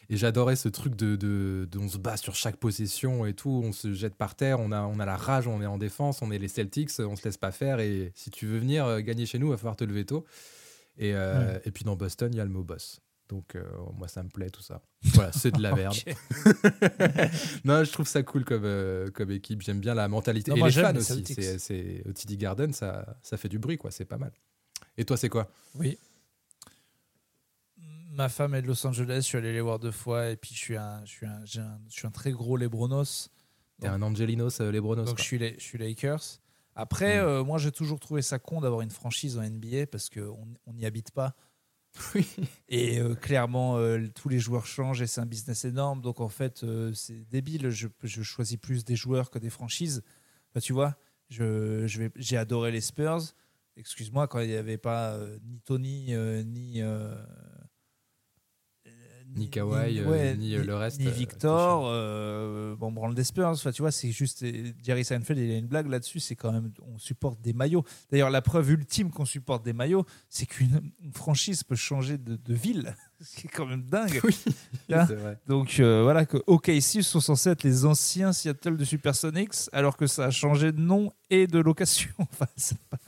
Et 0.09 0.16
j'adorais 0.16 0.57
ce 0.57 0.68
truc 0.68 0.94
de, 0.96 1.16
de, 1.16 1.68
de- 1.70 1.78
on 1.78 1.88
se 1.88 1.98
bat 1.98 2.16
sur 2.16 2.34
chaque 2.34 2.57
possession 2.57 3.26
et 3.26 3.34
tout, 3.34 3.62
on 3.64 3.72
se 3.72 3.92
jette 3.92 4.14
par 4.16 4.34
terre, 4.34 4.59
on 4.61 4.70
a, 4.72 4.82
on 4.82 4.98
a 5.01 5.07
la 5.07 5.16
rage, 5.16 5.46
on 5.48 5.61
est 5.62 5.66
en 5.66 5.78
défense, 5.78 6.20
on 6.22 6.30
est 6.32 6.38
les 6.38 6.48
Celtics, 6.48 6.90
on 7.01 7.14
se 7.16 7.24
laisse 7.24 7.36
pas 7.36 7.53
faire. 7.53 7.80
Et 7.80 8.12
si 8.14 8.30
tu 8.30 8.46
veux 8.46 8.59
venir 8.59 8.86
euh, 8.86 9.01
gagner 9.01 9.26
chez 9.26 9.38
nous, 9.38 9.48
il 9.48 9.51
va 9.51 9.57
falloir 9.57 9.76
te 9.76 9.84
lever 9.84 10.05
tôt. 10.05 10.24
Et, 10.98 11.14
euh, 11.14 11.59
et 11.64 11.70
puis 11.70 11.84
dans 11.84 11.96
Boston, 11.96 12.30
il 12.32 12.36
y 12.36 12.40
a 12.40 12.44
le 12.44 12.51
mot 12.51 12.62
boss. 12.64 13.01
Donc 13.28 13.57
moi, 13.96 14.09
ça 14.09 14.24
me 14.24 14.28
plaît 14.28 14.51
tout 14.51 14.62
ça. 14.62 14.82
Voilà, 15.14 15.30
c'est 15.30 15.53
de 15.53 15.62
la 15.62 15.72
merde. 15.76 15.94
Non, 17.64 17.84
je 17.84 17.92
trouve 17.92 18.09
ça 18.09 18.22
cool 18.24 18.44
comme, 18.44 19.11
comme 19.14 19.30
équipe. 19.30 19.62
J'aime 19.62 19.80
bien 19.80 19.94
la 19.94 20.09
mentalité. 20.09 20.51
Non, 20.51 20.57
et 20.57 20.61
moi, 20.61 20.68
les 20.68 20.74
fans 20.74 20.92
les 20.92 20.98
aussi. 20.98 21.24
C'est, 21.59 22.03
au 22.09 22.12
TD 22.12 22.36
Garden, 22.36 22.72
ça, 22.72 23.16
ça 23.22 23.36
fait 23.36 23.48
du 23.48 23.59
bruit, 23.61 23.76
quoi. 23.78 23.90
C'est 23.92 24.05
pas 24.05 24.18
mal. 24.18 24.32
Et 25.01 25.05
toi, 25.05 25.16
c'est 25.16 25.28
quoi 25.30 25.48
Oui. 25.76 25.96
Ma 28.12 28.28
femme 28.28 28.55
est 28.55 28.62
de 28.62 28.66
Los 28.66 28.86
Angeles, 28.86 29.16
je 29.16 29.20
suis 29.20 29.38
allé 29.38 29.53
les 29.53 29.61
voir 29.61 29.78
deux 29.78 29.92
fois 29.92 30.28
et 30.30 30.36
puis 30.36 30.51
je 30.55 30.59
suis 30.59 30.76
un, 30.76 31.03
je 31.05 31.11
suis 31.11 31.26
un, 31.26 31.40
j'ai 31.44 31.61
un- 31.61 31.80
je 31.88 31.94
suis 31.94 32.07
un 32.07 32.11
très 32.11 32.32
gros 32.32 32.57
Lebronos. 32.57 33.28
T'es 33.80 33.86
un 33.88 34.03
Angelinos 34.03 34.61
euh, 34.61 34.70
Lebronos. 34.70 35.05
Donc 35.05 35.14
quoi. 35.14 35.22
je 35.22 35.26
suis, 35.26 35.38
les, 35.38 35.55
je 35.59 35.64
suis 35.64 35.78
Lakers. 35.78 36.20
Après, 36.74 37.16
Mm. 37.18 37.24
euh, 37.26 37.44
moi 37.44 37.59
j'ai 37.59 37.72
toujours 37.72 37.98
trouvé 37.98 38.20
ça 38.20 38.38
con 38.38 38.61
d'avoir 38.61 38.82
une 38.82 38.90
franchise 38.90 39.38
en 39.38 39.42
NBA 39.42 39.86
parce 39.86 40.11
qu'on 40.11 40.46
n'y 40.74 40.84
habite 40.84 41.12
pas. 41.12 41.34
Oui. 42.14 42.26
Et 42.68 43.01
euh, 43.01 43.14
clairement, 43.14 43.78
euh, 43.78 44.07
tous 44.14 44.28
les 44.28 44.38
joueurs 44.38 44.66
changent 44.66 45.01
et 45.03 45.07
c'est 45.07 45.20
un 45.22 45.26
business 45.26 45.64
énorme. 45.64 46.03
Donc 46.03 46.20
en 46.20 46.28
fait, 46.28 46.62
euh, 46.62 46.92
c'est 46.92 47.26
débile. 47.30 47.70
Je, 47.70 47.88
je 48.03 48.22
choisis 48.22 48.59
plus 48.59 48.84
des 48.84 48.96
joueurs 48.96 49.30
que 49.30 49.38
des 49.38 49.51
franchises. 49.51 50.03
Enfin, 50.51 50.61
tu 50.61 50.72
vois, 50.74 50.94
je, 51.30 51.86
je 51.86 51.98
vais, 52.01 52.11
j'ai 52.16 52.36
adoré 52.36 52.70
les 52.70 52.80
Spurs. 52.82 53.22
Excuse-moi, 53.81 54.28
quand 54.28 54.41
il 54.41 54.49
n'y 54.49 54.55
avait 54.57 54.78
pas 54.78 55.12
euh, 55.14 55.39
ni 55.45 55.59
Tony, 55.61 56.07
euh, 56.14 56.43
ni. 56.45 56.83
euh, 56.83 57.14
Ni 59.37 59.49
Kawhi, 59.49 60.01
euh, 60.01 60.35
ni, 60.35 60.57
le 60.57 60.74
reste, 60.74 60.99
Ni 60.99 61.09
Victor. 61.09 61.83
bon, 62.76 62.89
on 62.89 62.93
branle 62.93 63.14
des 63.14 63.22
Spurs. 63.22 63.47
Enfin, 63.47 63.70
tu 63.70 63.81
vois, 63.81 63.93
c'est 63.93 64.11
juste. 64.11 64.45
Jerry 64.83 65.05
Seinfeld, 65.05 65.39
il 65.39 65.53
a 65.53 65.57
une 65.57 65.68
blague 65.68 65.87
là-dessus. 65.89 66.18
C'est 66.18 66.35
quand 66.35 66.51
même. 66.51 66.72
On 66.83 66.99
supporte 66.99 67.41
des 67.41 67.53
maillots. 67.53 67.85
D'ailleurs, 68.11 68.31
la 68.31 68.43
preuve 68.43 68.72
ultime 68.72 69.12
qu'on 69.12 69.24
supporte 69.24 69.64
des 69.64 69.72
maillots, 69.72 70.05
c'est 70.28 70.47
qu'une 70.47 70.81
une 71.01 71.12
franchise 71.14 71.62
peut 71.62 71.76
changer 71.76 72.18
de, 72.18 72.35
de 72.35 72.55
ville. 72.55 72.97
C'est 73.20 73.47
quand 73.49 73.66
même 73.66 73.85
dingue. 73.85 74.18
Oui, 74.24 74.37
Hein 74.93 75.05
vrai. 75.05 75.39
Donc 75.47 75.78
euh, 75.78 76.03
voilà 76.03 76.24
que 76.26 76.39
OKC 76.49 77.03
sont 77.03 77.20
censés 77.20 77.51
être 77.51 77.62
les 77.62 77.85
anciens 77.85 78.33
Seattle 78.33 78.76
de 78.78 78.85
Supersonics, 78.85 79.68
alors 79.72 79.97
que 79.99 80.07
ça 80.09 80.24
a 80.24 80.31
changé 80.31 80.72
de 80.72 80.81
nom 80.81 81.12
et 81.28 81.47
de 81.47 81.59
location. 81.61 82.11
Enfin, 82.18 82.47
c'est 82.57 82.78
pas- 82.89 82.99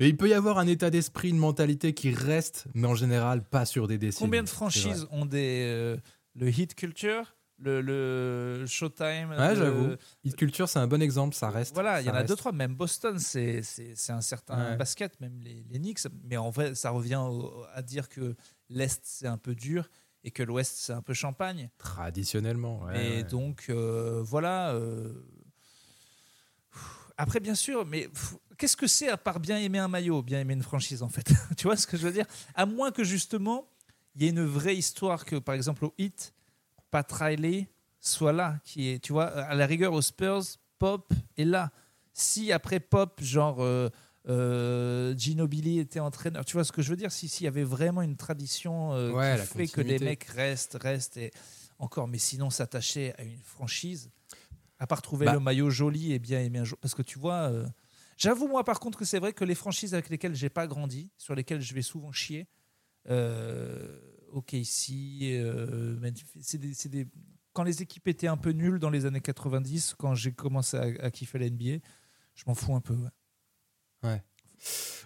Et 0.00 0.08
il 0.08 0.16
peut 0.16 0.28
y 0.28 0.34
avoir 0.34 0.58
un 0.58 0.66
état 0.66 0.90
d'esprit, 0.90 1.30
une 1.30 1.38
mentalité 1.38 1.94
qui 1.94 2.10
reste, 2.12 2.66
mais 2.74 2.86
en 2.86 2.94
général 2.94 3.42
pas 3.42 3.64
sur 3.66 3.88
des 3.88 3.98
décennies. 3.98 4.26
Combien 4.28 4.42
de 4.42 4.48
franchises 4.48 5.06
ont 5.10 5.26
des 5.26 5.62
euh, 5.66 5.96
le 6.34 6.48
hit 6.50 6.74
culture, 6.74 7.34
le, 7.58 7.80
le 7.80 8.66
Showtime 8.66 9.30
Ouais, 9.30 9.54
le- 9.54 9.56
j'avoue. 9.56 9.94
Hit 10.24 10.36
culture, 10.36 10.68
c'est 10.68 10.78
un 10.78 10.86
bon 10.86 11.00
exemple, 11.00 11.34
ça 11.34 11.48
reste. 11.48 11.72
Voilà, 11.74 12.02
il 12.02 12.06
y 12.06 12.10
en 12.10 12.14
a 12.14 12.18
reste. 12.18 12.28
deux 12.28 12.36
trois. 12.36 12.52
Même 12.52 12.74
Boston, 12.74 13.18
c'est 13.18 13.62
un 14.10 14.20
certain 14.20 14.72
Ouais. 14.72 14.76
basket, 14.76 15.18
même 15.20 15.40
les, 15.40 15.64
les 15.70 15.78
Knicks. 15.78 16.00
Mais 16.24 16.36
en 16.36 16.50
vrai, 16.50 16.74
ça 16.74 16.90
revient 16.90 17.16
au- 17.26 17.64
à 17.74 17.80
dire 17.82 18.08
que 18.10 18.36
l'est 18.68 19.00
c'est 19.04 19.26
un 19.26 19.38
peu 19.38 19.54
dur 19.54 19.88
et 20.22 20.30
que 20.32 20.42
l'ouest 20.42 20.74
c'est 20.76 20.92
un 20.92 21.00
peu 21.02 21.14
champagne. 21.14 21.70
Traditionnellement. 21.78 22.82
ouais, 22.84 23.20
et 23.20 23.22
donc, 23.24 23.66
euh, 23.70 24.20
voilà. 24.22 24.72
euh, 24.74 25.14
Après, 27.16 27.40
bien 27.40 27.54
sûr, 27.54 27.86
mais 27.86 28.08
qu'est-ce 28.56 28.76
que 28.76 28.86
c'est 28.86 29.08
à 29.08 29.16
part 29.16 29.40
bien 29.40 29.58
aimer 29.58 29.78
un 29.78 29.88
maillot, 29.88 30.22
bien 30.22 30.40
aimer 30.40 30.54
une 30.54 30.62
franchise, 30.62 31.02
en 31.02 31.08
fait 31.08 31.30
Tu 31.56 31.64
vois 31.64 31.76
ce 31.76 31.86
que 31.86 31.96
je 31.96 32.02
veux 32.06 32.12
dire? 32.12 32.26
À 32.54 32.66
moins 32.66 32.90
que, 32.90 33.04
justement, 33.04 33.68
il 34.14 34.22
y 34.22 34.26
ait 34.26 34.30
une 34.30 34.44
vraie 34.44 34.76
histoire 34.76 35.24
que, 35.24 35.36
par 35.36 35.54
exemple, 35.54 35.84
au 35.84 35.94
Hit, 35.98 36.32
Pat 36.90 37.10
Riley 37.10 37.68
soit 38.00 38.32
là, 38.32 38.58
qui 38.64 38.90
est, 38.90 38.98
tu 39.02 39.12
vois, 39.12 39.26
à 39.26 39.54
la 39.54 39.66
rigueur, 39.66 39.92
aux 39.92 40.02
Spurs, 40.02 40.42
Pop 40.78 41.12
est 41.36 41.44
là. 41.44 41.70
Si 42.12 42.52
après 42.52 42.80
Pop, 42.80 43.20
genre... 43.22 43.56
Euh, 43.60 43.88
euh, 44.28 45.14
Ginobili 45.16 45.78
était 45.78 46.00
entraîneur. 46.00 46.44
Tu 46.44 46.54
vois 46.54 46.64
ce 46.64 46.72
que 46.72 46.82
je 46.82 46.90
veux 46.90 46.96
dire? 46.96 47.12
Si 47.12 47.28
s'il 47.28 47.44
y 47.44 47.48
avait 47.48 47.62
vraiment 47.62 48.02
une 48.02 48.16
tradition 48.16 48.92
euh, 48.92 49.12
Ouais, 49.12 49.36
qui 49.40 49.46
fait 49.46 49.68
que 49.68 49.80
les 49.80 49.98
mecs 49.98 50.24
restent, 50.24 50.76
restent 50.80 51.16
et 51.16 51.30
encore. 51.78 52.08
Mais 52.08 52.18
sinon, 52.18 52.50
s'attacher 52.50 53.14
à 53.18 53.22
une 53.22 53.38
franchise, 53.42 54.10
à 54.78 54.86
part 54.86 55.02
trouver 55.02 55.26
Bah. 55.26 55.34
le 55.34 55.40
maillot 55.40 55.70
joli 55.70 56.12
et 56.12 56.18
bien 56.18 56.40
aimer 56.40 56.58
un 56.58 56.64
jour. 56.64 56.78
Parce 56.78 56.94
que 56.94 57.02
tu 57.02 57.18
vois, 57.18 57.50
euh, 57.50 57.66
j'avoue 58.16 58.48
moi 58.48 58.64
par 58.64 58.80
contre 58.80 58.98
que 58.98 59.04
c'est 59.04 59.18
vrai 59.18 59.32
que 59.32 59.44
les 59.44 59.54
franchises 59.54 59.94
avec 59.94 60.08
lesquelles 60.08 60.34
j'ai 60.34 60.50
pas 60.50 60.66
grandi, 60.66 61.10
sur 61.16 61.34
lesquelles 61.34 61.60
je 61.60 61.74
vais 61.74 61.82
souvent 61.82 62.12
chier, 62.12 62.48
euh, 63.08 63.98
OK, 64.32 64.54
euh, 64.54 66.10
quand 67.52 67.62
les 67.62 67.82
équipes 67.82 68.08
étaient 68.08 68.26
un 68.26 68.36
peu 68.36 68.50
nulles 68.50 68.78
dans 68.78 68.90
les 68.90 69.06
années 69.06 69.20
90, 69.20 69.94
quand 69.98 70.14
j'ai 70.14 70.32
commencé 70.32 70.76
à, 70.76 71.04
à 71.04 71.10
kiffer 71.10 71.38
la 71.38 71.48
NBA, 71.48 71.78
je 72.34 72.44
m'en 72.46 72.54
fous 72.54 72.74
un 72.74 72.80
peu. 72.80 72.96
ouais. 74.02 74.22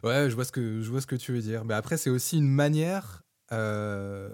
Ouais, 0.02 0.30
je 0.30 0.34
vois 0.34 0.44
ce 0.44 0.52
que, 0.52 0.80
je 0.80 0.90
vois 0.90 1.00
ce 1.00 1.06
que 1.06 1.16
tu 1.16 1.32
veux 1.32 1.40
dire. 1.40 1.64
Mais 1.64 1.74
après, 1.74 1.96
c'est 1.96 2.10
aussi 2.10 2.38
une 2.38 2.48
manière, 2.48 3.22
euh, 3.52 4.30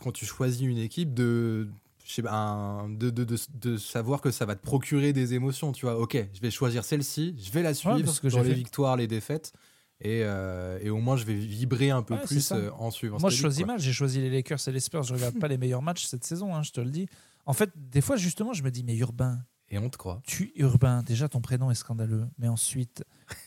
quand 0.00 0.12
tu 0.12 0.24
choisis 0.24 0.62
une 0.62 0.78
équipe, 0.78 1.12
de, 1.12 1.68
je 2.06 2.12
sais 2.12 2.22
pas, 2.22 2.32
un- 2.32 2.88
de, 2.88 3.10
de, 3.10 3.24
de, 3.24 3.36
de 3.54 3.76
savoir 3.76 4.20
que 4.20 4.30
ça 4.30 4.46
va 4.46 4.54
te 4.54 4.62
procurer 4.62 5.12
des 5.12 5.34
émotions. 5.34 5.72
Tu 5.72 5.86
vois, 5.86 5.98
ok, 5.98 6.16
je 6.32 6.40
vais 6.40 6.50
choisir 6.50 6.84
celle-ci, 6.84 7.34
je 7.38 7.50
vais 7.50 7.62
la 7.62 7.74
suivre 7.74 8.20
que 8.20 8.28
dans 8.28 8.42
les 8.42 8.50
fait. 8.50 8.54
victoires, 8.54 8.96
les 8.96 9.06
défaites. 9.08 9.52
Et, 10.00 10.20
euh, 10.24 10.78
et 10.82 10.90
au 10.90 10.98
moins, 10.98 11.16
je 11.16 11.24
vais 11.24 11.34
vibrer 11.34 11.90
un 11.90 12.02
peu 12.02 12.14
Ouais, 12.14 12.20
plus 12.24 12.52
euh, 12.52 12.70
en 12.78 12.90
suivant. 12.90 13.18
Moi, 13.18 13.30
je 13.30 13.36
choisis 13.36 13.64
quoi. 13.64 13.74
mal. 13.74 13.80
J'ai 13.80 13.92
choisi 13.94 14.20
les 14.20 14.28
Lakers 14.30 14.68
et 14.68 14.72
les 14.72 14.80
Spurs. 14.80 15.02
Je 15.02 15.14
regarde 15.14 15.38
pas 15.38 15.48
les 15.48 15.56
meilleurs 15.58 15.80
matchs 15.82 16.04
cette 16.04 16.22
saison, 16.24 16.54
hein, 16.54 16.62
je 16.62 16.70
te 16.70 16.80
le 16.82 16.90
dis. 16.90 17.06
En 17.46 17.54
fait, 17.54 17.70
des 17.74 18.02
fois, 18.02 18.16
justement, 18.16 18.52
je 18.52 18.62
me 18.62 18.70
dis, 18.70 18.84
mais 18.84 18.94
Urbain, 18.96 19.38
Et 19.70 19.78
on 19.78 19.88
te 19.88 19.96
croit. 19.96 20.20
tu 20.26 20.52
Urbain, 20.56 21.02
déjà 21.02 21.28
ton 21.30 21.40
prénom 21.40 21.70
est 21.70 21.74
scandaleux, 21.76 22.26
mais 22.38 22.46
ensuite 22.48 23.04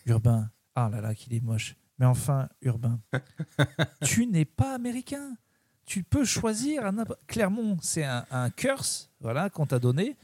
Urbain, 0.07 0.49
ah 0.75 0.89
là 0.91 1.01
là 1.01 1.13
qu'il 1.13 1.33
est 1.35 1.39
moche. 1.43 1.75
Mais 1.99 2.05
enfin 2.07 2.49
Urbain, 2.63 2.99
tu 4.03 4.25
n'es 4.25 4.45
pas 4.45 4.73
américain. 4.73 5.35
Tu 5.89 6.03
peux 6.03 6.23
choisir 6.23 6.85
un 6.85 6.93
Clermont, 7.25 7.77
c'est 7.81 8.03
un, 8.03 8.23
un 8.29 8.51
curse, 8.51 9.09
voilà 9.21 9.49
qu'on 9.49 9.65
t'a 9.65 9.79
donné. 9.79 10.17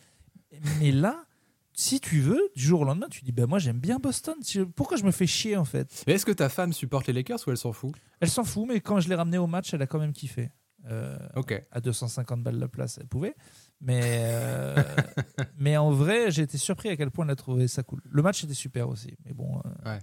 Mais 0.80 0.92
là, 0.92 1.26
si 1.74 2.00
tu 2.00 2.20
veux, 2.22 2.40
du 2.56 2.62
jour 2.62 2.82
au 2.82 2.84
lendemain, 2.86 3.08
tu 3.10 3.24
dis 3.26 3.32
ben 3.32 3.48
moi 3.48 3.58
j'aime 3.58 3.80
bien 3.80 3.98
Boston. 3.98 4.36
Pourquoi 4.76 4.96
je 4.98 5.04
me 5.04 5.10
fais 5.12 5.26
chier 5.26 5.58
en 5.58 5.66
fait? 5.66 6.04
Mais 6.06 6.14
est-ce 6.14 6.26
que 6.28 6.32
ta 6.32 6.50
femme 6.50 6.72
supporte 6.72 7.08
les 7.08 7.14
Lakers 7.14 7.40
ou 7.48 7.50
elle 7.50 7.58
s'en 7.58 7.74
fout? 7.74 7.96
Elle 8.20 8.30
s'en 8.30 8.44
fout, 8.44 8.66
mais 8.68 8.80
quand 8.80 9.00
je 9.00 9.10
l'ai 9.10 9.16
ramenée 9.16 9.40
au 9.40 9.48
match, 9.48 9.74
elle 9.74 9.82
a 9.82 9.88
quand 9.88 9.98
même 9.98 10.14
kiffé. 10.14 10.52
Euh, 10.92 11.18
Ok. 11.36 11.60
à 11.72 11.82
250 11.82 12.44
balles 12.44 12.60
la 12.60 12.68
place, 12.68 13.00
elle 13.02 13.08
pouvait. 13.08 13.36
Mais, 13.82 14.02
euh, 14.04 14.76
mais 15.58 15.78
en 15.78 15.90
vrai, 15.90 16.30
j'ai 16.30 16.44
été 16.44 16.60
surpris 16.60 16.90
à 16.90 16.96
quel 16.96 17.10
point 17.10 17.26
elle 17.26 17.32
a 17.32 17.36
trouvé 17.36 17.68
ça 17.68 17.82
cool. 17.82 18.02
Le 18.06 18.22
match 18.22 18.44
était 18.44 18.54
super 18.54 18.88
aussi. 18.88 19.18
Mais 19.26 19.34
bon. 19.34 19.60
euh, 19.66 19.70
Ouais. 19.94 20.00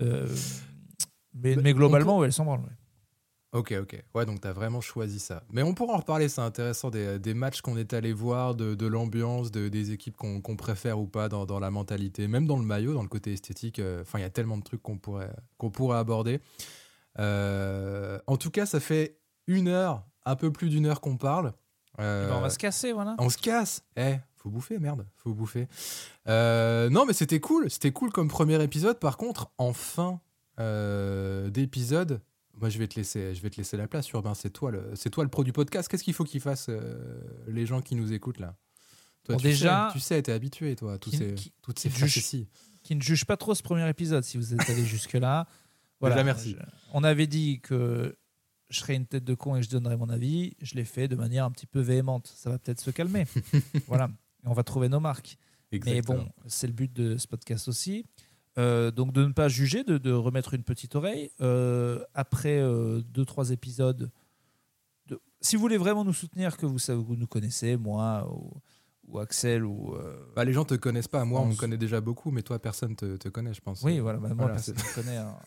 euh, 0.00 0.34
mais, 1.34 1.74
globalement, 1.74 2.16
ouais, 2.18 2.26
elle 2.28 2.32
s'en 2.32 2.46
branle. 2.46 2.60
ouais. 2.60 2.66
Ok, 3.56 3.72
ok. 3.80 4.04
Ouais, 4.14 4.26
donc 4.26 4.40
t'as 4.42 4.52
vraiment 4.52 4.80
choisi 4.82 5.18
ça. 5.18 5.42
Mais 5.50 5.62
on 5.62 5.72
pourra 5.72 5.94
en 5.94 5.98
reparler, 5.98 6.28
c'est 6.28 6.42
intéressant, 6.42 6.90
des, 6.90 7.18
des 7.18 7.32
matchs 7.32 7.62
qu'on 7.62 7.76
est 7.78 7.94
allé 7.94 8.12
voir, 8.12 8.54
de, 8.54 8.74
de 8.74 8.86
l'ambiance, 8.86 9.50
de, 9.50 9.68
des 9.68 9.92
équipes 9.92 10.16
qu'on 10.16 10.40
qu'on 10.42 10.56
préfère 10.56 10.98
ou 11.00 11.06
pas 11.06 11.28
dans, 11.30 11.46
dans 11.46 11.58
la 11.58 11.70
mentalité, 11.70 12.28
même 12.28 12.46
dans 12.46 12.58
le 12.58 12.64
maillot, 12.64 12.92
dans 12.92 13.02
le 13.02 13.08
côté 13.08 13.32
esthétique. 13.32 13.78
euh, 13.78 14.02
Enfin, 14.02 14.18
il 14.18 14.22
y 14.22 14.26
a 14.26 14.30
tellement 14.30 14.58
de 14.58 14.62
trucs 14.62 14.82
qu'on 14.82 14.98
pourrait, 14.98 15.30
qu'on 15.56 15.70
pourrait 15.70 15.96
aborder. 15.98 16.40
Euh, 17.18 18.18
en 18.26 18.36
tout 18.36 18.50
cas, 18.50 18.66
ça 18.66 18.78
fait 18.78 19.18
une 19.46 19.68
heure, 19.68 20.04
un 20.26 20.36
peu 20.36 20.52
plus 20.52 20.68
d'une 20.68 20.84
heure 20.86 21.00
qu'on 21.00 21.16
parle. 21.16 21.54
Euh, 21.98 22.24
Eh 22.26 22.30
ben, 22.30 22.36
on 22.36 22.42
va 22.42 22.50
se 22.50 22.58
casser, 22.58 22.92
voilà. 22.92 23.14
on 23.18 23.30
se 23.30 23.38
casse. 23.38 23.82
Eh, 23.96 24.16
faut 24.36 24.50
bouffer, 24.50 24.78
merde, 24.78 25.06
faut 25.16 25.32
bouffer. 25.32 25.66
Non, 26.26 27.06
mais 27.06 27.14
c'était 27.14 27.40
cool, 27.40 27.70
c'était 27.70 27.90
cool 27.92 28.12
comme 28.12 28.28
premier 28.28 28.62
épisode. 28.62 28.98
Par 28.98 29.16
contre, 29.16 29.50
en 29.56 29.72
fin 29.72 30.20
d'épisode, 31.48 32.20
moi 32.56 32.68
je 32.68 32.78
vais 32.78 32.88
te 32.88 32.96
laisser, 32.96 33.34
je 33.34 33.40
vais 33.42 33.50
te 33.50 33.56
laisser 33.56 33.76
la 33.76 33.86
place, 33.86 34.10
Urbain. 34.10 34.34
C'est 34.34 34.50
toi 34.50 34.70
le, 34.70 34.90
c'est 34.94 35.10
toi 35.10 35.24
le 35.24 35.30
pro 35.30 35.44
du 35.44 35.52
podcast. 35.52 35.88
Qu'est-ce 35.88 36.04
qu'il 36.04 36.14
faut 36.14 36.24
qu'ils 36.24 36.40
fassent 36.40 36.68
euh, 36.68 37.20
les 37.48 37.66
gens 37.66 37.80
qui 37.82 37.94
nous 37.94 38.12
écoutent 38.12 38.38
là? 38.40 38.56
Toi, 39.24 39.34
Bon, 39.34 39.40
tu 39.40 39.48
déjà- 39.48 39.88
sais, 39.88 39.92
tu 39.94 40.00
sais, 40.00 40.22
t'es 40.22 40.32
habitué, 40.32 40.76
toi, 40.76 40.94
à 40.94 40.98
tous 40.98 41.10
Qui- 41.10 41.16
ces, 41.16 41.34
qui- 41.34 41.52
toutes 41.62 41.78
ces 41.78 41.88
qui 41.90 41.96
juge- 41.98 42.14
facéties. 42.14 42.48
Qui 42.82 42.94
ne 42.94 43.02
juge 43.02 43.24
pas 43.24 43.36
trop 43.36 43.54
ce 43.54 43.62
premier 43.62 43.88
épisode 43.88 44.22
si 44.24 44.36
vous 44.36 44.54
êtes 44.54 44.70
allé 44.70 44.84
jusque-là. 44.86 45.46
Déjà, 46.00 46.22
merci. 46.24 46.52
Je- 46.58 46.64
on 46.92 47.02
avait 47.04 47.26
dit 47.26 47.60
que 47.60 48.16
je 48.70 48.78
serais 48.78 48.94
une 48.94 49.06
tête 49.06 49.24
de 49.24 49.34
con 49.34 49.56
et 49.56 49.62
je 49.62 49.68
donnerais 49.68 49.96
mon 49.96 50.08
avis. 50.08 50.54
Je 50.62 50.74
l'ai 50.76 50.84
fait 50.84 51.08
de 51.08 51.16
manière 51.16 51.44
un 51.44 51.50
petit 51.50 51.66
peu 51.66 51.80
véhémente. 51.80 52.32
Ça 52.36 52.50
va 52.50 52.58
peut-être 52.58 52.80
se 52.80 52.90
calmer. 52.90 53.26
voilà. 53.88 54.08
Et 54.44 54.48
on 54.48 54.52
va 54.52 54.62
trouver 54.62 54.88
nos 54.88 55.00
marques. 55.00 55.36
Mais 55.72 55.78
Exactement. 55.78 56.18
bon, 56.24 56.28
c'est 56.46 56.68
le 56.68 56.72
but 56.72 56.92
de 56.92 57.16
ce 57.16 57.26
podcast 57.26 57.66
aussi. 57.66 58.04
Euh, 58.58 58.90
donc 58.90 59.12
de 59.12 59.24
ne 59.24 59.32
pas 59.32 59.48
juger, 59.48 59.84
de, 59.84 59.98
de 59.98 60.12
remettre 60.12 60.54
une 60.54 60.62
petite 60.62 60.94
oreille. 60.96 61.30
Euh, 61.40 62.02
après 62.14 62.58
euh, 62.58 63.02
deux, 63.02 63.24
trois 63.24 63.50
épisodes, 63.50 64.10
de- 65.08 65.20
si 65.40 65.56
vous 65.56 65.62
voulez 65.62 65.76
vraiment 65.78 66.04
nous 66.04 66.14
soutenir, 66.14 66.56
que 66.56 66.64
vous, 66.66 66.78
savez, 66.78 67.02
vous 67.02 67.16
nous 67.16 67.26
connaissez, 67.26 67.76
moi 67.76 68.26
ou, 68.32 68.52
ou 69.08 69.18
Axel, 69.18 69.64
ou... 69.64 69.94
euh, 69.94 70.16
Bah, 70.34 70.44
les 70.44 70.52
gens 70.54 70.64
te 70.64 70.74
connaissent 70.74 71.06
pas. 71.06 71.24
Moi, 71.26 71.38
on 71.40 71.44
On 71.44 71.46
me 71.48 71.54
connaît 71.54 71.76
déjà 71.76 72.00
beaucoup, 72.00 72.30
mais 72.30 72.42
toi, 72.42 72.58
personne 72.58 72.96
te, 72.96 73.16
te 73.16 73.28
connaît, 73.28 73.52
je 73.54 73.60
pense. 73.60 73.82
oui, 73.82 73.98
voilà, 74.00 74.18
bah, 74.18 74.28
moi 74.28 74.36
Voilà, 74.36 74.54
personne 74.54 74.74
ne 74.76 74.80
me 74.80 74.94
connaît 74.94 75.18
en, 75.18 75.38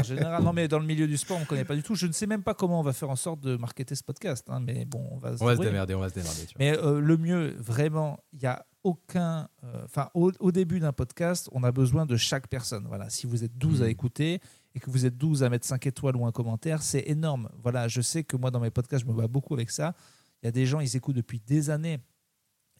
en 0.00 0.02
général. 0.02 0.42
Non, 0.42 0.52
mais 0.54 0.66
dans 0.66 0.78
le 0.78 0.86
milieu 0.86 1.06
du 1.06 1.16
sport, 1.18 1.36
on 1.36 1.40
ne 1.40 1.44
connaît 1.44 1.64
pas 1.66 1.76
du 1.76 1.82
tout. 1.82 1.94
Je 1.94 2.06
ne 2.06 2.12
sais 2.12 2.26
même 2.26 2.42
pas 2.42 2.54
comment 2.54 2.80
on 2.80 2.82
va 2.82 2.94
faire 2.94 3.10
en 3.10 3.16
sorte 3.16 3.40
de 3.40 3.56
marketer 3.58 3.94
ce 3.94 4.02
podcast. 4.02 4.46
hein, 4.48 4.60
mais 4.60 4.86
bon, 4.86 5.06
on 5.12 5.18
va 5.18 5.36
se 5.36 5.44
va 5.44 5.54
démerder, 5.56 5.94
on 5.94 6.00
va 6.00 6.08
se 6.08 6.14
démerder. 6.14 6.46
tu 6.46 6.56
vois. 6.56 6.58
Mais 6.58 7.00
le 7.00 7.16
mieux, 7.18 7.54
vraiment, 7.58 8.18
il 8.32 8.38
n'y 8.40 8.46
a 8.46 8.64
aucun. 8.86 9.48
euh, 9.64 9.84
Enfin, 9.84 10.08
au, 10.14 10.32
au 10.40 10.52
début 10.52 10.80
d'un 10.80 10.92
podcast, 10.92 11.48
on 11.52 11.62
a 11.64 11.72
besoin 11.72 12.06
de 12.06 12.16
chaque 12.16 12.48
personne. 12.48 12.84
Voilà, 12.88 13.10
si 13.10 13.26
vous 13.26 13.44
êtes 13.44 13.56
12 13.58 13.82
à 13.82 13.84
Mhm. 13.86 13.90
écouter 13.90 14.40
et 14.74 14.80
que 14.80 14.90
vous 14.90 15.06
êtes 15.06 15.16
12 15.16 15.42
à 15.42 15.48
mettre 15.50 15.66
5 15.66 15.86
étoiles 15.86 16.16
ou 16.16 16.26
un 16.26 16.32
commentaire, 16.32 16.82
c'est 16.82 17.04
énorme. 17.06 17.48
Voilà, 17.62 17.88
je 17.88 18.00
sais 18.00 18.24
que 18.24 18.36
moi, 18.36 18.50
dans 18.50 18.60
mes 18.60 18.70
podcasts, 18.70 19.04
je 19.04 19.10
me 19.10 19.16
bats 19.16 19.28
beaucoup 19.28 19.54
avec 19.54 19.70
ça. 19.70 19.94
Il 20.42 20.46
y 20.46 20.48
a 20.48 20.52
des 20.52 20.66
gens, 20.66 20.80
ils 20.80 20.96
écoutent 20.96 21.16
depuis 21.16 21.40
des 21.46 21.70
années 21.70 21.98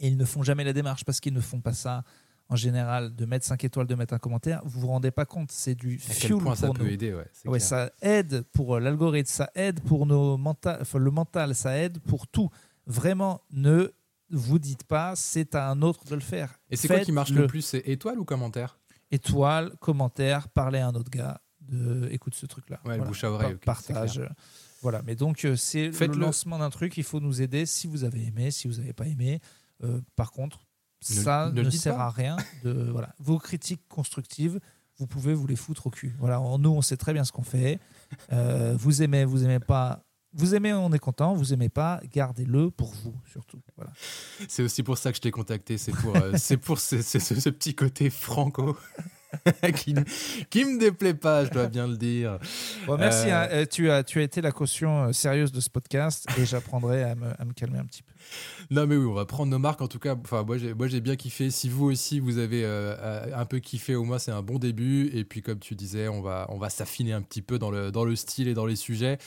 et 0.01 0.09
ils 0.09 0.17
ne 0.17 0.25
font 0.25 0.43
jamais 0.43 0.65
la 0.65 0.73
démarche 0.73 1.05
parce 1.05 1.21
qu'ils 1.21 1.35
ne 1.35 1.41
font 1.41 1.61
pas 1.61 1.73
ça. 1.73 2.03
En 2.49 2.55
général, 2.55 3.17
de 3.17 3.25
mettre 3.27 3.45
5 3.45 3.65
étoiles, 3.65 3.89
de 3.89 3.95
mettre 3.97 4.15
un 4.15 4.19
commentaire, 4.19 4.63
vous 4.65 4.79
vous 4.81 4.87
rendez 4.87 5.11
pas 5.11 5.25
compte, 5.27 5.51
c'est 5.51 5.75
du 5.75 5.97
À 6.09 6.15
quel 6.15 6.15
fuel 6.29 6.39
point 6.39 6.55
ça 6.55 6.67
pour 6.69 6.77
peut 6.77 6.85
nous. 6.85 6.91
aider, 6.91 7.13
ouais. 7.13 7.59
ça 7.59 7.91
aide 8.03 8.43
pour 8.53 8.77
euh, 8.77 8.79
l'algorithme, 8.81 9.27
ça 9.29 9.51
aide 9.57 9.81
pour 9.81 10.07
nos 10.07 10.37
mental, 10.37 10.79
enfin, 10.81 10.99
le 11.01 11.11
mental, 11.11 11.57
ça 11.57 11.77
aide 11.77 11.99
pour 11.99 12.29
tout. 12.29 12.49
Vraiment, 12.87 13.41
ne 13.51 13.89
vous 14.31 14.59
dites 14.59 14.85
pas, 14.85 15.15
c'est 15.17 15.55
à 15.55 15.69
un 15.71 15.83
autre 15.83 16.05
de 16.05 16.15
le 16.15 16.21
faire. 16.21 16.59
Et 16.71 16.77
c'est 16.77 16.89
quoi 16.89 17.01
qui 17.01 17.13
marche 17.13 17.31
le 17.31 17.37
Faites-le. 17.37 17.47
plus 17.49 17.63
C'est 17.63 17.83
étoile 17.87 18.19
ou 18.19 18.25
commentaire? 18.25 18.79
Étoile, 19.11 19.73
commentaire, 19.81 20.49
parler 20.49 20.79
à 20.81 20.89
un 20.89 20.95
autre 20.95 21.11
gars, 21.11 21.41
de 21.61 22.09
écoute 22.11 22.35
ce 22.35 22.47
truc-là. 22.47 22.81
Ouais, 22.85 22.99
le 22.99 23.05
bouche 23.05 23.25
à 23.25 23.31
oreille, 23.31 23.55
partage. 23.57 24.21
Voilà, 24.83 25.03
mais 25.05 25.15
donc 25.17 25.45
euh, 25.45 25.57
c'est 25.57 25.89
le 25.91 26.07
lancement 26.19 26.59
d'un 26.59 26.71
truc, 26.71 26.97
il 26.97 27.03
faut 27.05 27.21
nous 27.21 27.41
aider 27.43 27.67
si 27.67 27.87
vous 27.87 28.05
avez 28.05 28.25
aimé, 28.27 28.51
si 28.51 28.69
vous 28.69 28.75
n'avez 28.75 28.93
pas 28.93 29.07
aimé. 29.07 29.41
Euh, 29.85 30.01
par 30.17 30.33
contre, 30.33 30.61
Ne- 31.11 31.15
ça 31.15 31.51
ne 31.53 31.63
le 31.63 31.71
sert 31.71 31.97
pas. 31.97 32.05
à 32.07 32.11
rien. 32.11 32.37
De, 32.65 32.73
voilà. 32.91 33.15
Vos 33.19 33.39
critiques 33.39 33.83
constructives, 33.89 34.61
vous 34.99 35.07
pouvez 35.07 35.35
vous 35.35 35.47
les 35.47 35.57
foutre 35.57 35.87
au 35.87 35.91
cul. 35.91 36.15
Voilà, 36.19 36.41
nous, 36.59 36.71
on 36.71 36.83
sait 36.83 36.97
très 36.97 37.13
bien 37.13 37.25
ce 37.25 37.33
qu'on 37.33 37.43
fait. 37.43 37.79
Euh, 38.33 38.77
vous 38.79 39.03
aimez, 39.03 39.25
vous 39.25 39.45
aimez 39.45 39.61
pas. 39.61 40.03
Vous 40.37 40.55
aimez, 40.55 40.73
on 40.73 40.93
est 40.93 40.99
content. 40.99 41.35
Vous 41.35 41.53
aimez 41.53 41.69
pas, 41.69 42.01
gardez-le 42.13 42.71
pour 42.71 42.93
vous 43.03 43.15
surtout. 43.31 43.59
Voilà. 43.77 43.91
C'est 44.49 44.63
aussi 44.63 44.83
pour 44.83 44.99
ça 44.99 45.11
que 45.11 45.17
je 45.17 45.23
t'ai 45.23 45.31
contacté. 45.31 45.79
C'est 45.79 45.93
pour, 45.93 46.15
euh, 46.17 46.33
c'est 46.37 46.59
pour 46.59 46.79
ce, 46.79 47.03
ce- 47.03 47.19
ce- 47.19 47.41
ce 47.41 47.49
petit 47.49 47.75
côté 47.75 48.11
franco 48.11 48.77
qui, 49.77 49.93
ne- 49.95 50.03
qui 50.51 50.65
me 50.65 50.79
déplaît 50.79 51.15
pas, 51.15 51.45
je 51.45 51.51
dois 51.51 51.67
bien 51.67 51.87
le 51.89 51.97
dire. 51.97 52.39
Bon, 52.87 52.97
merci. 52.97 53.29
Euh, 53.31 53.45
hein. 53.45 53.49
Euh, 53.51 53.67
tu 53.71 53.91
as, 53.91 54.05
tu 54.05 54.21
as 54.21 54.23
été 54.23 54.41
la 54.41 54.53
caution 54.53 55.13
sérieuse 55.13 55.53
de 55.53 55.61
ce 55.61 55.69
podcast 55.71 56.27
et 56.39 56.45
j'apprendrai 56.47 57.03
à 57.03 57.15
me, 57.15 57.27
à 57.41 57.45
me 57.45 57.53
calmer 57.53 57.79
un 57.79 57.85
petit 57.85 58.03
peu. 58.03 58.13
Non, 58.71 58.87
mais 58.87 58.97
oui, 58.97 59.07
on 59.07 59.15
va 59.15 59.25
prendre 59.25 59.51
nos 59.51 59.59
marques. 59.59 59.81
En 59.83 59.89
tout 59.89 59.99
cas, 59.99 60.17
enfin, 60.23 60.43
moi, 60.43 60.59
j'ai, 60.59 60.75
moi, 60.75 60.87
j'ai 60.89 61.01
bien 61.01 61.17
kiffé. 61.17 61.51
Si 61.51 61.69
vous 61.69 61.85
aussi, 61.87 62.19
vous 62.21 62.39
avez 62.39 62.63
euh, 62.65 63.27
un 63.35 63.45
peu 63.45 63.59
kiffé, 63.59 63.95
au 63.95 64.05
moins, 64.05 64.19
c'est 64.19 64.33
un 64.33 64.43
bon 64.43 64.59
début. 64.59 65.11
Et 65.15 65.25
puis, 65.25 65.43
comme 65.43 65.59
tu 65.61 65.75
disais, 65.75 66.09
on 66.09 66.23
va, 66.23 66.47
on 66.51 66.59
va 66.59 66.69
s'affiner 66.71 67.13
un 67.13 67.23
petit 67.23 67.43
peu 67.43 67.59
dans 67.59 67.71
le, 67.71 67.91
dans 67.93 68.05
le 68.05 68.17
style 68.17 68.49
et 68.49 68.55
dans 68.55 68.67
les 68.67 68.77
sujets. 68.77 69.19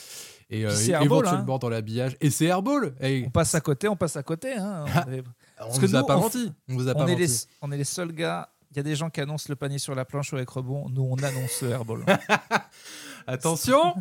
Et 0.52 0.66
euh, 0.66 0.70
Airball, 0.90 1.26
éventuellement 1.26 1.60
dans 1.60 1.70
l'habillage. 1.70 2.18
Et 2.22 2.30
c'est 2.32 2.46
Airball. 2.46 2.96
Hey, 3.00 3.26
On 3.28 3.30
passe 3.30 3.54
à 3.56 3.62
côté, 3.62 3.88
on 3.88 3.96
passe 3.96 4.16
à 4.18 4.24
côté. 4.24 4.54
hein. 4.56 4.86
On 5.08 5.12
est- 5.12 5.24
on 5.62 5.78
que 5.80 5.86
vous 5.86 5.96
a 5.96 6.00
nous, 6.00 6.06
pas 6.08 6.18
on- 6.18 6.22
menti. 6.22 6.52
On 6.70 6.74
vous 6.74 6.88
a 6.88 6.92
on 6.92 6.96
pas 6.96 7.04
est, 7.08 7.12
menti. 7.12 7.22
les, 7.22 7.34
on 7.62 7.72
est 7.72 7.78
les 7.78 7.84
seuls 7.84 8.12
gars. 8.14 8.50
Il 8.72 8.78
y 8.78 8.80
a 8.80 8.84
des 8.84 8.96
gens 8.96 9.10
qui 9.10 9.20
annoncent 9.20 9.48
le 9.50 9.56
panier 9.56 9.80
sur 9.80 9.96
la 9.96 10.06
planche 10.06 10.32
ou 10.32 10.36
avec 10.36 10.48
rebond. 10.50 10.90
Nous, 10.90 11.02
on 11.04 11.18
annonce 11.24 11.62
le 11.64 11.70
airball. 11.72 12.04
Attention, 13.28 13.94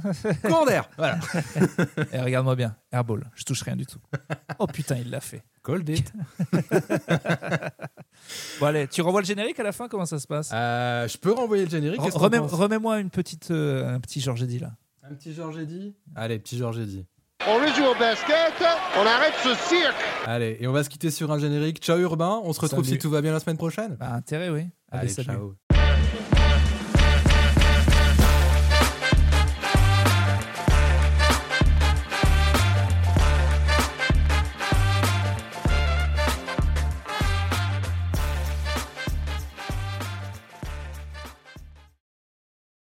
corner. 0.42 0.88
Voilà. 0.98 1.18
Et 2.12 2.18
regarde-moi 2.20 2.54
bien, 2.56 2.76
airball. 2.92 3.30
Je 3.34 3.44
touche 3.44 3.62
rien 3.62 3.76
du 3.76 3.86
tout. 3.86 3.98
Oh 4.58 4.66
putain, 4.66 4.96
il 4.96 5.10
l'a 5.10 5.20
fait. 5.20 5.42
Cold 5.62 5.88
it. 5.88 6.12
Bon, 8.60 8.66
allez, 8.66 8.88
tu 8.88 9.00
revois 9.00 9.20
le 9.20 9.26
générique 9.26 9.58
à 9.60 9.62
la 9.62 9.72
fin? 9.72 9.88
Comment 9.88 10.04
ça 10.06 10.18
se 10.18 10.26
passe? 10.26 10.50
Euh, 10.52 11.06
je 11.08 11.16
peux 11.16 11.32
renvoyer 11.32 11.64
le 11.64 11.70
générique? 11.70 12.00
Remets- 12.00 12.38
Remets-moi 12.38 12.98
une 13.00 13.10
petite, 13.10 13.50
euh, 13.50 13.94
un 13.94 14.00
petit 14.00 14.20
Georges 14.20 14.42
Eddy 14.42 14.58
là. 14.58 14.72
Un 15.10 15.14
petit 15.14 15.32
Georges 15.32 15.58
Eddy 15.58 15.94
Allez, 16.14 16.38
petit 16.38 16.58
Georges 16.58 16.80
Eddy. 16.80 17.06
On 17.46 17.54
rejoue 17.54 17.84
au 17.84 17.98
basket, 17.98 18.52
on 18.96 19.06
arrête 19.06 19.32
ce 19.42 19.54
cirque. 19.54 19.94
Allez, 20.26 20.58
et 20.60 20.66
on 20.66 20.72
va 20.72 20.84
se 20.84 20.90
quitter 20.90 21.10
sur 21.10 21.32
un 21.32 21.38
générique. 21.38 21.78
Ciao 21.78 21.96
Urbain, 21.98 22.40
on 22.44 22.52
se 22.52 22.60
retrouve 22.60 22.84
Salut. 22.84 22.96
si 22.96 23.02
tout 23.02 23.08
va 23.08 23.22
bien 23.22 23.32
la 23.32 23.40
semaine 23.40 23.56
prochaine. 23.56 23.96
Bah, 23.98 24.12
intérêt, 24.12 24.50
oui. 24.50 24.66
Allez, 24.90 25.02
Allez, 25.02 25.08
salut. 25.08 25.28
ciao. 25.28 25.54